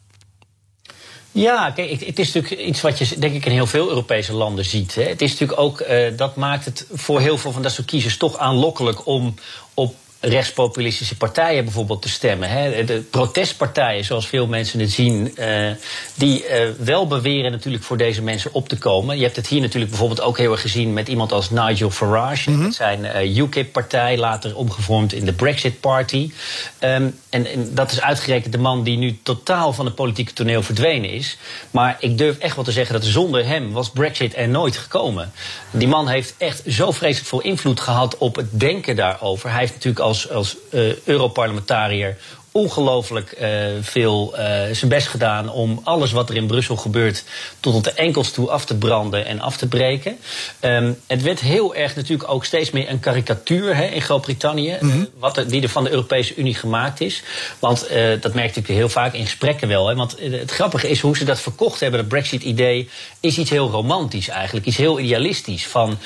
Ja, 1.31 1.71
kijk, 1.71 2.05
het, 2.05 2.19
is 2.19 2.33
natuurlijk 2.33 2.61
iets 2.61 2.81
wat 2.81 2.97
je 2.97 3.19
denk 3.19 3.33
ik 3.33 3.45
in 3.45 3.51
heel 3.51 3.67
veel 3.67 3.89
Europese 3.89 4.33
landen 4.33 4.65
ziet. 4.65 4.95
Hè. 4.95 5.03
Het 5.03 5.21
is 5.21 5.31
natuurlijk 5.31 5.59
ook, 5.59 5.79
eh, 5.79 6.17
dat 6.17 6.35
maakt 6.35 6.65
het 6.65 6.87
voor 6.93 7.19
heel 7.19 7.37
veel 7.37 7.51
van 7.51 7.61
dat 7.61 7.71
soort 7.71 7.87
kiezers 7.87 8.17
toch 8.17 8.37
aanlokkelijk 8.37 9.07
om 9.07 9.35
op 9.73 9.95
rechtspopulistische 10.27 11.17
partijen 11.17 11.63
bijvoorbeeld 11.63 12.01
te 12.01 12.09
stemmen. 12.09 12.49
Hè. 12.49 12.83
De 12.83 12.99
protestpartijen, 12.99 14.03
zoals 14.03 14.27
veel 14.27 14.47
mensen 14.47 14.79
het 14.79 14.91
zien, 14.91 15.37
eh, 15.37 15.71
die 16.15 16.45
eh, 16.45 16.69
wel 16.77 17.07
beweren 17.07 17.51
natuurlijk 17.51 17.83
voor 17.83 17.97
deze 17.97 18.21
mensen 18.21 18.53
op 18.53 18.69
te 18.69 18.77
komen. 18.77 19.17
Je 19.17 19.23
hebt 19.23 19.35
het 19.35 19.47
hier 19.47 19.61
natuurlijk 19.61 19.89
bijvoorbeeld 19.89 20.21
ook 20.21 20.37
heel 20.37 20.51
erg 20.51 20.61
gezien 20.61 20.93
met 20.93 21.07
iemand 21.07 21.31
als 21.31 21.49
Nigel 21.49 21.89
Farage. 21.89 22.51
Met 22.51 22.75
zijn 22.75 23.05
eh, 23.05 23.37
UKIP-partij, 23.37 24.17
later 24.17 24.55
omgevormd 24.55 25.13
in 25.13 25.25
de 25.25 25.33
Brexit 25.33 25.79
Party. 25.79 26.31
Ehm, 26.79 27.09
en, 27.29 27.45
en 27.45 27.73
dat 27.73 27.91
is 27.91 28.01
uitgerekend 28.01 28.51
de 28.51 28.59
man 28.59 28.83
die 28.83 28.97
nu 28.97 29.19
totaal 29.23 29.73
van 29.73 29.85
het 29.85 29.95
politieke 29.95 30.33
toneel 30.33 30.63
verdwenen 30.63 31.09
is. 31.09 31.37
Maar 31.71 31.97
ik 31.99 32.17
durf 32.17 32.37
echt 32.37 32.55
wel 32.55 32.65
te 32.65 32.71
zeggen 32.71 32.93
dat 32.93 33.05
zonder 33.05 33.45
hem 33.45 33.71
was 33.71 33.89
Brexit 33.89 34.35
er 34.35 34.47
nooit 34.47 34.77
gekomen. 34.77 35.31
Die 35.71 35.87
man 35.87 36.07
heeft 36.07 36.35
echt 36.37 36.63
zo 36.67 36.91
vreselijk 36.91 37.29
veel 37.29 37.41
invloed 37.41 37.79
gehad 37.79 38.17
op 38.17 38.35
het 38.35 38.59
denken 38.59 38.95
daarover. 38.95 39.49
Hij 39.49 39.59
heeft 39.59 39.73
natuurlijk 39.73 40.05
als, 40.15 40.29
als 40.29 40.57
eh, 40.71 40.95
Europarlementariër 41.05 42.17
ongelooflijk 42.55 43.31
eh, 43.31 43.49
veel 43.81 44.37
eh, 44.37 44.45
zijn 44.71 44.89
best 44.89 45.07
gedaan 45.07 45.49
om 45.49 45.81
alles 45.83 46.11
wat 46.11 46.29
er 46.29 46.35
in 46.35 46.47
Brussel 46.47 46.75
gebeurt 46.75 47.23
tot 47.59 47.75
op 47.75 47.83
de 47.83 47.91
enkels 47.91 48.31
toe 48.31 48.49
af 48.49 48.65
te 48.65 48.77
branden 48.77 49.25
en 49.25 49.39
af 49.39 49.57
te 49.57 49.67
breken. 49.67 50.17
Ehm, 50.59 50.93
het 51.07 51.21
werd 51.21 51.39
heel 51.39 51.75
erg 51.75 51.95
natuurlijk 51.95 52.29
ook 52.29 52.45
steeds 52.45 52.71
meer 52.71 52.89
een 52.89 52.99
karikatuur 52.99 53.75
hè, 53.75 53.85
in 53.85 54.01
Groot-Brittannië, 54.01 54.71
eh, 54.71 54.87
wat 55.19 55.37
er, 55.37 55.47
die 55.47 55.61
er 55.61 55.69
van 55.69 55.83
de 55.83 55.89
Europese 55.89 56.35
Unie 56.35 56.55
gemaakt 56.55 57.01
is. 57.01 57.23
Want 57.59 57.87
dat 58.19 58.33
merk 58.33 58.55
ik 58.55 58.67
heel 58.67 58.89
vaak 58.89 59.13
in 59.13 59.23
gesprekken 59.23 59.67
wel. 59.67 59.87
Hè, 59.87 59.95
want 59.95 60.15
het 60.19 60.51
grappige 60.51 60.89
is 60.89 60.99
hoe 60.99 61.17
ze 61.17 61.25
dat 61.25 61.39
verkocht 61.39 61.79
hebben, 61.79 61.99
dat 61.99 62.09
Brexit-idee, 62.09 62.89
is 63.19 63.37
iets 63.37 63.49
heel 63.49 63.69
romantisch 63.69 64.27
eigenlijk, 64.27 64.65
iets 64.65 64.77
heel 64.77 64.99
idealistisch. 64.99 65.67
Van 65.67 65.97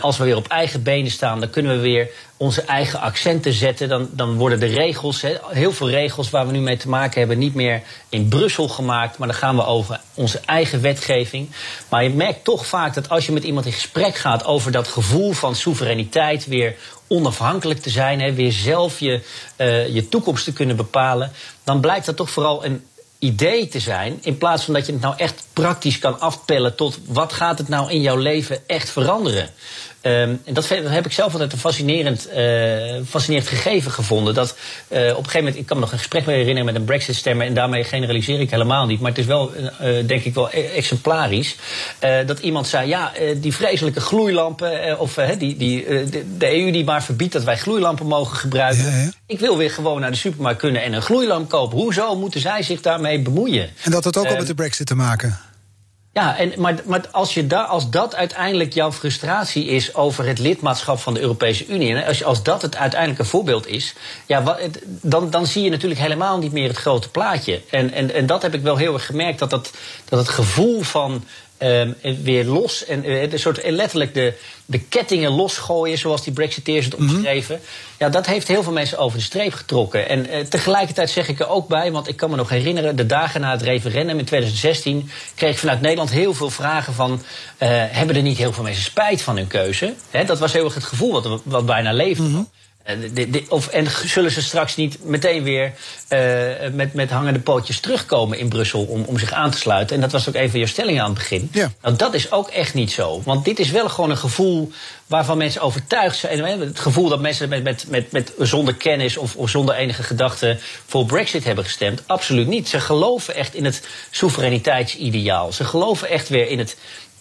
als 0.00 0.16
we 0.16 0.24
weer 0.24 0.36
op 0.36 0.48
eigen 0.48 0.82
benen 0.82 1.10
staan, 1.10 1.40
dan 1.40 1.50
kunnen 1.50 1.72
we 1.76 1.82
weer 1.82 2.08
onze 2.36 2.62
eigen 2.62 3.00
accenten 3.00 3.52
zetten. 3.52 3.88
Dan, 3.88 4.08
dan 4.12 4.36
worden 4.36 4.60
de 4.60 4.66
regels, 4.66 5.22
hè, 5.22 5.34
heel 5.48 5.72
veel 5.72 5.86
regels 5.88 5.95
waar 6.30 6.46
we 6.46 6.52
nu 6.52 6.60
mee 6.60 6.76
te 6.76 6.88
maken 6.88 7.18
hebben, 7.18 7.38
niet 7.38 7.54
meer 7.54 7.82
in 8.08 8.28
Brussel 8.28 8.68
gemaakt. 8.68 9.18
Maar 9.18 9.28
dan 9.28 9.36
gaan 9.36 9.56
we 9.56 9.64
over 9.64 10.00
onze 10.14 10.40
eigen 10.44 10.80
wetgeving. 10.80 11.50
Maar 11.88 12.02
je 12.02 12.10
merkt 12.10 12.44
toch 12.44 12.66
vaak 12.66 12.94
dat 12.94 13.08
als 13.08 13.26
je 13.26 13.32
met 13.32 13.44
iemand 13.44 13.66
in 13.66 13.72
gesprek 13.72 14.16
gaat 14.16 14.44
over 14.44 14.72
dat 14.72 14.88
gevoel 14.88 15.32
van 15.32 15.54
soevereiniteit, 15.54 16.46
weer 16.46 16.76
onafhankelijk 17.08 17.80
te 17.80 17.90
zijn, 17.90 18.20
hè, 18.20 18.32
weer 18.32 18.52
zelf 18.52 19.00
je, 19.00 19.20
eh, 19.56 19.94
je 19.94 20.08
toekomst 20.08 20.44
te 20.44 20.52
kunnen 20.52 20.76
bepalen, 20.76 21.32
dan 21.64 21.80
blijkt 21.80 22.06
dat 22.06 22.16
toch 22.16 22.30
vooral 22.30 22.64
een 22.64 22.84
idee 23.18 23.68
te 23.68 23.80
zijn. 23.80 24.18
In 24.22 24.38
plaats 24.38 24.64
van 24.64 24.74
dat 24.74 24.86
je 24.86 24.92
het 24.92 25.00
nou 25.00 25.14
echt 25.16 25.46
praktisch 25.52 25.98
kan 25.98 26.20
afpellen 26.20 26.74
tot 26.74 26.98
wat 27.06 27.32
gaat 27.32 27.58
het 27.58 27.68
nou 27.68 27.90
in 27.90 28.00
jouw 28.00 28.16
leven 28.16 28.68
echt 28.68 28.90
veranderen. 28.90 29.50
Um, 30.06 30.40
en 30.44 30.54
dat, 30.54 30.68
heb 30.68 31.06
ik 31.06 31.12
zelf 31.12 31.32
altijd 31.32 31.52
een 31.52 31.58
fascinerend, 31.58 32.28
uh, 32.36 33.00
fascinerend 33.08 33.48
gegeven 33.48 33.90
gevonden. 33.90 34.34
Dat 34.34 34.56
uh, 34.88 34.98
op 34.98 35.08
een 35.08 35.14
gegeven 35.14 35.38
moment, 35.38 35.56
ik 35.56 35.66
kan 35.66 35.76
me 35.76 35.82
nog 35.82 35.92
een 35.92 35.98
gesprek 35.98 36.26
mee 36.26 36.36
herinneren 36.36 36.64
met 36.64 36.74
een 36.74 36.84
Brexit-stemmer. 36.84 37.46
En 37.46 37.54
daarmee 37.54 37.84
generaliseer 37.84 38.40
ik 38.40 38.50
helemaal 38.50 38.86
niet. 38.86 39.00
Maar 39.00 39.10
het 39.10 39.18
is 39.18 39.26
wel, 39.26 39.52
uh, 39.56 40.06
denk 40.06 40.24
ik, 40.24 40.34
wel 40.34 40.48
e-, 40.52 40.66
exemplarisch. 40.66 41.56
dat 42.26 42.38
iemand 42.38 42.66
zei: 42.66 42.88
ja, 42.88 43.12
die 43.36 43.54
vreselijke 43.54 44.00
gloeilampen. 44.00 44.98
of 44.98 45.14
die, 45.14 45.56
die, 45.56 45.84
de, 45.84 46.36
de, 46.38 46.60
EU 46.60 46.70
die 46.70 46.84
maar 46.84 47.02
verbiedt 47.02 47.32
dat 47.32 47.44
wij 47.44 47.56
gloeilampen 47.56 48.06
mogen 48.06 48.36
gebruiken. 48.36 48.84
Ja, 48.84 48.96
ja. 48.96 49.10
Ik 49.26 49.40
wil 49.40 49.56
weer 49.56 49.70
gewoon 49.70 50.00
naar 50.00 50.10
de 50.10 50.16
supermarkt 50.16 50.58
kunnen 50.58 50.82
en 50.82 50.92
een 50.92 51.02
gloeilamp 51.02 51.48
kopen. 51.48 51.78
Hoezo 51.78 52.16
moeten 52.16 52.40
zij 52.40 52.62
zich 52.62 52.80
daarmee 52.80 53.22
bemoeien? 53.22 53.70
En 53.82 53.90
dat 53.90 54.04
had 54.04 54.16
ook 54.16 54.26
al 54.26 54.36
met 54.36 54.46
de 54.46 54.54
Brexit 54.54 54.86
te 54.86 54.94
maken. 54.94 55.38
Ja, 56.16 56.36
en, 56.36 56.52
maar, 56.56 56.74
maar 56.84 57.08
als, 57.10 57.34
je 57.34 57.46
da, 57.46 57.62
als 57.62 57.90
dat 57.90 58.14
uiteindelijk 58.14 58.72
jouw 58.72 58.92
frustratie 58.92 59.64
is 59.64 59.94
over 59.94 60.26
het 60.26 60.38
lidmaatschap 60.38 60.98
van 60.98 61.14
de 61.14 61.20
Europese 61.20 61.66
Unie, 61.66 61.94
en 61.94 62.06
als, 62.06 62.24
als 62.24 62.42
dat 62.42 62.62
het 62.62 62.76
uiteindelijke 62.76 63.24
voorbeeld 63.24 63.66
is, 63.66 63.94
ja, 64.26 64.42
wat, 64.42 64.58
dan, 64.84 65.30
dan 65.30 65.46
zie 65.46 65.64
je 65.64 65.70
natuurlijk 65.70 66.00
helemaal 66.00 66.38
niet 66.38 66.52
meer 66.52 66.68
het 66.68 66.76
grote 66.76 67.10
plaatje. 67.10 67.60
En, 67.70 67.92
en, 67.92 68.14
en 68.14 68.26
dat 68.26 68.42
heb 68.42 68.54
ik 68.54 68.62
wel 68.62 68.76
heel 68.76 68.94
erg 68.94 69.06
gemerkt, 69.06 69.38
dat, 69.38 69.50
dat, 69.50 69.70
dat 70.04 70.18
het 70.18 70.28
gevoel 70.28 70.82
van 70.82 71.24
Um, 71.58 71.94
weer 72.22 72.44
los. 72.44 72.84
En 72.84 73.10
uh, 73.10 73.32
een 73.32 73.38
soort, 73.38 73.70
letterlijk 73.70 74.14
de, 74.14 74.32
de 74.66 74.78
kettingen 74.78 75.30
losgooien, 75.30 75.98
zoals 75.98 76.24
die 76.24 76.32
Brexiteers 76.32 76.84
het 76.84 76.98
mhm. 76.98 77.14
omschreven. 77.14 77.60
Ja, 77.98 78.08
dat 78.08 78.26
heeft 78.26 78.48
heel 78.48 78.62
veel 78.62 78.72
mensen 78.72 78.98
over 78.98 79.18
de 79.18 79.24
streep 79.24 79.52
getrokken. 79.52 80.08
En 80.08 80.30
uh, 80.30 80.40
tegelijkertijd 80.40 81.10
zeg 81.10 81.28
ik 81.28 81.40
er 81.40 81.48
ook 81.48 81.68
bij, 81.68 81.92
want 81.92 82.08
ik 82.08 82.16
kan 82.16 82.30
me 82.30 82.36
nog 82.36 82.48
herinneren, 82.48 82.96
de 82.96 83.06
dagen 83.06 83.40
na 83.40 83.50
het 83.50 83.62
referendum 83.62 84.18
in 84.18 84.24
2016 84.24 85.10
kreeg 85.34 85.52
ik 85.52 85.58
vanuit 85.58 85.80
Nederland 85.80 86.10
heel 86.10 86.34
veel 86.34 86.50
vragen 86.50 86.94
van: 86.94 87.12
uh, 87.12 87.18
hebben 87.70 88.16
er 88.16 88.22
niet 88.22 88.38
heel 88.38 88.52
veel 88.52 88.64
mensen 88.64 88.84
spijt 88.84 89.22
van 89.22 89.36
hun 89.36 89.46
keuze? 89.46 89.94
He, 90.10 90.24
dat 90.24 90.38
was 90.38 90.52
heel 90.52 90.64
erg 90.64 90.74
het 90.74 90.84
gevoel 90.84 91.12
wat, 91.12 91.40
wat 91.44 91.66
bijna 91.66 91.92
leefde. 91.92 92.22
Mm 92.22 92.48
de, 92.86 93.44
of, 93.48 93.68
en 93.68 93.86
zullen 94.04 94.30
ze 94.30 94.42
straks 94.42 94.76
niet 94.76 95.04
meteen 95.04 95.42
weer 95.42 95.72
uh, 96.08 96.72
met, 96.72 96.94
met 96.94 97.10
hangende 97.10 97.38
pootjes 97.38 97.80
terugkomen 97.80 98.38
in 98.38 98.48
Brussel 98.48 98.84
om, 98.84 99.04
om 99.04 99.18
zich 99.18 99.32
aan 99.32 99.50
te 99.50 99.58
sluiten? 99.58 99.96
En 99.96 100.02
dat 100.02 100.12
was 100.12 100.28
ook 100.28 100.34
even 100.34 100.58
je 100.58 100.66
stelling 100.66 101.00
aan 101.00 101.10
het 101.10 101.18
begin. 101.18 101.48
Ja. 101.52 101.72
Nou, 101.82 101.96
dat 101.96 102.14
is 102.14 102.32
ook 102.32 102.48
echt 102.48 102.74
niet 102.74 102.92
zo. 102.92 103.22
Want 103.24 103.44
dit 103.44 103.58
is 103.58 103.70
wel 103.70 103.88
gewoon 103.88 104.10
een 104.10 104.16
gevoel 104.16 104.72
waarvan 105.06 105.38
mensen 105.38 105.60
overtuigd 105.60 106.18
zijn. 106.18 106.60
Het 106.60 106.80
gevoel 106.80 107.08
dat 107.08 107.20
mensen 107.20 107.48
met, 107.48 107.62
met, 107.62 107.84
met, 107.88 108.12
met 108.12 108.32
zonder 108.38 108.74
kennis 108.74 109.16
of, 109.16 109.36
of 109.36 109.50
zonder 109.50 109.74
enige 109.74 110.02
gedachte 110.02 110.58
voor 110.86 111.06
Brexit 111.06 111.44
hebben 111.44 111.64
gestemd. 111.64 112.02
Absoluut 112.06 112.46
niet. 112.46 112.68
Ze 112.68 112.80
geloven 112.80 113.34
echt 113.34 113.54
in 113.54 113.64
het 113.64 113.82
soevereiniteitsideaal. 114.10 115.52
Ze 115.52 115.64
geloven 115.64 116.08
echt 116.08 116.28
weer 116.28 116.48
in 116.48 116.58
het 116.58 116.76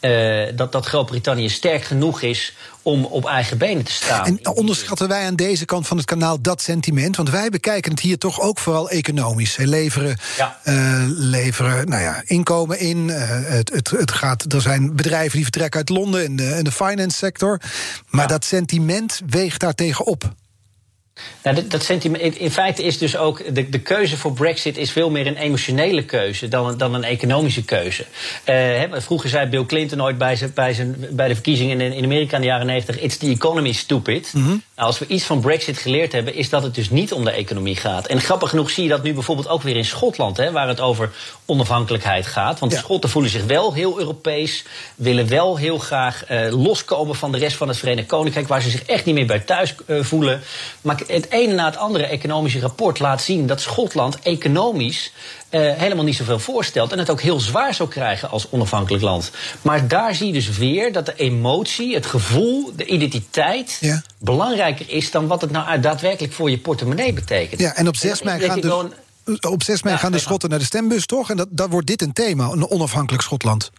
uh, 0.05 0.47
dat, 0.55 0.71
dat 0.71 0.85
Groot-Brittannië 0.85 1.49
sterk 1.49 1.83
genoeg 1.83 2.21
is 2.21 2.53
om 2.81 3.05
op 3.05 3.25
eigen 3.25 3.57
benen 3.57 3.83
te 3.83 3.91
staan. 3.91 4.25
En 4.25 4.47
onderschatten 4.55 5.07
wij 5.07 5.25
aan 5.25 5.35
deze 5.35 5.65
kant 5.65 5.87
van 5.87 5.97
het 5.97 6.05
kanaal 6.05 6.41
dat 6.41 6.61
sentiment? 6.61 7.15
Want 7.15 7.29
wij 7.29 7.49
bekijken 7.49 7.91
het 7.91 7.99
hier 7.99 8.17
toch 8.17 8.41
ook 8.41 8.59
vooral 8.59 8.89
economisch. 8.89 9.53
Ze 9.53 9.67
leveren, 9.67 10.17
ja. 10.37 10.59
uh, 10.63 11.03
leveren 11.07 11.89
nou 11.89 12.01
ja, 12.01 12.21
inkomen 12.25 12.79
in. 12.79 13.07
Uh, 13.07 13.15
het, 13.29 13.71
het, 13.73 13.89
het 13.89 14.11
gaat, 14.11 14.53
er 14.53 14.61
zijn 14.61 14.95
bedrijven 14.95 15.33
die 15.33 15.43
vertrekken 15.43 15.79
uit 15.79 15.89
Londen 15.89 16.23
in 16.23 16.35
de, 16.35 16.59
de 16.61 16.71
finance 16.71 17.17
sector. 17.17 17.61
Maar 18.09 18.21
ja. 18.21 18.27
dat 18.27 18.45
sentiment 18.45 19.21
weegt 19.27 19.59
daar 19.59 19.75
tegenop. 19.75 20.33
Nou, 21.43 21.55
dat, 21.55 21.71
dat 21.71 21.83
sentiment, 21.83 22.37
in 22.37 22.51
feite 22.51 22.83
is 22.83 22.97
dus 22.97 23.17
ook 23.17 23.55
de, 23.55 23.69
de 23.69 23.79
keuze 23.79 24.17
voor 24.17 24.33
Brexit 24.33 24.77
is 24.77 24.91
veel 24.91 25.09
meer 25.09 25.27
een 25.27 25.35
emotionele 25.35 26.03
keuze 26.05 26.47
dan, 26.47 26.77
dan 26.77 26.93
een 26.93 27.03
economische 27.03 27.63
keuze. 27.63 28.05
Uh, 28.49 28.81
vroeger 28.91 29.29
zei 29.29 29.49
Bill 29.49 29.65
Clinton 29.65 30.03
ooit 30.03 30.17
bij, 30.17 30.35
zijn, 30.35 30.51
bij, 30.53 30.73
zijn, 30.73 31.07
bij 31.11 31.27
de 31.27 31.33
verkiezingen 31.33 31.81
in, 31.81 31.93
in 31.93 32.03
Amerika 32.03 32.35
in 32.35 32.41
de 32.41 32.47
jaren 32.47 32.65
90: 32.65 32.99
It's 32.99 33.17
the 33.17 33.29
economy 33.29 33.71
stupid. 33.71 34.31
Mm 34.33 34.43
-hmm. 34.43 34.63
nou, 34.75 34.87
als 34.87 34.99
we 34.99 35.07
iets 35.07 35.23
van 35.23 35.39
Brexit 35.39 35.77
geleerd 35.77 36.11
hebben, 36.11 36.33
is 36.35 36.49
dat 36.49 36.63
het 36.63 36.75
dus 36.75 36.89
niet 36.89 37.13
om 37.13 37.23
de 37.23 37.31
economie 37.31 37.75
gaat. 37.75 38.07
En 38.07 38.21
grappig 38.21 38.49
genoeg 38.49 38.69
zie 38.69 38.83
je 38.83 38.89
dat 38.89 39.03
nu 39.03 39.13
bijvoorbeeld 39.13 39.47
ook 39.47 39.61
weer 39.61 39.75
in 39.75 39.85
Schotland, 39.85 40.37
hè, 40.37 40.51
waar 40.51 40.67
het 40.67 40.79
over 40.79 41.11
onafhankelijkheid 41.45 42.25
gaat. 42.25 42.59
Want 42.59 42.71
ja. 42.71 42.77
de 42.77 42.83
Schotten 42.83 43.09
voelen 43.09 43.31
zich 43.31 43.43
wel 43.43 43.73
heel 43.73 43.99
Europees, 43.99 44.63
willen 44.95 45.27
wel 45.27 45.57
heel 45.57 45.77
graag 45.77 46.31
uh, 46.31 46.63
loskomen 46.63 47.15
van 47.15 47.31
de 47.31 47.37
rest 47.37 47.57
van 47.57 47.67
het 47.67 47.77
Verenigd 47.77 48.07
Koninkrijk, 48.07 48.47
waar 48.47 48.61
ze 48.61 48.69
zich 48.69 48.83
echt 48.83 49.05
niet 49.05 49.15
meer 49.15 49.25
bij 49.25 49.39
thuis 49.39 49.75
uh, 49.87 50.03
voelen. 50.03 50.41
Maar 50.81 51.03
het 51.07 51.29
ene 51.29 51.53
na 51.53 51.65
het 51.65 51.77
andere 51.77 52.05
economische 52.05 52.59
rapport 52.59 52.99
laat 52.99 53.21
zien 53.21 53.47
dat 53.47 53.61
Schotland 53.61 54.19
economisch 54.19 55.11
uh, 55.49 55.73
helemaal 55.73 56.03
niet 56.03 56.15
zoveel 56.15 56.39
voorstelt. 56.39 56.91
En 56.91 56.99
het 56.99 57.09
ook 57.09 57.21
heel 57.21 57.39
zwaar 57.39 57.73
zou 57.73 57.89
krijgen 57.89 58.29
als 58.29 58.47
onafhankelijk 58.49 59.03
land. 59.03 59.31
Maar 59.61 59.87
daar 59.87 60.15
zie 60.15 60.27
je 60.27 60.33
dus 60.33 60.57
weer 60.57 60.93
dat 60.93 61.05
de 61.05 61.15
emotie, 61.15 61.93
het 61.93 62.05
gevoel, 62.05 62.71
de 62.75 62.85
identiteit. 62.85 63.77
Ja. 63.79 64.01
belangrijker 64.17 64.89
is 64.89 65.11
dan 65.11 65.27
wat 65.27 65.41
het 65.41 65.51
nou 65.51 65.79
daadwerkelijk 65.79 66.33
voor 66.33 66.49
je 66.49 66.57
portemonnee 66.57 67.13
betekent. 67.13 67.61
Ja, 67.61 67.75
en 67.75 67.87
op 67.87 67.95
6 67.95 68.21
mei 68.21 68.39
gaan 68.39 68.61
de. 68.61 68.89
Op 69.49 69.63
6 69.63 69.83
mei 69.83 69.95
ja, 69.95 70.01
gaan 70.01 70.11
de 70.11 70.19
Schotten 70.19 70.49
naar 70.49 70.59
de 70.59 70.65
stembus, 70.65 71.05
toch? 71.05 71.29
En 71.29 71.37
dat, 71.37 71.47
dat 71.49 71.69
wordt 71.69 71.87
dit 71.87 72.01
een 72.01 72.13
thema, 72.13 72.49
een 72.49 72.69
onafhankelijk 72.69 73.23
Schotland. 73.23 73.71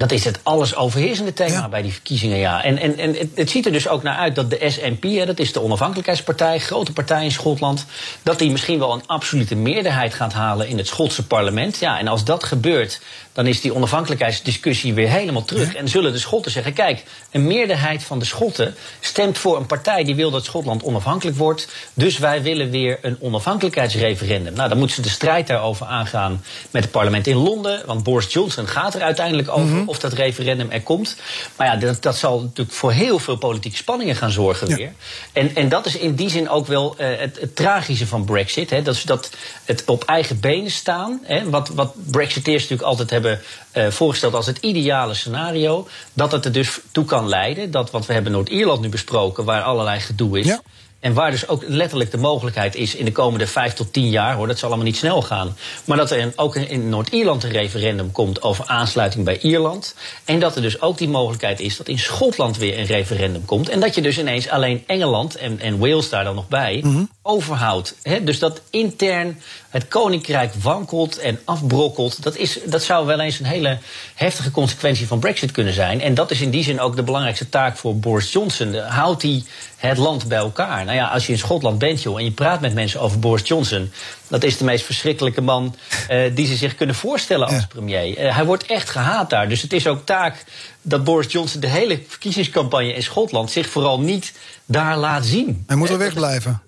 Dat 0.00 0.12
is 0.12 0.24
het 0.24 0.40
alles 0.42 0.76
overheersende 0.76 1.32
thema 1.32 1.52
ja. 1.52 1.68
bij 1.68 1.82
die 1.82 1.92
verkiezingen, 1.92 2.38
ja. 2.38 2.64
En, 2.64 2.78
en, 2.78 2.98
en 2.98 3.14
het, 3.14 3.28
het, 3.34 3.50
ziet 3.50 3.66
er 3.66 3.72
dus 3.72 3.88
ook 3.88 4.02
naar 4.02 4.16
uit 4.16 4.34
dat 4.34 4.50
de 4.50 4.70
SNP, 4.70 5.02
hè, 5.02 5.26
dat 5.26 5.38
is 5.38 5.52
de 5.52 5.62
onafhankelijkheidspartij, 5.62 6.58
grote 6.58 6.92
partij 6.92 7.24
in 7.24 7.32
Schotland, 7.32 7.86
dat 8.22 8.38
die 8.38 8.50
misschien 8.50 8.78
wel 8.78 8.92
een 8.92 9.06
absolute 9.06 9.54
meerderheid 9.54 10.14
gaat 10.14 10.32
halen 10.32 10.68
in 10.68 10.78
het 10.78 10.86
Schotse 10.86 11.26
parlement. 11.26 11.78
Ja, 11.78 11.98
en 11.98 12.08
als 12.08 12.24
dat 12.24 12.44
gebeurt, 12.44 13.00
dan 13.32 13.46
is 13.46 13.60
die 13.60 13.74
onafhankelijkheidsdiscussie 13.74 14.94
weer 14.94 15.08
helemaal 15.08 15.44
terug. 15.44 15.72
Ja. 15.72 15.78
En 15.78 15.88
zullen 15.88 16.12
de 16.12 16.18
Schotten 16.18 16.52
zeggen: 16.52 16.72
kijk, 16.72 17.04
een 17.30 17.46
meerderheid 17.46 18.02
van 18.02 18.18
de 18.18 18.24
Schotten 18.24 18.74
stemt 19.00 19.38
voor 19.38 19.56
een 19.56 19.66
partij 19.66 20.04
die 20.04 20.14
wil 20.14 20.30
dat 20.30 20.44
Schotland 20.44 20.82
onafhankelijk 20.82 21.36
wordt. 21.36 21.68
Dus 21.94 22.18
wij 22.18 22.42
willen 22.42 22.70
weer 22.70 22.98
een 23.02 23.16
onafhankelijkheidsreferendum. 23.20 24.54
Nou, 24.54 24.68
dan 24.68 24.78
moeten 24.78 24.96
ze 24.96 25.02
de 25.02 25.08
strijd 25.08 25.46
daarover 25.46 25.86
aangaan 25.86 26.44
met 26.70 26.82
het 26.82 26.92
parlement 26.92 27.26
in 27.26 27.36
Londen. 27.36 27.82
Want 27.86 28.02
Boris 28.02 28.32
Johnson 28.32 28.66
gaat 28.66 28.94
er 28.94 29.02
uiteindelijk 29.02 29.48
over. 29.48 29.60
Mm 29.60 29.72
-hmm 29.72 29.88
of 29.90 29.98
dat 29.98 30.12
referendum 30.12 30.70
er 30.70 30.82
komt. 30.82 31.16
Maar 31.56 31.66
ja, 31.66 31.76
dat, 31.76 32.02
dat 32.02 32.16
zal 32.16 32.40
natuurlijk 32.40 32.76
voor 32.76 32.92
heel 32.92 33.18
veel 33.18 33.36
politieke 33.36 33.76
spanningen 33.76 34.16
gaan 34.16 34.30
zorgen 34.30 34.68
ja. 34.68 34.76
weer. 34.76 34.92
En, 35.32 35.54
en 35.54 35.68
dat 35.68 35.86
is 35.86 35.96
in 35.96 36.14
die 36.14 36.30
zin 36.30 36.48
ook 36.48 36.66
wel 36.66 36.96
uh, 37.00 37.06
het, 37.18 37.40
het, 37.40 37.56
tragische 37.56 38.06
van 38.06 38.24
Brexit. 38.24 38.70
Hè, 38.70 38.82
dat 38.82 38.94
is 38.94 39.02
dat 39.02 39.30
het 39.64 39.82
op 39.86 40.04
eigen 40.04 40.40
benen 40.40 40.70
staan. 40.70 41.20
Hè, 41.22 41.50
wat, 41.50 41.68
wat 41.68 41.94
Brexiteers 42.10 42.62
natuurlijk 42.62 42.88
altijd 42.88 43.10
hebben 43.10 43.19
uh, 43.24 43.86
voorgesteld 43.88 44.34
als 44.34 44.46
het 44.46 44.58
ideale 44.58 45.14
scenario. 45.14 45.88
Dat 46.12 46.32
het 46.32 46.44
er 46.44 46.52
dus 46.52 46.80
toe 46.92 47.04
kan 47.04 47.28
leiden. 47.28 47.70
Dat, 47.70 47.90
want 47.90 48.06
we 48.06 48.12
hebben 48.12 48.32
Noord-Ierland 48.32 48.80
nu 48.80 48.88
besproken, 48.88 49.44
waar 49.44 49.62
allerlei 49.62 50.00
gedoe 50.00 50.38
is. 50.38 50.46
Ja. 50.46 50.60
En 51.00 51.14
waar 51.14 51.30
dus 51.30 51.48
ook 51.48 51.64
letterlijk 51.66 52.10
de 52.10 52.16
mogelijkheid 52.16 52.74
is 52.74 52.94
in 52.94 53.04
de 53.04 53.12
komende 53.12 53.46
vijf 53.46 53.72
tot 53.72 53.92
tien 53.92 54.10
jaar, 54.10 54.34
hoor, 54.34 54.46
dat 54.46 54.58
zal 54.58 54.68
allemaal 54.68 54.86
niet 54.86 54.96
snel 54.96 55.22
gaan. 55.22 55.56
Maar 55.84 55.96
dat 55.96 56.10
er 56.10 56.32
ook 56.36 56.56
in 56.56 56.88
Noord-Ierland 56.88 57.44
een 57.44 57.50
referendum 57.50 58.12
komt 58.12 58.42
over 58.42 58.64
aansluiting 58.66 59.24
bij 59.24 59.38
Ierland. 59.38 59.94
En 60.24 60.40
dat 60.40 60.56
er 60.56 60.62
dus 60.62 60.80
ook 60.80 60.98
die 60.98 61.08
mogelijkheid 61.08 61.60
is 61.60 61.76
dat 61.76 61.88
in 61.88 61.98
Schotland 61.98 62.56
weer 62.56 62.78
een 62.78 62.84
referendum 62.84 63.44
komt. 63.44 63.68
En 63.68 63.80
dat 63.80 63.94
je 63.94 64.00
dus 64.00 64.18
ineens 64.18 64.48
alleen 64.48 64.84
Engeland 64.86 65.36
en, 65.36 65.60
en 65.60 65.78
Wales 65.78 66.08
daar 66.08 66.24
dan 66.24 66.34
nog 66.34 66.48
bij 66.48 66.80
mm 66.82 66.94
-hmm. 66.94 67.10
overhoudt. 67.22 67.94
He, 68.02 68.24
dus 68.24 68.38
dat 68.38 68.60
intern 68.70 69.40
het 69.70 69.88
koninkrijk 69.88 70.54
wankelt 70.54 71.18
en 71.18 71.38
afbrokkelt. 71.44 72.22
Dat, 72.22 72.36
is, 72.36 72.58
dat 72.66 72.82
zou 72.82 73.06
wel 73.06 73.20
eens 73.20 73.38
een 73.38 73.46
hele 73.46 73.78
heftige 74.14 74.50
consequentie 74.50 75.06
van 75.06 75.18
Brexit 75.18 75.50
kunnen 75.50 75.74
zijn. 75.74 76.00
En 76.00 76.14
dat 76.14 76.30
is 76.30 76.40
in 76.40 76.50
die 76.50 76.64
zin 76.64 76.80
ook 76.80 76.96
de 76.96 77.02
belangrijkste 77.02 77.48
taak 77.48 77.76
voor 77.76 77.96
Boris 77.96 78.32
Johnson. 78.32 78.74
Houdt 78.74 79.22
hij 79.22 79.44
het 79.76 79.98
land 79.98 80.28
bij 80.28 80.38
elkaar? 80.38 80.84
Nou 80.84 80.96
ja, 80.96 81.06
als 81.06 81.26
je 81.26 81.32
in 81.32 81.38
Schotland 81.38 81.78
bent 81.78 82.02
joh, 82.02 82.18
en 82.18 82.24
je 82.24 82.30
praat 82.30 82.60
met 82.60 82.74
mensen 82.74 83.00
over 83.00 83.18
Boris 83.18 83.48
Johnson. 83.48 83.92
Dat 84.28 84.42
is 84.42 84.56
de 84.56 84.64
meest 84.64 84.84
verschrikkelijke 84.84 85.40
man 85.40 85.76
uh, 86.10 86.34
die 86.34 86.46
ze 86.46 86.56
zich 86.56 86.74
kunnen 86.74 86.94
voorstellen 86.94 87.46
als 87.46 87.66
premier. 87.66 88.24
Uh, 88.24 88.34
hij 88.34 88.44
wordt 88.44 88.66
echt 88.66 88.90
gehaat 88.90 89.30
daar. 89.30 89.48
Dus 89.48 89.62
het 89.62 89.72
is 89.72 89.86
ook 89.86 90.06
taak 90.06 90.44
dat 90.82 91.04
Boris 91.04 91.32
Johnson 91.32 91.60
de 91.60 91.66
hele 91.66 92.02
verkiezingscampagne 92.08 92.92
in 92.92 93.02
Schotland 93.02 93.50
zich 93.50 93.68
vooral 93.68 94.00
niet 94.00 94.32
daar 94.64 94.96
laat 94.96 95.24
zien. 95.24 95.64
Hij 95.66 95.76
moet 95.76 95.88
er 95.88 95.98
wegblijven. 95.98 96.62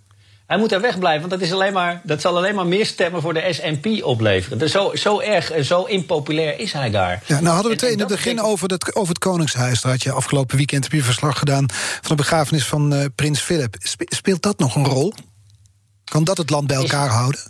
Hij 0.47 0.59
moet 0.59 0.71
daar 0.71 0.81
wegblijven, 0.81 1.29
want 1.29 1.41
dat, 1.41 1.49
is 1.49 1.53
alleen 1.53 1.73
maar, 1.73 2.01
dat 2.05 2.21
zal 2.21 2.37
alleen 2.37 2.55
maar 2.55 2.67
meer 2.67 2.87
stemmen 2.87 3.23
voor 3.23 3.35
de 3.35 3.53
SNP 3.53 4.05
opleveren. 4.05 4.59
Dus 4.59 4.73
zo, 4.73 4.95
zo 4.95 5.21
erg 5.21 5.51
en 5.51 5.65
zo 5.65 5.85
impopulair 5.85 6.59
is 6.59 6.73
hij 6.73 6.91
daar. 6.91 7.23
Ja, 7.27 7.41
nou 7.41 7.55
hadden 7.55 7.77
we 7.77 7.87
het 7.87 7.93
in 7.93 7.99
het 7.99 8.09
begin 8.09 8.41
over, 8.41 8.69
dat, 8.69 8.95
over 8.95 9.09
het 9.09 9.19
Koningshuis. 9.19 9.81
Daar 9.81 9.93
had 9.93 10.03
je 10.03 10.13
afgelopen 10.13 10.57
weekend 10.57 10.85
heb 10.85 10.93
je 10.93 11.03
verslag 11.03 11.39
gedaan 11.39 11.67
van 11.71 12.11
de 12.11 12.15
begrafenis 12.15 12.67
van 12.67 12.95
uh, 12.95 13.05
prins 13.15 13.41
Philip. 13.41 13.77
Speelt 14.09 14.43
dat 14.43 14.59
nog 14.59 14.75
een 14.75 14.87
rol? 14.87 15.13
Kan 16.05 16.25
dat 16.25 16.39
het 16.39 16.51
land 16.51 16.67
bij 16.67 16.77
elkaar 16.77 17.07
is, 17.07 17.15
houden? 17.15 17.41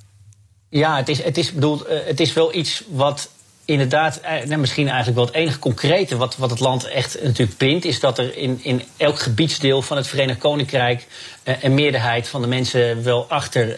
Ja, 0.69 0.97
het 0.97 1.09
is, 1.09 1.23
het, 1.23 1.39
is, 1.39 1.53
bedoeld, 1.53 1.91
uh, 1.91 1.99
het 2.05 2.21
is 2.21 2.33
wel 2.33 2.55
iets 2.55 2.85
wat 2.89 3.31
inderdaad, 3.65 4.21
eh, 4.21 4.33
nou, 4.45 4.61
misschien 4.61 4.87
eigenlijk 4.87 5.17
wel 5.17 5.27
het 5.27 5.35
enige 5.35 5.59
concrete 5.59 6.17
wat, 6.17 6.37
wat 6.37 6.51
het 6.51 6.61
land 6.61 6.85
echt 6.85 7.23
natuurlijk 7.23 7.59
bindt, 7.59 7.85
is 7.85 8.01
dat 8.01 8.19
er 8.19 8.37
in, 8.37 8.61
in 8.63 8.83
elk 8.97 9.19
gebiedsdeel 9.19 9.83
van 9.83 9.97
het 9.97 10.07
Verenigd 10.07 10.39
Koninkrijk 10.39 11.07
uh, 11.45 11.55
een 11.63 11.75
meerderheid 11.75 12.29
van 12.29 12.41
de 12.41 12.47
mensen 12.47 13.03
wel 13.03 13.27
achter 13.29 13.71
uh, 13.71 13.77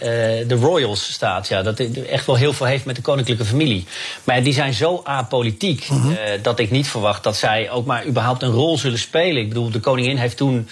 de 0.49 0.55
royals 0.55 1.13
staat. 1.13 1.49
Ja, 1.49 1.63
dat 1.63 1.79
echt 1.81 2.27
wel 2.27 2.37
heel 2.37 2.53
veel 2.53 2.67
heeft 2.67 2.85
met 2.85 2.97
de 2.97 3.03
koninklijke 3.03 3.45
familie. 3.45 3.87
Maar 4.25 4.43
die 4.43 4.53
zijn 4.53 4.75
zo 4.75 5.01
apolitiek 5.05 5.85
-hmm. 5.85 6.17
dat 6.43 6.59
ik 6.59 6.71
niet 6.71 6.89
verwacht 6.89 7.23
dat 7.23 7.37
zij 7.37 7.71
ook 7.71 7.87
maar 7.87 8.07
überhaupt 8.07 8.43
een 8.43 8.51
rol 8.51 8.79
zullen 8.79 8.99
spelen. 8.99 9.43
Ik 9.43 9.49
bedoel, 9.49 9.71
de 9.71 9.81
koningin 9.81 10.17
heeft 10.17 10.37
toen 10.37 10.69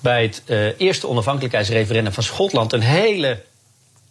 bij 0.00 0.22
het 0.22 0.42
eerste 0.76 1.08
onafhankelijkheidsreferendum 1.08 2.12
van 2.12 2.22
Schotland 2.22 2.72
een 2.72 2.80
hele 2.80 3.38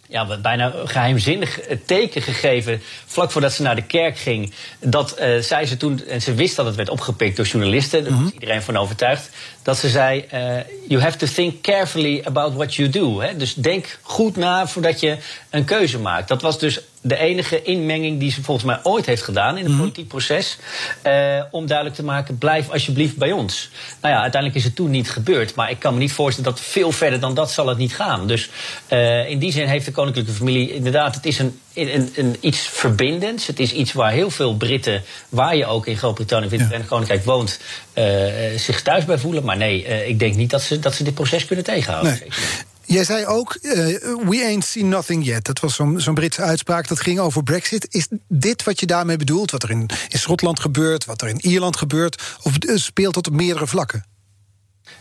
ja, 0.08 0.38
bijna 0.38 0.74
geheimzinnig 0.86 1.60
teken 1.86 2.22
gegeven. 2.22 2.82
vlak 3.06 3.32
voordat 3.32 3.54
ze 3.54 3.62
naar 3.62 3.76
de 3.76 3.82
kerk 3.82 4.18
ging. 4.18 4.54
Dat 4.80 5.16
uh, 5.20 5.40
zei 5.40 5.66
ze 5.66 5.78
toen, 5.78 6.06
en 6.08 6.22
ze 6.22 6.34
wist 6.34 6.56
dat 6.56 6.66
het 6.66 6.76
werd 6.76 6.90
opgepikt 6.90 7.36
door 7.36 7.46
journalisten. 7.46 8.04
daar 8.04 8.12
was 8.12 8.22
mhm. 8.22 8.34
iedereen 8.34 8.62
van 8.62 8.78
overtuigd. 8.78 9.30
Dat 9.62 9.78
ze 9.78 9.90
zei: 9.90 10.26
uh, 10.34 10.58
You 10.88 11.02
have 11.02 11.18
to 11.18 11.28
think 11.28 11.62
carefully 11.62 12.22
about 12.24 12.54
what 12.54 12.76
you 12.76 12.90
do. 12.90 13.22
Hè? 13.22 13.38
Dus 13.38 13.54
denk 13.54 14.00
goed 14.02 14.36
na 14.36 14.68
voordat 14.68 15.00
je 15.00 15.18
een 15.50 15.66
keuze 15.66 16.00
maakt. 16.00 16.28
Dat 16.28 16.42
was 16.42 16.60
dus 16.60 16.82
de 17.06 17.18
enige 17.18 17.62
inmenging 17.62 18.20
die 18.20 18.32
ze 18.32 18.44
volgens 18.44 18.66
mij 18.66 18.80
ooit 18.84 19.06
heeft 19.06 19.22
gedaan 19.22 19.58
in 19.58 19.64
het 19.64 19.74
mm 19.74 19.80
politiek 19.80 20.08
proces. 20.08 20.58
Uh, 21.04 21.44
om 21.52 21.66
duidelijk 21.68 21.96
te 21.96 22.04
maken: 22.04 22.38
blijf 22.38 22.70
alsjeblieft 22.70 23.18
bij 23.18 23.32
ons. 23.32 23.70
Nou 24.02 24.14
ja, 24.14 24.22
uiteindelijk 24.22 24.62
is 24.62 24.68
het 24.68 24.76
toen 24.76 24.90
niet 24.90 25.10
gebeurd. 25.10 25.56
Maar 25.56 25.70
ik 25.70 25.80
kan 25.80 25.94
me 25.94 26.00
niet 26.00 26.12
voorstellen 26.12 26.52
dat 26.52 26.60
veel 26.60 26.92
verder 26.92 27.20
dan 27.20 27.34
dat 27.34 27.52
zal 27.52 27.68
het 27.68 27.78
niet 27.78 27.96
gaan. 27.96 28.28
Dus 28.28 28.50
uh, 28.90 29.30
in 29.30 29.40
die 29.40 29.52
zin 29.52 29.68
heeft 29.68 29.86
de 29.86 29.92
koninklijke 29.92 30.32
familie 30.32 30.74
inderdaad, 30.74 31.16
het 31.16 31.26
is 31.26 31.40
een, 31.40 31.60
een, 31.74 32.14
een, 32.16 32.36
iets 32.40 32.60
verbindends. 32.60 33.48
Het 33.48 33.60
is 33.60 33.72
iets 33.72 33.94
waar 33.94 34.12
heel 34.12 34.30
veel 34.30 34.58
Britten, 34.58 35.04
waar 35.30 35.56
je 35.56 35.66
ook 35.66 35.88
in 35.88 35.98
Groot-Brittannië 35.98 36.46
of 36.46 36.54
in 36.54 36.60
het 36.60 36.86
Koninkrijk 36.86 37.26
woont, 37.26 37.60
uh, 37.94 38.06
zich 38.58 38.82
thuis 38.82 39.06
bij 39.06 39.18
voelen. 39.18 39.44
Maar 39.44 39.58
nee, 39.58 40.08
ik 40.08 40.20
denk 40.20 40.36
niet 40.36 40.50
dat 40.50 40.62
ze, 40.62 40.80
dat 40.80 40.94
ze 40.96 41.04
dit 41.04 41.14
proces 41.14 41.46
kunnen 41.46 41.66
tegenhouden. 41.66 42.20
Nee. 42.20 42.30
Jij 42.86 43.04
zei 43.04 43.26
ook, 43.26 43.58
uh, 43.62 43.74
we 44.28 44.44
ain't 44.46 44.66
seen 44.66 44.90
nothing 44.90 45.26
yet. 45.26 45.46
Dat 45.46 45.60
was 45.60 45.76
zo'n 45.76 46.00
zo'n 46.00 46.14
Britse 46.14 46.42
uitspraak, 46.42 46.88
dat 46.88 47.00
ging 47.00 47.20
over 47.20 47.44
Brexit. 47.44 47.88
Is 47.90 48.08
dit 48.28 48.64
wat 48.64 48.80
je 48.80 48.86
daarmee 48.86 49.18
bedoelt? 49.18 49.52
Wat 49.52 49.64
er 49.64 49.70
in, 49.70 49.90
in 50.10 50.20
Schotland 50.20 50.60
gebeurt, 50.60 51.06
wat 51.06 51.22
er 51.22 51.28
in 51.28 51.40
Ierland 51.46 51.78
gebeurt? 51.78 52.38
Of 52.44 52.54
speelt 52.76 53.14
dat 53.14 53.28
op 53.28 53.34
meerdere 53.34 53.68
vlakken? 53.68 54.06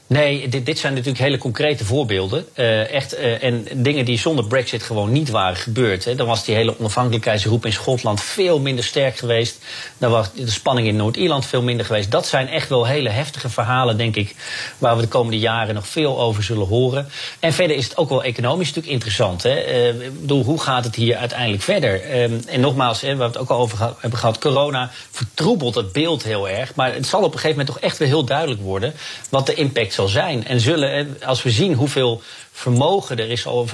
Nee, 0.07 0.49
dit, 0.49 0.67
dit, 0.67 0.79
zijn 0.79 0.93
natuurlijk 0.93 1.23
hele 1.23 1.39
concrete 1.39 1.85
voorbeelden. 1.85 2.47
Uh, 2.55 2.91
echt, 2.91 3.19
uh, 3.19 3.43
en 3.43 3.67
dingen 3.75 4.05
die 4.05 4.19
zonder 4.19 4.47
Brexit 4.47 4.83
gewoon 4.83 5.13
niet 5.13 5.31
waren 5.31 5.57
gebeurd. 5.57 6.05
Hè. 6.05 6.15
Dan 6.15 6.27
was 6.27 6.45
die 6.45 6.55
hele 6.55 6.79
onafhankelijkheidsroep 6.79 7.67
in 7.67 7.73
Schotland 7.73 8.21
veel 8.21 8.61
minder 8.61 8.85
sterk 8.85 9.17
geweest. 9.17 9.65
Dan 9.99 10.11
was 10.11 10.33
de 10.33 10.51
spanning 10.51 10.87
in 10.87 10.97
Noord-Ierland 10.97 11.47
veel 11.47 11.63
minder 11.63 11.87
geweest. 11.87 12.11
Dat 12.11 12.27
zijn 12.27 12.49
echt 12.49 12.69
wel 12.69 12.87
hele 12.87 13.09
heftige 13.09 13.49
verhalen, 13.49 13.97
denk 13.97 14.17
ik, 14.17 14.35
waar 14.79 14.97
we 14.97 15.03
de 15.03 15.09
komende 15.09 15.39
jaren 15.39 15.75
nog 15.75 15.87
veel 15.87 16.21
over 16.21 16.43
zullen 16.43 16.67
horen. 16.67 17.09
En 17.41 17.53
verder 17.53 17.77
is 17.77 17.85
het 17.85 17.97
ook 17.97 18.09
wel 18.09 18.25
economisch 18.25 18.67
natuurlijk 18.67 18.95
interessant. 18.95 19.43
Hè. 19.43 19.59
Ik 20.05 20.21
bedoel, 20.21 20.45
hoe 20.45 20.61
gaat 20.61 20.85
het 20.85 20.95
hier 20.95 21.17
uiteindelijk 21.17 21.63
verder? 21.63 22.03
en 22.47 22.61
nogmaals, 22.61 23.01
hè, 23.01 23.09
waar 23.09 23.31
we 23.31 23.33
het 23.33 23.39
ook 23.43 23.51
al 23.51 23.59
over 23.59 23.95
hebben 23.99 24.19
gehad, 24.19 24.39
corona 24.39 24.91
vertroebelt 25.11 25.75
het 25.75 25.93
beeld 25.93 26.23
heel 26.23 26.49
erg. 26.49 26.75
Maar 26.75 26.95
het 26.95 27.07
zal 27.07 27.21
op 27.21 27.33
een 27.33 27.39
gegeven 27.39 27.57
moment 27.57 27.75
toch 27.75 27.85
echt 27.85 27.99
weer 27.99 28.09
heel 28.09 28.25
duidelijk 28.25 28.61
worden 28.61 28.95
wat 29.29 29.47
de 29.47 29.55
impact 29.55 29.94
zal 29.95 30.09
zijn. 30.09 30.47
En 30.47 30.61
zullen, 30.61 31.17
als 31.23 31.43
we 31.43 31.51
zien 31.51 31.75
hoeveel 31.75 32.23
vermogen 32.57 33.19
er 33.19 33.31
is 33.31 33.47
al 33.47 33.67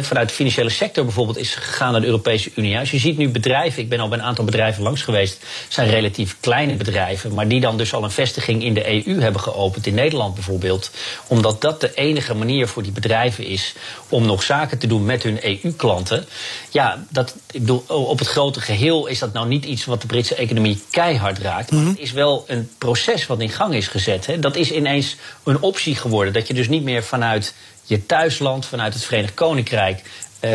vanuit 0.00 0.28
de 0.28 0.34
financiële 0.34 0.70
sector 0.70 1.04
bijvoorbeeld 1.04 1.38
is 1.38 1.54
gegaan 1.54 1.92
naar 1.92 2.00
de 2.00 2.06
Europese 2.06 2.50
Unie. 2.54 2.78
Als 2.78 2.90
je 2.90 2.98
ziet 2.98 3.18
nu 3.18 3.28
bedrijven, 3.28 3.82
ik 3.82 3.88
ben 3.88 4.00
al 4.00 4.08
bij 4.08 4.18
een 4.18 4.24
aantal 4.24 4.44
bedrijven 4.44 4.82
langs 4.82 5.02
geweest, 5.02 5.44
zijn 5.68 5.90
relatief 5.90 6.36
kleine 6.40 6.74
bedrijven, 6.74 7.34
maar 7.34 7.48
die 7.48 7.60
dan 7.60 7.76
dus 7.76 7.94
al 7.94 8.04
een 8.04 8.10
vestiging 8.10 8.62
in 8.62 8.74
de 8.74 9.06
EU 9.06 9.20
hebben 9.20 9.40
geopend, 9.40 9.86
in 9.86 9.94
Nederland 9.94 10.34
bijvoorbeeld, 10.34 10.90
omdat 11.26 11.60
dat 11.60 11.80
de 11.80 11.94
enige 11.94 12.34
manier 12.34 12.68
voor 12.68 12.82
die 12.82 12.92
bedrijven 12.92 13.44
is 13.44 13.74
om 14.08 14.26
nog 14.26 14.42
zaken 14.42 14.78
te 14.78 14.86
doen 14.86 15.04
met 15.04 15.22
hun 15.22 15.38
EU-klanten. 15.42 16.26
Ja, 16.70 17.04
dat, 17.10 17.36
ik 17.50 17.60
bedoel, 17.60 17.84
op 17.86 18.18
het 18.18 18.28
grote 18.28 18.60
geheel 18.60 19.06
is 19.06 19.18
dat 19.18 19.32
nou 19.32 19.48
niet 19.48 19.64
iets 19.64 19.84
wat 19.84 20.00
de 20.00 20.06
Britse 20.06 20.34
economie 20.34 20.82
keihard 20.90 21.38
raakt. 21.38 21.70
Maar 21.70 21.84
het 21.84 21.98
is 21.98 22.12
wel 22.12 22.44
een 22.46 22.70
proces 22.78 23.26
wat 23.26 23.40
in 23.40 23.50
gang 23.50 23.74
is 23.74 23.88
gezet. 23.88 24.26
Hè. 24.26 24.38
Dat 24.38 24.56
is 24.56 24.70
ineens 24.70 25.16
een 25.44 25.62
optie 25.62 25.94
geworden. 25.94 26.32
Dat 26.32 26.46
je 26.48 26.54
dus 26.54 26.68
niet 26.68 26.82
meer 26.82 27.02
vanuit 27.02 27.54
je 27.88 28.06
thuisland, 28.06 28.66
vanuit 28.66 28.94
het 28.94 29.04
Verenigd 29.04 29.34
Koninkrijk. 29.34 30.02
Uh, 30.40 30.50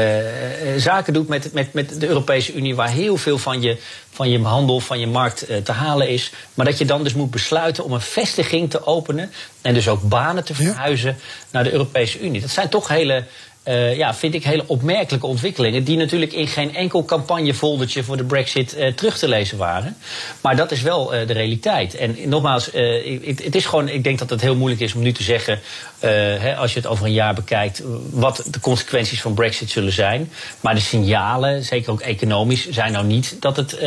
zaken 0.77 1.13
doet 1.13 1.27
met, 1.27 1.53
met, 1.53 1.73
met 1.73 1.99
de 1.99 2.07
Europese 2.07 2.53
Unie, 2.53 2.75
waar 2.75 2.89
heel 2.89 3.17
veel 3.17 3.37
van 3.37 3.61
je, 3.61 3.77
van 4.11 4.29
je 4.29 4.41
handel, 4.41 4.79
van 4.79 4.99
je 4.99 5.07
markt 5.07 5.49
uh, 5.49 5.57
te 5.57 5.71
halen 5.71 6.09
is. 6.09 6.31
Maar 6.53 6.65
dat 6.65 6.77
je 6.77 6.85
dan 6.85 7.03
dus 7.03 7.13
moet 7.13 7.31
besluiten 7.31 7.83
om 7.83 7.91
een 7.91 8.01
vestiging 8.01 8.69
te 8.69 8.85
openen. 8.85 9.31
En 9.61 9.73
dus 9.73 9.87
ook 9.87 10.01
banen 10.01 10.45
te 10.45 10.53
verhuizen 10.55 11.09
ja. 11.09 11.25
naar 11.51 11.63
de 11.63 11.71
Europese 11.71 12.19
Unie. 12.19 12.41
Dat 12.41 12.49
zijn 12.49 12.69
toch 12.69 12.87
hele 12.87 13.23
uh, 13.67 13.97
ja, 13.97 14.13
vind 14.13 14.33
ik 14.33 14.43
hele 14.43 14.63
opmerkelijke 14.67 15.27
ontwikkelingen. 15.27 15.83
Die 15.83 15.97
natuurlijk 15.97 16.33
in 16.33 16.47
geen 16.47 16.75
enkel 16.75 17.05
campagnefoldertje 17.05 18.03
voor 18.03 18.17
de 18.17 18.23
Brexit 18.23 18.77
uh, 18.77 18.87
terug 18.93 19.17
te 19.17 19.27
lezen 19.27 19.57
waren. 19.57 19.97
Maar 20.41 20.55
dat 20.55 20.71
is 20.71 20.81
wel 20.81 21.15
uh, 21.15 21.27
de 21.27 21.33
realiteit. 21.33 21.95
En 21.95 22.17
nogmaals, 22.25 22.65
het 22.65 23.55
is 23.55 23.65
gewoon, 23.65 23.89
ik 23.89 24.03
denk 24.03 24.19
dat 24.19 24.29
het 24.29 24.41
heel 24.41 24.55
moeilijk 24.55 24.81
is 24.81 24.93
om 24.93 25.01
nu 25.01 25.11
te 25.11 25.23
zeggen. 25.23 25.59
Hè, 25.99 26.55
als 26.55 26.73
je 26.73 26.79
het 26.79 26.87
over 26.87 27.05
een 27.05 27.13
jaar 27.13 27.33
bekijkt, 27.33 27.81
wat 28.09 28.47
de 28.51 28.59
consequenties 28.59 29.21
van 29.21 29.33
Brexit 29.33 29.69
zullen 29.69 29.91
zijn. 29.91 30.31
Maar 30.59 30.75
de 30.75 30.81
signalen, 30.81 31.63
zeker 31.63 31.91
ook 31.91 32.01
economisch, 32.01 32.69
zijn 32.69 32.91
nou 32.91 33.05
niet 33.05 33.37
dat 33.39 33.55
het 33.55 33.77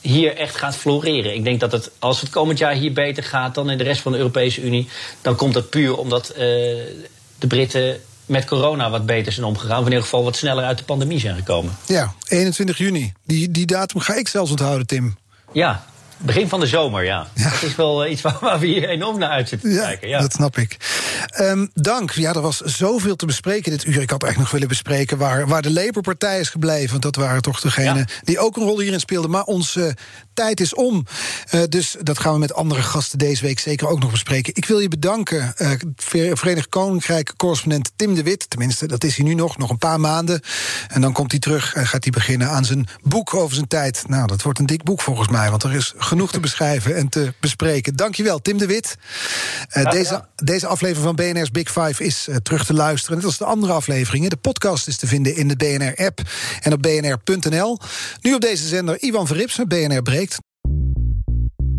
hier 0.00 0.36
echt 0.36 0.56
gaat 0.56 0.76
floreren. 0.76 1.34
Ik 1.34 1.44
denk 1.44 1.60
dat 1.60 1.72
het, 1.72 1.90
als 1.98 2.20
het 2.20 2.30
komend 2.30 2.58
jaar 2.58 2.74
hier 2.74 2.92
beter 2.92 3.22
gaat 3.22 3.54
dan 3.54 3.70
in 3.70 3.78
de 3.78 3.84
rest 3.84 4.00
van 4.00 4.12
de 4.12 4.18
Europese 4.18 4.62
Unie, 4.62 4.88
dan 5.20 5.36
komt 5.36 5.54
dat 5.54 5.70
puur 5.70 5.96
omdat 5.96 6.32
de 7.38 7.46
Britten 7.48 8.00
met 8.26 8.44
corona 8.44 8.90
wat 8.90 9.06
beter 9.06 9.32
zijn 9.32 9.46
omgegaan. 9.46 9.78
Of 9.78 9.84
in 9.84 9.90
ieder 9.90 10.02
geval 10.02 10.24
wat 10.24 10.36
sneller 10.36 10.64
uit 10.64 10.78
de 10.78 10.84
pandemie 10.84 11.20
zijn 11.20 11.36
gekomen. 11.36 11.76
Ja, 11.86 12.14
21 12.28 12.78
juni. 12.78 13.12
Die, 13.26 13.50
die 13.50 13.66
datum 13.66 14.00
ga 14.00 14.14
ik 14.14 14.28
zelfs 14.28 14.50
onthouden, 14.50 14.86
Tim. 14.86 15.16
Ja, 15.52 15.84
Begin 16.16 16.48
van 16.48 16.60
de 16.60 16.66
zomer, 16.66 17.04
ja. 17.04 17.28
ja. 17.34 17.50
Dat 17.50 17.62
is 17.62 17.76
wel 17.76 18.04
eh, 18.04 18.10
iets 18.10 18.22
waar, 18.22 18.58
we 18.58 18.66
hier 18.66 18.88
enorm 18.88 19.18
naar 19.18 19.30
uit 19.30 19.48
zitten 19.48 19.68
te 19.68 19.74
ja, 19.74 19.82
kijken. 19.84 20.08
Ja, 20.08 20.20
dat 20.20 20.32
snap 20.32 20.58
ik. 20.58 20.76
Um, 21.40 21.70
dank. 21.74 22.10
Ja, 22.10 22.32
er 22.32 22.40
was 22.40 22.60
zoveel 22.60 23.16
te 23.16 23.26
bespreken 23.26 23.70
dit 23.70 23.84
uur. 23.84 24.02
Ik 24.02 24.10
had 24.10 24.22
eigenlijk 24.22 24.38
nog 24.38 24.50
willen 24.50 24.68
bespreken 24.68 25.18
waar, 25.18 25.48
waar 25.48 25.62
de 25.62 25.72
Labour-partij 25.72 26.40
is 26.40 26.48
gebleven. 26.48 26.90
Want 26.90 27.02
dat 27.02 27.16
waren 27.16 27.42
toch 27.42 27.60
degenen 27.60 27.96
ja. 27.96 28.04
die 28.22 28.38
ook 28.38 28.56
een 28.56 28.62
rol 28.62 28.80
hierin 28.80 29.00
speelden. 29.00 29.30
Maar 29.30 29.42
onze 29.42 29.80
uh, 29.80 29.92
tijd 30.34 30.60
is 30.60 30.74
om. 30.74 31.06
Uh, 31.54 31.62
dus 31.68 31.96
dat 32.02 32.18
gaan 32.18 32.32
we 32.32 32.38
met 32.38 32.54
andere 32.54 32.82
gasten 32.82 33.18
deze 33.18 33.42
week 33.42 33.58
zeker 33.58 33.88
ook 33.88 34.00
nog 34.00 34.10
bespreken. 34.10 34.54
Ik 34.56 34.64
wil 34.64 34.78
je 34.78 34.88
bedanken, 34.88 35.54
uh, 35.58 35.70
Verenigd 36.32 36.68
Koninkrijk-correspondent 36.68 37.92
Tim 37.96 38.14
de 38.14 38.22
Wit. 38.22 38.50
Tenminste, 38.50 38.86
dat 38.86 39.04
is 39.04 39.16
hij 39.16 39.24
nu 39.24 39.34
nog, 39.34 39.58
nog 39.58 39.70
een 39.70 39.78
paar 39.78 40.00
maanden. 40.00 40.40
En 40.88 41.00
dan 41.00 41.12
komt 41.12 41.30
hij 41.30 41.40
terug 41.40 41.74
en 41.74 41.86
gaat 41.86 42.04
hij 42.04 42.12
beginnen 42.12 42.48
aan 42.48 42.64
zijn 42.64 42.88
boek 43.02 43.34
over 43.34 43.54
zijn 43.54 43.68
tijd. 43.68 44.04
Nou, 44.06 44.26
dat 44.26 44.42
wordt 44.42 44.58
een 44.58 44.66
dik 44.66 44.82
boek 44.82 45.00
volgens 45.00 45.28
mij, 45.28 45.50
want 45.50 45.62
er 45.62 45.74
is 45.74 45.94
genoeg 46.04 46.32
te 46.32 46.40
beschrijven 46.40 46.96
en 46.96 47.08
te 47.08 47.32
bespreken. 47.40 47.96
Dankjewel, 47.96 48.42
Tim 48.42 48.58
de 48.58 48.66
Wit. 48.66 48.96
Uh, 49.76 49.90
deze, 49.90 50.24
deze 50.36 50.66
aflevering 50.66 51.04
van 51.04 51.14
BNR's 51.14 51.50
Big 51.50 51.72
Five 51.72 52.04
is 52.04 52.26
uh, 52.28 52.36
terug 52.36 52.64
te 52.64 52.74
luisteren. 52.74 53.16
Net 53.16 53.26
als 53.26 53.38
de 53.38 53.44
andere 53.44 53.72
afleveringen. 53.72 54.30
De 54.30 54.36
podcast 54.36 54.88
is 54.88 54.96
te 54.96 55.06
vinden 55.06 55.36
in 55.36 55.48
de 55.48 55.56
BNR-app 55.56 56.20
en 56.60 56.72
op 56.72 56.82
bnr.nl. 56.82 57.78
Nu 58.20 58.34
op 58.34 58.40
deze 58.40 58.68
zender 58.68 59.02
Ivan 59.02 59.26
Verripsen, 59.26 59.68
BNR 59.68 60.02
Breekt. 60.02 60.38